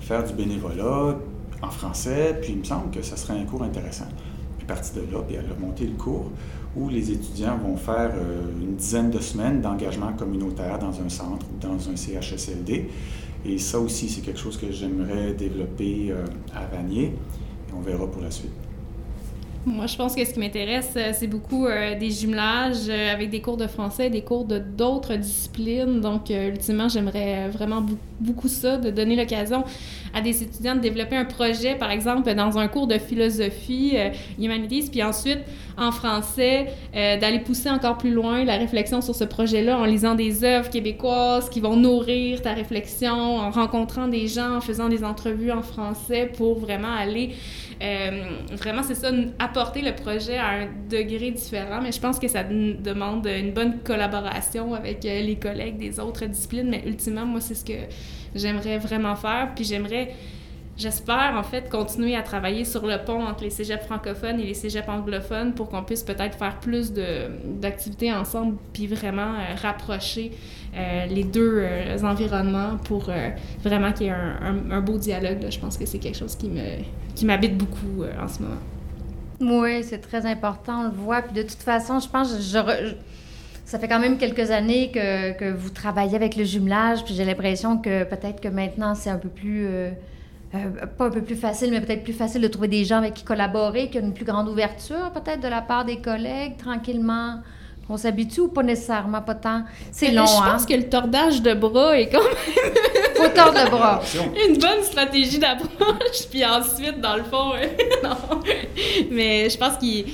faire 0.00 0.24
du 0.24 0.32
bénévolat 0.32 1.16
en 1.62 1.70
français, 1.70 2.36
puis 2.40 2.52
il 2.52 2.58
me 2.58 2.64
semble 2.64 2.90
que 2.90 3.02
ça 3.02 3.16
serait 3.16 3.38
un 3.38 3.44
cours 3.44 3.62
intéressant. 3.62 4.06
Elle 4.56 4.64
est 4.64 4.66
partie 4.66 4.94
de 4.94 5.00
là, 5.12 5.20
puis 5.24 5.36
elle 5.36 5.44
a 5.44 5.60
monté 5.60 5.86
le 5.86 5.94
cours 5.94 6.32
où 6.76 6.88
les 6.88 7.10
étudiants 7.10 7.58
vont 7.58 7.76
faire 7.76 8.12
euh, 8.14 8.50
une 8.60 8.76
dizaine 8.76 9.10
de 9.10 9.18
semaines 9.18 9.60
d'engagement 9.60 10.12
communautaire 10.12 10.78
dans 10.78 11.00
un 11.00 11.08
centre 11.08 11.46
ou 11.52 11.58
dans 11.60 11.90
un 11.90 11.96
CHSLD. 11.96 12.88
Et 13.44 13.58
ça 13.58 13.78
aussi, 13.78 14.08
c'est 14.08 14.20
quelque 14.20 14.40
chose 14.40 14.56
que 14.56 14.70
j'aimerais 14.70 15.32
développer 15.32 16.08
euh, 16.10 16.24
à 16.54 16.66
Vanier. 16.66 17.14
On 17.76 17.80
verra 17.80 18.06
pour 18.06 18.22
la 18.22 18.30
suite. 18.30 18.67
Moi, 19.66 19.86
je 19.86 19.96
pense 19.96 20.14
que 20.14 20.24
ce 20.24 20.32
qui 20.32 20.40
m'intéresse, 20.40 20.94
euh, 20.96 21.10
c'est 21.12 21.26
beaucoup 21.26 21.66
des 21.98 22.10
jumelages 22.10 22.88
avec 22.88 23.30
des 23.30 23.40
cours 23.40 23.56
de 23.56 23.66
français, 23.66 24.08
des 24.08 24.22
cours 24.22 24.44
de 24.44 24.58
d'autres 24.58 25.16
disciplines. 25.16 26.00
Donc, 26.00 26.30
ultimement, 26.30 26.88
j'aimerais 26.88 27.48
vraiment 27.48 27.84
beaucoup 28.20 28.48
ça, 28.48 28.76
de 28.76 28.90
donner 28.90 29.16
l'occasion 29.16 29.64
à 30.14 30.20
des 30.20 30.42
étudiants 30.42 30.74
de 30.74 30.80
développer 30.80 31.16
un 31.16 31.24
projet, 31.24 31.74
par 31.74 31.90
exemple, 31.90 32.32
dans 32.34 32.58
un 32.58 32.68
cours 32.68 32.86
de 32.86 32.98
philosophie, 32.98 33.92
euh, 33.94 34.10
humanities, 34.38 34.90
puis 34.90 35.02
ensuite, 35.02 35.40
en 35.76 35.92
français, 35.92 36.66
euh, 36.96 37.18
d'aller 37.18 37.40
pousser 37.40 37.70
encore 37.70 37.98
plus 37.98 38.12
loin 38.12 38.44
la 38.44 38.56
réflexion 38.56 39.00
sur 39.00 39.14
ce 39.14 39.24
projet-là 39.24 39.78
en 39.78 39.84
lisant 39.84 40.14
des 40.14 40.44
œuvres 40.44 40.70
québécoises 40.70 41.48
qui 41.50 41.60
vont 41.60 41.76
nourrir 41.76 42.42
ta 42.42 42.52
réflexion, 42.52 43.38
en 43.38 43.50
rencontrant 43.50 44.08
des 44.08 44.26
gens, 44.26 44.56
en 44.56 44.60
faisant 44.60 44.88
des 44.88 45.04
entrevues 45.04 45.52
en 45.52 45.62
français 45.62 46.30
pour 46.36 46.58
vraiment 46.58 46.92
aller, 46.92 47.30
euh, 47.80 48.22
vraiment, 48.52 48.82
c'est 48.82 48.94
ça, 48.94 49.10
apporter 49.38 49.82
le 49.82 49.94
projet 49.94 50.36
à 50.36 50.48
un 50.48 50.68
degré 50.88 51.30
différent. 51.30 51.80
Mais 51.82 51.92
je 51.92 52.00
pense 52.00 52.18
que 52.18 52.28
ça 52.28 52.42
demande 52.44 53.26
une 53.26 53.52
bonne 53.52 53.78
collaboration 53.80 54.74
avec 54.74 55.04
les 55.04 55.36
collègues 55.36 55.78
des 55.78 56.00
autres 56.00 56.26
disciplines. 56.26 56.68
Mais 56.68 56.82
ultimement, 56.86 57.24
moi, 57.24 57.40
c'est 57.40 57.54
ce 57.54 57.64
que 57.64 57.78
j'aimerais 58.34 58.78
vraiment 58.78 59.16
faire. 59.16 59.52
Puis 59.54 59.64
j'aimerais 59.64 60.14
j'espère 60.78 61.34
en 61.36 61.42
fait 61.42 61.68
continuer 61.68 62.14
à 62.14 62.22
travailler 62.22 62.64
sur 62.64 62.86
le 62.86 63.04
pont 63.04 63.24
entre 63.24 63.42
les 63.42 63.50
cégeps 63.50 63.84
francophones 63.84 64.38
et 64.38 64.44
les 64.44 64.54
cégeps 64.54 64.88
anglophones 64.88 65.52
pour 65.52 65.68
qu'on 65.68 65.82
puisse 65.82 66.04
peut-être 66.04 66.38
faire 66.38 66.60
plus 66.60 66.92
d'activités 66.92 68.12
ensemble 68.12 68.56
puis 68.72 68.86
vraiment 68.86 69.34
euh, 69.34 69.54
rapprocher 69.60 70.30
euh, 70.76 71.06
les 71.06 71.24
deux 71.24 71.58
euh, 71.58 71.98
environnements 72.04 72.76
pour 72.84 73.10
vraiment 73.62 73.92
qu'il 73.92 74.06
y 74.06 74.08
ait 74.10 74.12
un, 74.12 74.70
un, 74.70 74.80
beau 74.80 74.98
dialogue. 74.98 75.46
Je 75.50 75.58
pense 75.58 75.76
que 75.76 75.84
c'est 75.84 75.98
quelque 75.98 76.16
chose 76.16 76.36
qui 76.36 76.48
me 76.48 76.62
qui 77.16 77.26
m'habite 77.26 77.56
beaucoup 77.58 78.04
en 78.04 78.28
ce 78.28 78.42
moment. 78.42 78.60
Oui, 79.40 79.82
c'est 79.82 79.98
très 79.98 80.24
important, 80.26 80.82
on 80.82 80.84
le 80.84 80.94
voit. 80.94 81.22
Puis 81.22 81.34
de 81.34 81.42
toute 81.42 81.62
façon, 81.62 81.98
je 81.98 82.08
pense, 82.08 82.40
je, 82.40 82.94
ça 83.64 83.78
fait 83.80 83.88
quand 83.88 83.98
même 83.98 84.18
quelques 84.18 84.52
années 84.52 84.92
que, 84.92 85.36
que, 85.36 85.52
vous 85.52 85.70
travaillez 85.70 86.14
avec 86.14 86.36
le 86.36 86.44
jumelage, 86.44 87.04
puis 87.04 87.14
j'ai 87.14 87.24
l'impression 87.24 87.78
que 87.78 88.04
peut-être 88.04 88.40
que 88.40 88.48
maintenant 88.48 88.94
c'est 88.94 89.10
un 89.10 89.18
peu 89.18 89.28
plus 89.28 89.66
euh, 90.54 90.86
pas 90.86 91.06
un 91.06 91.10
peu 91.10 91.22
plus 91.22 91.36
facile, 91.36 91.70
mais 91.70 91.80
peut-être 91.80 92.04
plus 92.04 92.14
facile 92.14 92.40
de 92.40 92.48
trouver 92.48 92.68
des 92.68 92.84
gens 92.84 92.98
avec 92.98 93.14
qui 93.14 93.24
collaborer, 93.24 93.90
qui 93.90 93.98
ont 93.98 94.02
une 94.02 94.14
plus 94.14 94.24
grande 94.24 94.48
ouverture, 94.48 95.10
peut-être 95.12 95.40
de 95.40 95.48
la 95.48 95.60
part 95.60 95.84
des 95.84 95.98
collègues, 95.98 96.56
tranquillement. 96.56 97.40
On 97.90 97.96
s'habitue 97.96 98.40
ou 98.40 98.48
pas 98.48 98.62
nécessairement, 98.62 99.22
pas 99.22 99.34
tant. 99.34 99.62
C'est 99.90 100.10
long, 100.10 100.26
Je 100.26 100.32
pense 100.32 100.62
hein? 100.62 100.66
que 100.68 100.74
le 100.74 100.88
tordage 100.90 101.40
de 101.40 101.54
bras 101.54 101.98
est 101.98 102.08
quand 102.08 102.22
même. 102.22 102.74
Faut 103.16 103.28
tordre 103.28 103.58
le 103.64 103.70
bras. 103.70 104.00
Une 104.48 104.58
bonne 104.58 104.82
stratégie 104.82 105.38
d'approche, 105.38 106.28
puis 106.30 106.44
ensuite, 106.44 107.00
dans 107.00 107.16
le 107.16 107.24
fond, 107.24 107.52
euh, 107.54 107.66
non. 108.04 108.40
Mais 109.10 109.48
je 109.48 109.56
pense 109.56 109.78
qu'il 109.78 110.04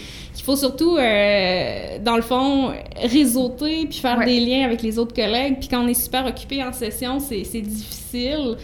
faut 0.45 0.57
surtout, 0.57 0.97
euh, 0.97 1.99
dans 2.01 2.17
le 2.17 2.23
fond, 2.23 2.73
réseauter 3.03 3.87
puis 3.87 3.99
faire 3.99 4.25
des 4.25 4.41
liens 4.41 4.65
avec 4.67 4.83
les 4.83 4.99
autres 4.99 5.15
collègues. 5.15 5.59
Puis 5.59 5.69
quand 5.69 5.85
on 5.85 5.89
est 5.89 5.95
super 5.95 6.27
occupé 6.27 6.63
en 6.63 6.73
session, 6.73 7.19
c'est 7.19 7.43
difficile. 7.61 8.57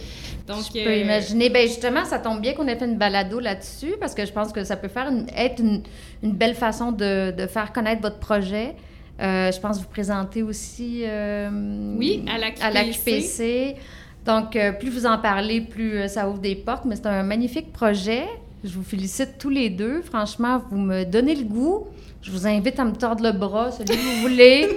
Donc, 0.51 0.65
je 0.65 0.83
peux 0.83 0.89
euh, 0.89 0.97
imaginer. 0.97 1.49
Ben 1.49 1.67
justement, 1.67 2.05
ça 2.05 2.19
tombe 2.19 2.41
bien 2.41 2.53
qu'on 2.53 2.67
ait 2.67 2.75
fait 2.75 2.85
une 2.85 2.97
balado 2.97 3.39
là-dessus 3.39 3.95
parce 3.99 4.13
que 4.13 4.25
je 4.25 4.31
pense 4.31 4.51
que 4.51 4.63
ça 4.63 4.75
peut 4.75 4.87
faire 4.87 5.11
être 5.35 5.61
une, 5.61 5.81
belle 6.23 6.55
façon 6.55 6.91
de, 6.91 7.33
faire 7.47 7.71
connaître 7.73 8.01
votre 8.01 8.19
projet. 8.19 8.75
Euh, 9.21 9.51
je 9.51 9.59
pense 9.59 9.79
vous 9.79 9.87
présenter 9.87 10.41
aussi. 10.41 11.03
Euh, 11.05 11.95
oui, 11.97 12.25
à 12.31 12.37
la 12.71 12.83
QPC. 12.83 13.75
Donc, 14.25 14.57
plus 14.79 14.89
vous 14.89 15.05
en 15.05 15.17
parlez, 15.17 15.61
plus 15.61 16.07
ça 16.07 16.29
ouvre 16.29 16.39
des 16.39 16.55
portes. 16.55 16.85
Mais 16.85 16.95
c'est 16.95 17.07
un 17.07 17.23
magnifique 17.23 17.71
projet. 17.73 18.23
Je 18.63 18.73
vous 18.73 18.83
félicite 18.83 19.37
tous 19.39 19.49
les 19.49 19.69
deux. 19.69 20.01
Franchement, 20.03 20.61
vous 20.69 20.77
me 20.77 21.03
donnez 21.03 21.35
le 21.35 21.45
goût. 21.45 21.87
Je 22.21 22.31
vous 22.31 22.45
invite 22.45 22.79
à 22.79 22.85
me 22.85 22.91
tordre 22.91 23.23
le 23.23 23.31
bras, 23.31 23.71
celui 23.71 23.97
que 23.97 24.15
vous 24.15 24.21
voulez. 24.21 24.67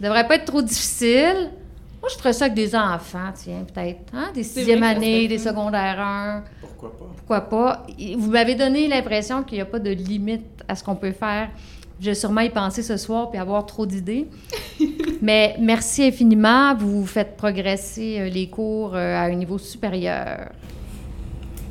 devrait 0.08 0.26
pas 0.26 0.36
être 0.36 0.46
trop 0.46 0.62
difficile. 0.62 1.50
Moi, 2.06 2.12
je 2.14 2.18
ferais 2.18 2.32
ça 2.32 2.44
avec 2.44 2.54
des 2.54 2.76
enfants, 2.76 3.32
tiens, 3.34 3.66
peut-être. 3.66 3.98
Hein? 4.14 4.30
Des 4.32 4.44
sixième 4.44 4.84
années, 4.84 5.26
des 5.26 5.38
secondaires 5.38 5.98
1. 5.98 6.44
Pourquoi 6.60 6.92
pas? 6.96 7.04
Pourquoi 7.16 7.40
pas? 7.40 7.86
Vous 8.16 8.30
m'avez 8.30 8.54
donné 8.54 8.86
l'impression 8.86 9.42
qu'il 9.42 9.58
n'y 9.58 9.62
a 9.62 9.66
pas 9.66 9.80
de 9.80 9.90
limite 9.90 10.62
à 10.68 10.76
ce 10.76 10.84
qu'on 10.84 10.94
peut 10.94 11.10
faire. 11.10 11.48
Je 11.98 12.10
vais 12.10 12.14
sûrement 12.14 12.42
y 12.42 12.50
penser 12.50 12.84
ce 12.84 12.96
soir 12.96 13.28
puis 13.28 13.40
avoir 13.40 13.66
trop 13.66 13.86
d'idées. 13.86 14.28
Mais 15.20 15.56
merci 15.58 16.04
infiniment. 16.04 16.76
Vous 16.76 17.04
faites 17.06 17.36
progresser 17.36 18.20
euh, 18.20 18.28
les 18.28 18.48
cours 18.50 18.94
euh, 18.94 19.16
à 19.16 19.22
un 19.22 19.34
niveau 19.34 19.58
supérieur. 19.58 20.50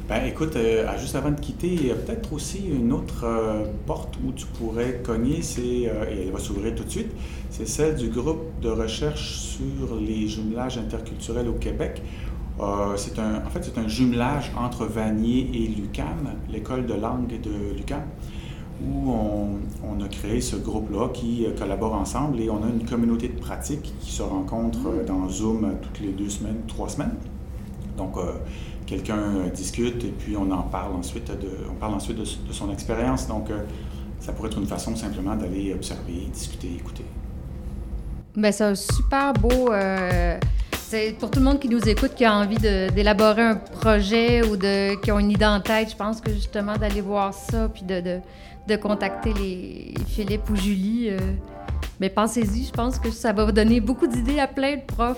Ben, 0.07 0.23
écoute, 0.23 0.55
euh, 0.55 0.85
juste 0.99 1.15
avant 1.15 1.31
de 1.31 1.39
quitter, 1.39 1.67
il 1.67 1.87
y 1.87 1.91
a 1.91 1.95
peut-être 1.95 2.31
aussi 2.31 2.67
une 2.67 2.93
autre 2.93 3.23
euh, 3.23 3.63
porte 3.87 4.15
où 4.23 4.31
tu 4.33 4.45
pourrais 4.45 5.01
cogner, 5.03 5.41
c'est, 5.41 5.89
euh, 5.89 6.05
et 6.11 6.27
elle 6.27 6.31
va 6.31 6.37
s'ouvrir 6.37 6.75
tout 6.75 6.83
de 6.83 6.91
suite, 6.91 7.11
c'est 7.49 7.67
celle 7.67 7.95
du 7.95 8.09
groupe 8.09 8.43
de 8.61 8.69
recherche 8.69 9.39
sur 9.39 9.95
les 9.99 10.27
jumelages 10.27 10.77
interculturels 10.77 11.47
au 11.47 11.53
Québec. 11.53 12.03
c'est 12.97 13.17
un, 13.17 13.37
en 13.47 13.49
fait, 13.49 13.63
c'est 13.63 13.79
un 13.79 13.87
jumelage 13.87 14.51
entre 14.55 14.85
Vanier 14.85 15.49
et 15.55 15.67
l'UCAM, 15.69 16.35
l'école 16.51 16.85
de 16.85 16.93
langue 16.93 17.41
de 17.41 17.75
l'UCAM, 17.75 18.03
où 18.83 19.11
on, 19.11 19.47
on, 19.89 20.03
a 20.03 20.07
créé 20.07 20.39
ce 20.39 20.55
groupe-là 20.55 21.09
qui 21.15 21.47
collabore 21.57 21.95
ensemble 21.95 22.39
et 22.41 22.49
on 22.51 22.57
a 22.57 22.67
une 22.67 22.85
communauté 22.85 23.29
de 23.29 23.39
pratique 23.39 23.91
qui 23.99 24.11
se 24.11 24.21
rencontre 24.21 25.03
dans 25.07 25.27
Zoom 25.29 25.77
toutes 25.81 25.99
les 25.99 26.11
deux 26.11 26.29
semaines, 26.29 26.61
trois 26.67 26.89
semaines. 26.89 27.15
Donc, 27.97 28.17
quelqu'un 28.85 29.17
euh, 29.17 29.49
discute 29.49 30.03
et 30.03 30.13
puis 30.17 30.35
on 30.37 30.49
en 30.51 30.63
parle 30.63 30.93
ensuite 30.93 31.27
de, 31.27 31.49
on 31.69 31.75
parle 31.75 31.95
ensuite 31.95 32.17
de, 32.17 32.53
son 32.53 32.71
expérience. 32.71 33.27
Donc, 33.27 33.49
euh, 33.49 33.63
ça 34.19 34.31
pourrait 34.33 34.49
être 34.49 34.57
une 34.57 34.67
façon 34.67 34.95
simplement 34.95 35.35
d'aller 35.35 35.73
observer, 35.73 36.27
discuter, 36.31 36.69
écouter. 36.75 37.05
Bien, 38.35 38.51
c'est 38.51 38.63
un 38.63 38.75
super 38.75 39.33
beau. 39.33 39.71
Euh, 39.71 40.37
c'est 40.87 41.15
pour 41.17 41.31
tout 41.31 41.39
le 41.39 41.45
monde 41.45 41.59
qui 41.59 41.69
nous 41.69 41.87
écoute, 41.87 42.13
qui 42.15 42.25
a 42.25 42.35
envie 42.35 42.57
d'élaborer 42.57 43.41
un 43.41 43.55
projet 43.55 44.45
ou 44.45 44.55
de, 44.55 44.95
qui 45.01 45.11
ont 45.11 45.19
une 45.19 45.31
idée 45.31 45.45
en 45.45 45.59
tête, 45.59 45.91
je 45.91 45.95
pense 45.95 46.21
que 46.21 46.31
justement 46.31 46.77
d'aller 46.77 47.01
voir 47.01 47.33
ça 47.33 47.69
puis 47.69 47.83
de, 47.83 48.19
de, 48.67 48.75
contacter 48.75 49.33
les 49.33 49.93
Philippe 50.07 50.49
ou 50.49 50.55
Julie. 50.55 51.09
mais 51.99 52.09
pensez-y, 52.09 52.65
je 52.65 52.71
pense 52.71 52.99
que 52.99 53.09
ça 53.09 53.33
va 53.33 53.45
vous 53.45 53.51
donner 53.51 53.79
beaucoup 53.79 54.05
d'idées 54.05 54.39
à 54.39 54.47
plein 54.47 54.75
de 54.75 54.81
profs. 54.81 55.17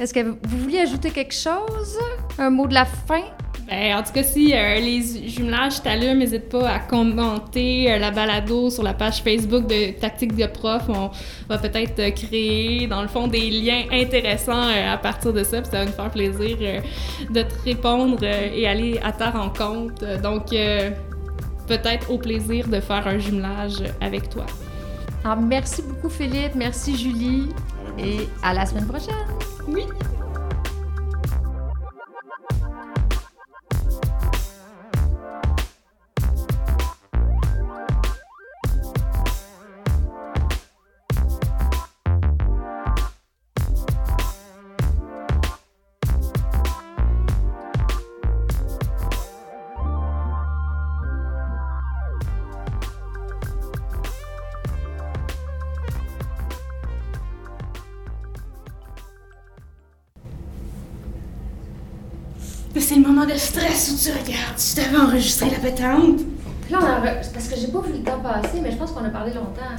Est-ce 0.00 0.14
que 0.14 0.20
vous 0.20 0.58
vouliez 0.58 0.80
ajouter 0.80 1.10
quelque 1.10 1.34
chose? 1.34 1.98
Un 2.38 2.50
mot 2.50 2.68
de 2.68 2.74
la 2.74 2.84
fin? 2.84 3.22
Ben, 3.68 3.96
en 3.96 4.02
tout 4.02 4.12
cas, 4.12 4.22
si 4.22 4.54
euh, 4.54 4.76
les 4.76 5.28
jumelages 5.28 5.82
t'allument, 5.82 6.14
n'hésite 6.14 6.48
pas 6.48 6.70
à 6.70 6.78
commenter 6.78 7.92
euh, 7.92 7.98
la 7.98 8.12
balado 8.12 8.70
sur 8.70 8.84
la 8.84 8.94
page 8.94 9.22
Facebook 9.22 9.66
de 9.66 9.90
Tactique 9.98 10.36
de 10.36 10.46
Prof. 10.46 10.84
On 10.88 11.10
va 11.48 11.58
peut-être 11.58 11.98
euh, 11.98 12.10
créer, 12.10 12.86
dans 12.86 13.02
le 13.02 13.08
fond, 13.08 13.26
des 13.26 13.50
liens 13.50 13.84
intéressants 13.90 14.68
à 14.68 14.96
partir 14.98 15.32
de 15.32 15.42
ça. 15.42 15.60
Puis 15.60 15.70
ça 15.70 15.80
va 15.80 15.86
nous 15.86 15.92
faire 15.92 16.10
plaisir 16.10 16.56
de 17.28 17.42
te 17.42 17.54
répondre 17.64 18.22
et 18.22 18.66
aller 18.68 19.00
à 19.02 19.12
ta 19.12 19.30
rencontre. 19.30 20.22
Donc, 20.22 20.50
peut-être 21.66 22.10
au 22.10 22.18
plaisir 22.18 22.68
de 22.68 22.80
faire 22.80 23.06
un 23.06 23.18
jumelage 23.18 23.82
avec 24.00 24.30
toi. 24.30 24.46
Alors, 25.24 25.38
ah, 25.38 25.44
merci 25.44 25.82
beaucoup, 25.82 26.08
Philippe. 26.08 26.54
Merci, 26.54 26.96
Julie. 26.96 27.48
Et 27.98 28.28
à 28.42 28.54
la 28.54 28.64
semaine 28.66 28.86
prochaine. 28.86 29.14
Oui. 29.66 29.84
De 63.28 63.38
stress 63.38 63.92
où 63.92 63.96
tu 64.02 64.10
regardes. 64.10 64.56
Tu 64.56 64.74
t'avais 64.74 64.96
enregistré 64.96 65.50
la 65.50 65.58
pétante. 65.58 66.20
Là, 66.70 66.78
on 66.80 66.84
a... 66.84 67.10
parce 67.10 67.48
que 67.48 67.56
j'ai 67.56 67.68
pas 67.68 67.80
vu 67.80 67.92
le 67.92 68.02
temps 68.02 68.20
passer, 68.20 68.60
mais 68.62 68.70
je 68.70 68.76
pense 68.76 68.92
qu'on 68.92 69.04
a 69.04 69.10
parlé 69.10 69.32
longtemps. 69.32 69.76